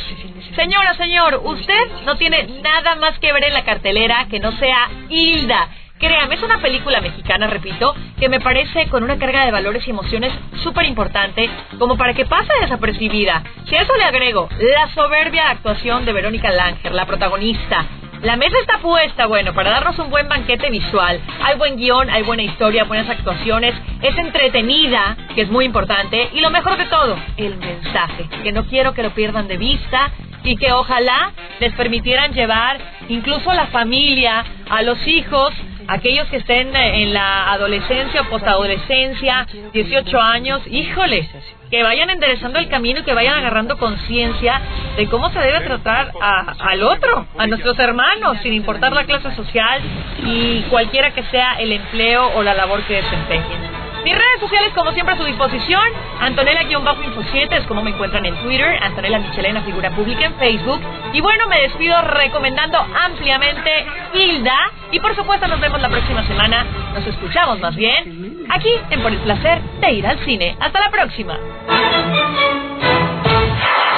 Señora, 0.56 0.96
señor, 0.96 1.42
usted 1.44 2.04
no 2.06 2.18
tiene 2.18 2.48
nada 2.64 2.96
más 2.96 3.20
que 3.20 3.32
ver 3.32 3.44
en 3.46 3.54
la 3.54 3.64
cartelera 3.64 4.26
que 4.30 4.40
no 4.40 4.52
sea 4.54 4.90
Hilda. 5.10 5.70
Créame, 6.00 6.36
es 6.36 6.44
una 6.44 6.60
película 6.60 7.02
mexicana, 7.02 7.48
repito, 7.48 7.94
que 8.18 8.30
me 8.30 8.40
parece 8.40 8.88
con 8.88 9.04
una 9.04 9.20
carga 9.20 9.46
de 9.46 9.52
valores 9.52 9.86
y 9.86 9.92
emociones 9.92 10.32
súper 10.64 10.86
importante, 10.86 11.50
como 11.78 11.98
para 11.98 12.14
que 12.14 12.26
pase 12.26 12.52
desapercibida. 12.62 13.44
Si 13.66 13.76
a 13.76 13.82
eso 13.82 13.94
le 13.98 14.06
agrego 14.06 14.48
la 14.60 14.88
soberbia 14.94 15.50
actuación 15.50 16.06
de 16.06 16.14
Verónica 16.14 16.52
Langer, 16.52 16.94
la 16.94 17.06
protagonista, 17.06 17.86
la 18.22 18.36
mesa 18.36 18.56
está 18.60 18.80
puesta, 18.80 19.28
bueno, 19.28 19.54
para 19.54 19.72
darnos 19.72 19.98
un 19.98 20.10
buen 20.10 20.28
banquete 20.28 20.70
visual. 20.70 21.22
Hay 21.42 21.58
buen 21.58 21.78
guion, 21.78 22.10
hay 22.10 22.24
buena 22.24 22.44
historia, 22.44 22.84
buenas 22.84 23.10
actuaciones, 23.10 23.74
es 24.02 24.18
entretenida, 24.18 25.16
que 25.36 25.42
es 25.44 25.50
muy 25.50 25.66
importante, 25.66 26.30
y 26.34 26.42
lo 26.42 26.50
mejor 26.50 26.78
de 26.78 26.86
todo, 26.86 27.18
el 27.38 27.56
mensaje, 27.58 28.28
que 28.44 28.52
no 28.52 28.66
quiero 28.66 28.94
que 28.94 29.04
lo 29.04 29.12
pierdan 29.12 29.48
de 29.48 29.58
vista 29.58 30.12
y 30.44 30.58
que 30.58 30.72
ojalá 30.74 31.32
les 31.60 31.74
permitieran 31.74 32.34
llevar 32.34 32.80
incluso 33.08 33.52
a 33.52 33.56
la 33.56 33.68
familia, 33.68 34.44
a 34.70 34.82
los 34.82 35.06
hijos, 35.08 35.54
aquellos 35.90 36.28
que 36.28 36.38
estén 36.38 36.76
en 36.76 37.14
la 37.14 37.52
adolescencia 37.52 38.22
o 38.22 38.26
postadolescencia, 38.26 39.48
18 39.74 40.22
años, 40.22 40.62
híjole, 40.68 41.28
que 41.70 41.84
vayan 41.84 42.10
enderezando 42.10 42.60
el 42.60 42.68
camino 42.68 43.00
y 43.00 43.04
que 43.04 43.14
vayan 43.14 43.36
agarrando 43.36 43.78
conciencia 43.78 44.62
de 44.98 45.08
cómo 45.08 45.30
se 45.32 45.40
debe 45.40 45.62
tratar 45.62 46.12
al 46.22 46.84
otro, 46.84 47.28
a 47.38 47.48
nuestros 47.48 47.78
hermanos, 47.80 48.38
sin 48.42 48.54
importar 48.54 48.94
la 48.94 49.06
clase 49.06 49.36
social 49.36 49.82
y 50.26 50.62
cualquiera 50.70 51.12
que 51.12 51.24
sea 51.24 51.60
el 51.60 51.72
empleo 51.72 52.32
o 52.36 52.44
la 52.44 52.54
labor 52.54 52.82
que 52.84 52.96
desempeñen. 52.96 53.69
Mis 54.04 54.14
redes 54.14 54.40
sociales, 54.40 54.72
como 54.74 54.92
siempre, 54.94 55.16
a 55.16 55.18
su 55.18 55.26
disposición. 55.26 55.82
Antonella-Info7 56.22 57.48
es 57.52 57.68
como 57.68 57.82
me 57.82 57.92
encuentran 57.92 58.26
en 58.26 58.36
Twitter. 58.44 58.78
Antonella 58.82 59.20
Michelena, 59.20 59.62
figura 59.62 59.92
pública 59.92 60.26
en 60.26 60.36
Facebook. 60.36 60.82
Y 61.14 61.22
bueno, 61.22 61.48
me 61.48 61.62
despido 61.62 62.02
recomendando 62.02 62.78
ampliamente 62.78 63.86
Hilda. 64.14 64.72
Y 64.92 65.00
por 65.00 65.16
supuesto, 65.16 65.48
nos 65.48 65.60
vemos 65.60 65.82
la 65.82 65.90
próxima 65.90 66.24
semana. 66.24 66.66
Nos 66.94 67.06
escuchamos 67.06 67.60
más 67.60 67.76
bien 67.76 68.48
aquí 68.50 68.72
en 68.90 69.02
Por 69.02 69.12
el 69.12 69.20
placer 69.20 69.62
de 69.82 69.92
ir 69.92 70.08
al 70.08 70.20
cine. 70.26 70.56
Hasta 70.60 70.80
la 70.80 70.90
próxima. 70.90 71.38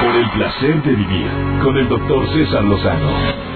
Por 0.02 0.16
el 0.16 0.30
placer 0.32 0.82
de 0.84 0.96
vivir 0.96 1.32
con 1.64 1.78
el 1.78 1.88
doctor 1.88 2.28
César 2.34 2.64
Lozano. 2.64 3.51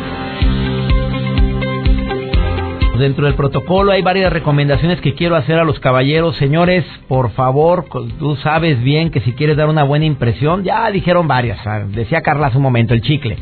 Dentro 2.97 3.25
del 3.25 3.35
protocolo 3.35 3.91
hay 3.91 4.01
varias 4.01 4.31
recomendaciones 4.31 5.01
que 5.01 5.13
quiero 5.15 5.35
hacer 5.35 5.59
a 5.59 5.65
los 5.65 5.79
caballeros. 5.79 6.35
Señores, 6.37 6.85
por 7.07 7.31
favor, 7.31 7.85
tú 8.19 8.35
sabes 8.37 8.81
bien 8.81 9.11
que 9.11 9.19
si 9.19 9.33
quieres 9.33 9.57
dar 9.57 9.67
una 9.67 9.83
buena 9.83 10.05
impresión, 10.05 10.63
ya 10.63 10.89
dijeron 10.91 11.27
varias. 11.27 11.59
Ah, 11.65 11.83
decía 11.87 12.21
Carla 12.21 12.47
hace 12.47 12.57
un 12.57 12.63
momento, 12.63 12.93
el 12.93 13.01
chicle. 13.01 13.37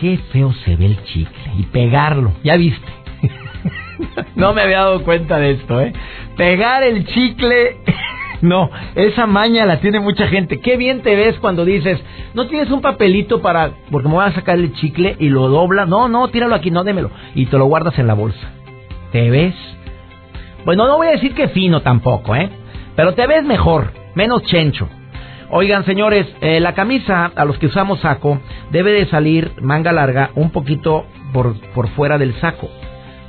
Qué 0.00 0.18
feo 0.32 0.52
se 0.64 0.76
ve 0.76 0.86
el 0.86 1.04
chicle. 1.04 1.52
Y 1.58 1.64
pegarlo, 1.64 2.32
ya 2.42 2.56
viste. 2.56 2.88
no 4.34 4.54
me 4.54 4.62
había 4.62 4.78
dado 4.78 5.04
cuenta 5.04 5.38
de 5.38 5.52
esto, 5.52 5.80
¿eh? 5.80 5.92
Pegar 6.36 6.82
el 6.82 7.06
chicle. 7.06 7.76
No, 8.42 8.70
esa 8.94 9.26
maña 9.26 9.66
la 9.66 9.80
tiene 9.80 10.00
mucha 10.00 10.26
gente. 10.26 10.60
Qué 10.60 10.78
bien 10.78 11.02
te 11.02 11.14
ves 11.14 11.38
cuando 11.40 11.66
dices, 11.66 12.00
no 12.32 12.46
tienes 12.46 12.70
un 12.70 12.80
papelito 12.80 13.42
para, 13.42 13.72
porque 13.90 14.08
me 14.08 14.14
voy 14.14 14.24
a 14.24 14.32
sacar 14.32 14.56
el 14.56 14.72
chicle 14.72 15.14
y 15.18 15.28
lo 15.28 15.48
dobla. 15.48 15.84
No, 15.84 16.08
no, 16.08 16.26
tíralo 16.28 16.54
aquí, 16.54 16.70
no, 16.70 16.82
démelo. 16.82 17.10
Y 17.34 17.44
te 17.44 17.58
lo 17.58 17.66
guardas 17.66 17.98
en 17.98 18.06
la 18.06 18.14
bolsa. 18.14 18.59
¿Te 19.12 19.30
ves? 19.30 19.54
Bueno, 20.64 20.86
no 20.86 20.96
voy 20.96 21.08
a 21.08 21.12
decir 21.12 21.34
que 21.34 21.48
fino 21.48 21.80
tampoco, 21.80 22.34
¿eh? 22.36 22.50
Pero 22.94 23.14
te 23.14 23.26
ves 23.26 23.44
mejor, 23.44 23.92
menos 24.14 24.42
chencho. 24.44 24.88
Oigan, 25.50 25.84
señores, 25.84 26.28
eh, 26.40 26.60
la 26.60 26.74
camisa, 26.74 27.32
a 27.34 27.44
los 27.44 27.58
que 27.58 27.66
usamos 27.66 28.00
saco, 28.00 28.40
debe 28.70 28.92
de 28.92 29.06
salir 29.06 29.52
manga 29.60 29.90
larga 29.90 30.30
un 30.36 30.50
poquito 30.50 31.06
por, 31.32 31.58
por 31.72 31.88
fuera 31.88 32.18
del 32.18 32.34
saco, 32.34 32.68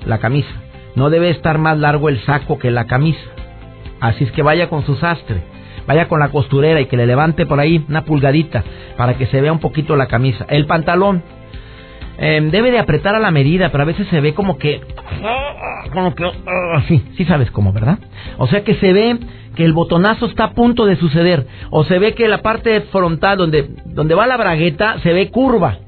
la 0.05 0.19
camisa. 0.19 0.51
No 0.95 1.09
debe 1.09 1.29
estar 1.29 1.57
más 1.57 1.79
largo 1.79 2.09
el 2.09 2.19
saco 2.21 2.59
que 2.59 2.69
la 2.69 2.85
camisa. 2.85 3.21
Así 3.99 4.25
es 4.25 4.31
que 4.31 4.43
vaya 4.43 4.69
con 4.69 4.85
su 4.85 4.95
sastre, 4.95 5.41
vaya 5.87 6.07
con 6.07 6.19
la 6.19 6.29
costurera 6.29 6.81
y 6.81 6.85
que 6.85 6.97
le 6.97 7.07
levante 7.07 7.45
por 7.45 7.59
ahí 7.59 7.83
una 7.87 8.03
pulgadita 8.03 8.63
para 8.97 9.15
que 9.15 9.25
se 9.27 9.41
vea 9.41 9.51
un 9.51 9.59
poquito 9.59 9.95
la 9.95 10.07
camisa. 10.07 10.45
El 10.49 10.67
pantalón, 10.67 11.23
Em, 12.23 12.51
debe 12.51 12.69
de 12.69 12.77
apretar 12.77 13.15
a 13.15 13.19
la 13.19 13.31
medida, 13.31 13.69
pero 13.69 13.81
a 13.81 13.87
veces 13.87 14.07
se 14.09 14.21
ve 14.21 14.35
como 14.35 14.59
que... 14.59 14.79
Como 15.91 16.13
que... 16.13 16.23
Ah, 16.23 16.83
sí, 16.87 17.03
sí 17.17 17.25
sabes 17.25 17.49
cómo, 17.49 17.73
¿verdad? 17.73 17.97
O 18.37 18.45
sea 18.45 18.63
que 18.63 18.75
se 18.75 18.93
ve 18.93 19.17
que 19.55 19.65
el 19.65 19.73
botonazo 19.73 20.27
está 20.27 20.43
a 20.43 20.51
punto 20.51 20.85
de 20.85 20.97
suceder. 20.97 21.47
O 21.71 21.83
se 21.83 21.97
ve 21.97 22.13
que 22.13 22.27
la 22.27 22.43
parte 22.43 22.81
frontal 22.81 23.39
donde, 23.39 23.69
donde 23.85 24.13
va 24.13 24.27
la 24.27 24.37
bragueta 24.37 24.99
se 24.99 25.13
ve 25.13 25.31
curva. 25.31 25.79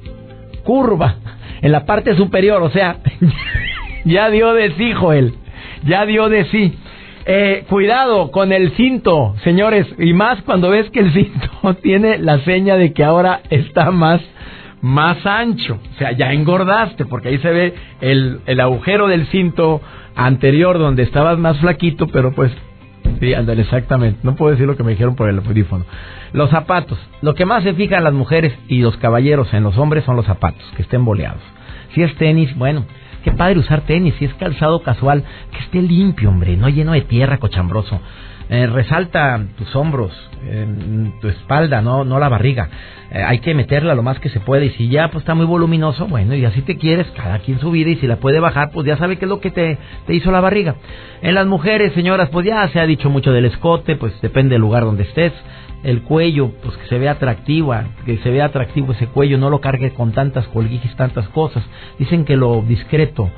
Curva. 0.64 1.18
En 1.62 1.72
la 1.72 1.86
parte 1.86 2.16
superior. 2.16 2.64
O 2.64 2.72
sea, 2.72 2.98
ya 4.06 4.32
dio 4.32 4.54
de 4.54 4.72
sí, 4.72 4.92
Joel. 4.92 5.36
Ya 5.86 6.04
dio 6.08 6.30
de 6.30 6.46
sí. 6.46 6.74
Eh, 7.28 7.64
cuidado 7.70 8.32
con 8.32 8.52
el 8.52 8.72
cinto, 8.72 9.36
señores. 9.44 9.86
Y 10.00 10.14
más 10.14 10.42
cuando 10.42 10.72
ves 10.72 10.90
que 10.90 11.02
el 11.02 11.14
cinto 11.14 11.76
tiene 11.84 12.18
la 12.18 12.40
seña 12.40 12.76
de 12.76 12.92
que 12.92 13.04
ahora 13.04 13.42
está 13.52 13.92
más 13.92 14.20
más 14.84 15.26
ancho. 15.26 15.80
O 15.96 15.98
sea, 15.98 16.12
ya 16.12 16.32
engordaste, 16.32 17.06
porque 17.06 17.30
ahí 17.30 17.40
se 17.40 17.50
ve 17.50 17.74
el, 18.02 18.42
el 18.46 18.60
agujero 18.60 19.08
del 19.08 19.26
cinto 19.28 19.82
anterior 20.16 20.78
donde 20.78 21.02
estabas 21.02 21.40
más 21.40 21.58
flaquito, 21.60 22.08
pero 22.08 22.34
pues 22.34 22.52
Sí, 23.20 23.34
ándale, 23.34 23.62
exactamente. 23.62 24.20
No 24.24 24.36
puedo 24.36 24.52
decir 24.52 24.68
lo 24.68 24.76
que 24.76 24.84
me 24.84 24.92
dijeron 24.92 25.16
por 25.16 25.30
el 25.30 25.40
audífono. 25.40 25.86
Los 26.34 26.50
zapatos. 26.50 27.00
Lo 27.22 27.36
que 27.36 27.46
más 27.46 27.64
se 27.64 27.74
fijan 27.74 28.04
las 28.04 28.14
mujeres 28.14 28.54
y 28.68 28.80
los 28.80 28.98
caballeros 28.98 29.54
en 29.54 29.64
los 29.64 29.78
hombres 29.78 30.04
son 30.04 30.16
los 30.16 30.26
zapatos, 30.26 30.64
que 30.76 30.82
estén 30.82 31.06
boleados. 31.06 31.42
Si 31.94 32.02
es 32.02 32.14
tenis, 32.16 32.56
bueno, 32.58 32.86
qué 33.24 33.32
padre 33.32 33.60
usar 33.60 33.82
tenis. 33.82 34.16
Si 34.20 34.26
es 34.26 34.34
calzado 34.34 34.82
casual, 34.84 35.24
que 35.52 35.60
esté 35.60 35.82
limpio, 35.82 36.30
hombre, 36.30 36.58
no 36.58 36.70
lleno 36.70 36.94
de 36.94 37.02
tierra, 37.02 37.38
cochambroso. 37.38 38.00
Eh, 38.50 38.68
resalta 38.68 39.42
tus 39.58 39.76
hombros, 39.76 40.12
tu 41.22 41.28
espalda, 41.30 41.82
no, 41.82 42.04
no 42.04 42.20
la 42.20 42.30
barriga. 42.30 42.70
Eh, 43.12 43.24
hay 43.24 43.40
que 43.40 43.54
meterla 43.54 43.96
lo 43.96 44.04
más 44.04 44.20
que 44.20 44.30
se 44.30 44.40
puede 44.40 44.66
y 44.66 44.70
si 44.72 44.90
ya 44.90 45.10
pues 45.10 45.22
está 45.22 45.34
muy 45.34 45.46
voluminoso, 45.46 46.08
bueno, 46.08 46.36
y 46.36 46.44
así 46.46 46.62
te 46.62 46.78
quieres, 46.78 47.08
cada 47.16 47.40
quien 47.40 47.60
su 47.60 47.72
vida 47.72 47.92
y 47.92 47.96
si 47.98 48.08
la 48.08 48.18
puede 48.18 48.40
bajar, 48.40 48.72
pues 48.72 48.86
ya 48.86 48.98
sabe 48.98 49.18
qué 49.18 49.26
es 49.26 49.30
lo 49.30 49.40
que 49.40 49.52
te, 49.52 49.78
te 50.06 50.14
hizo 50.14 50.32
la 50.32 50.42
barriga. 50.42 50.76
En 51.22 51.36
las 51.36 51.46
mujeres, 51.46 51.94
señoras, 51.94 52.30
pues 52.30 52.46
ya 52.46 52.68
se 52.70 52.80
ha 52.80 52.86
dicho 52.86 53.10
mucho 53.10 53.32
del 53.32 53.46
escote, 53.46 53.96
pues 53.96 54.20
depende 54.22 54.56
del 54.56 54.62
lugar 54.62 54.84
donde 54.84 55.04
estés. 55.04 55.32
El 55.84 56.02
cuello, 56.02 56.52
pues 56.64 56.78
que 56.78 56.88
se 56.88 56.98
vea 56.98 57.12
atractivo, 57.12 57.76
que 58.06 58.18
se 58.18 58.30
vea 58.30 58.46
atractivo 58.46 58.94
ese 58.94 59.08
cuello, 59.08 59.38
no 59.38 59.50
lo 59.50 59.60
cargue 59.62 59.92
con 59.92 60.12
tantas 60.14 60.48
colguijas, 60.48 60.96
tantas 60.96 61.28
cosas. 61.30 61.64
Dicen 62.00 62.24
que 62.24 62.38
lo 62.38 62.62
discreto, 62.62 63.30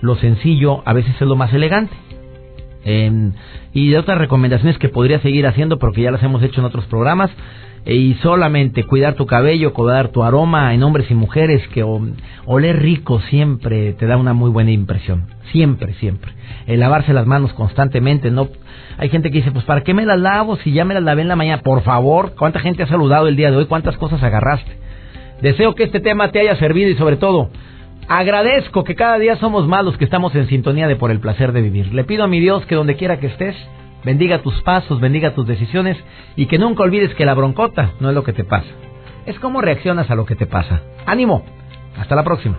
lo 0.00 0.16
sencillo, 0.16 0.82
a 0.84 0.92
veces 0.92 1.14
es 1.14 1.26
lo 1.26 1.36
más 1.36 1.52
elegante 1.54 1.94
y 2.84 3.90
de 3.90 3.98
otras 3.98 4.18
recomendaciones 4.18 4.78
que 4.78 4.88
podría 4.88 5.20
seguir 5.20 5.46
haciendo 5.46 5.78
porque 5.78 6.02
ya 6.02 6.10
las 6.10 6.22
hemos 6.22 6.42
hecho 6.42 6.60
en 6.60 6.66
otros 6.66 6.84
programas. 6.86 7.30
y 7.86 8.14
solamente 8.22 8.84
cuidar 8.84 9.12
tu 9.12 9.26
cabello, 9.26 9.74
cuidar 9.74 10.08
tu 10.08 10.22
aroma 10.22 10.72
en 10.72 10.82
hombres 10.82 11.10
y 11.10 11.14
mujeres, 11.14 11.66
que 11.68 11.82
oler 12.46 12.80
rico 12.80 13.20
siempre 13.28 13.92
te 13.92 14.06
da 14.06 14.16
una 14.16 14.32
muy 14.32 14.50
buena 14.50 14.70
impresión. 14.70 15.26
Siempre, 15.52 15.92
siempre. 15.94 16.32
El 16.66 16.80
lavarse 16.80 17.12
las 17.12 17.26
manos 17.26 17.52
constantemente, 17.52 18.30
no. 18.30 18.48
Hay 18.96 19.10
gente 19.10 19.30
que 19.30 19.38
dice, 19.38 19.52
pues 19.52 19.66
¿para 19.66 19.82
qué 19.82 19.92
me 19.92 20.06
las 20.06 20.18
lavo 20.18 20.56
si 20.56 20.72
ya 20.72 20.86
me 20.86 20.94
las 20.94 21.02
lavé 21.02 21.22
en 21.22 21.28
la 21.28 21.36
mañana? 21.36 21.62
Por 21.62 21.82
favor, 21.82 22.34
¿cuánta 22.38 22.60
gente 22.60 22.82
ha 22.82 22.86
saludado 22.86 23.28
el 23.28 23.36
día 23.36 23.50
de 23.50 23.58
hoy? 23.58 23.66
¿Cuántas 23.66 23.98
cosas 23.98 24.22
agarraste? 24.22 24.78
Deseo 25.42 25.74
que 25.74 25.84
este 25.84 26.00
tema 26.00 26.30
te 26.30 26.40
haya 26.40 26.56
servido 26.56 26.88
y 26.90 26.96
sobre 26.96 27.16
todo 27.16 27.50
agradezco 28.08 28.84
que 28.84 28.94
cada 28.94 29.18
día 29.18 29.36
somos 29.36 29.66
más 29.66 29.84
los 29.84 29.96
que 29.96 30.04
estamos 30.04 30.34
en 30.34 30.48
sintonía 30.48 30.88
de 30.88 30.96
por 30.96 31.10
el 31.10 31.20
placer 31.20 31.52
de 31.52 31.62
vivir. 31.62 31.92
Le 31.92 32.04
pido 32.04 32.24
a 32.24 32.28
mi 32.28 32.40
Dios 32.40 32.64
que 32.66 32.74
donde 32.74 32.96
quiera 32.96 33.18
que 33.18 33.28
estés, 33.28 33.56
bendiga 34.04 34.42
tus 34.42 34.62
pasos, 34.62 35.00
bendiga 35.00 35.34
tus 35.34 35.46
decisiones 35.46 35.96
y 36.36 36.46
que 36.46 36.58
nunca 36.58 36.82
olvides 36.82 37.14
que 37.14 37.24
la 37.24 37.34
broncota 37.34 37.92
no 38.00 38.08
es 38.08 38.14
lo 38.14 38.24
que 38.24 38.32
te 38.32 38.44
pasa, 38.44 38.68
es 39.26 39.38
cómo 39.38 39.60
reaccionas 39.60 40.10
a 40.10 40.14
lo 40.14 40.26
que 40.26 40.36
te 40.36 40.46
pasa. 40.46 40.82
Ánimo, 41.06 41.44
hasta 41.96 42.14
la 42.14 42.24
próxima. 42.24 42.58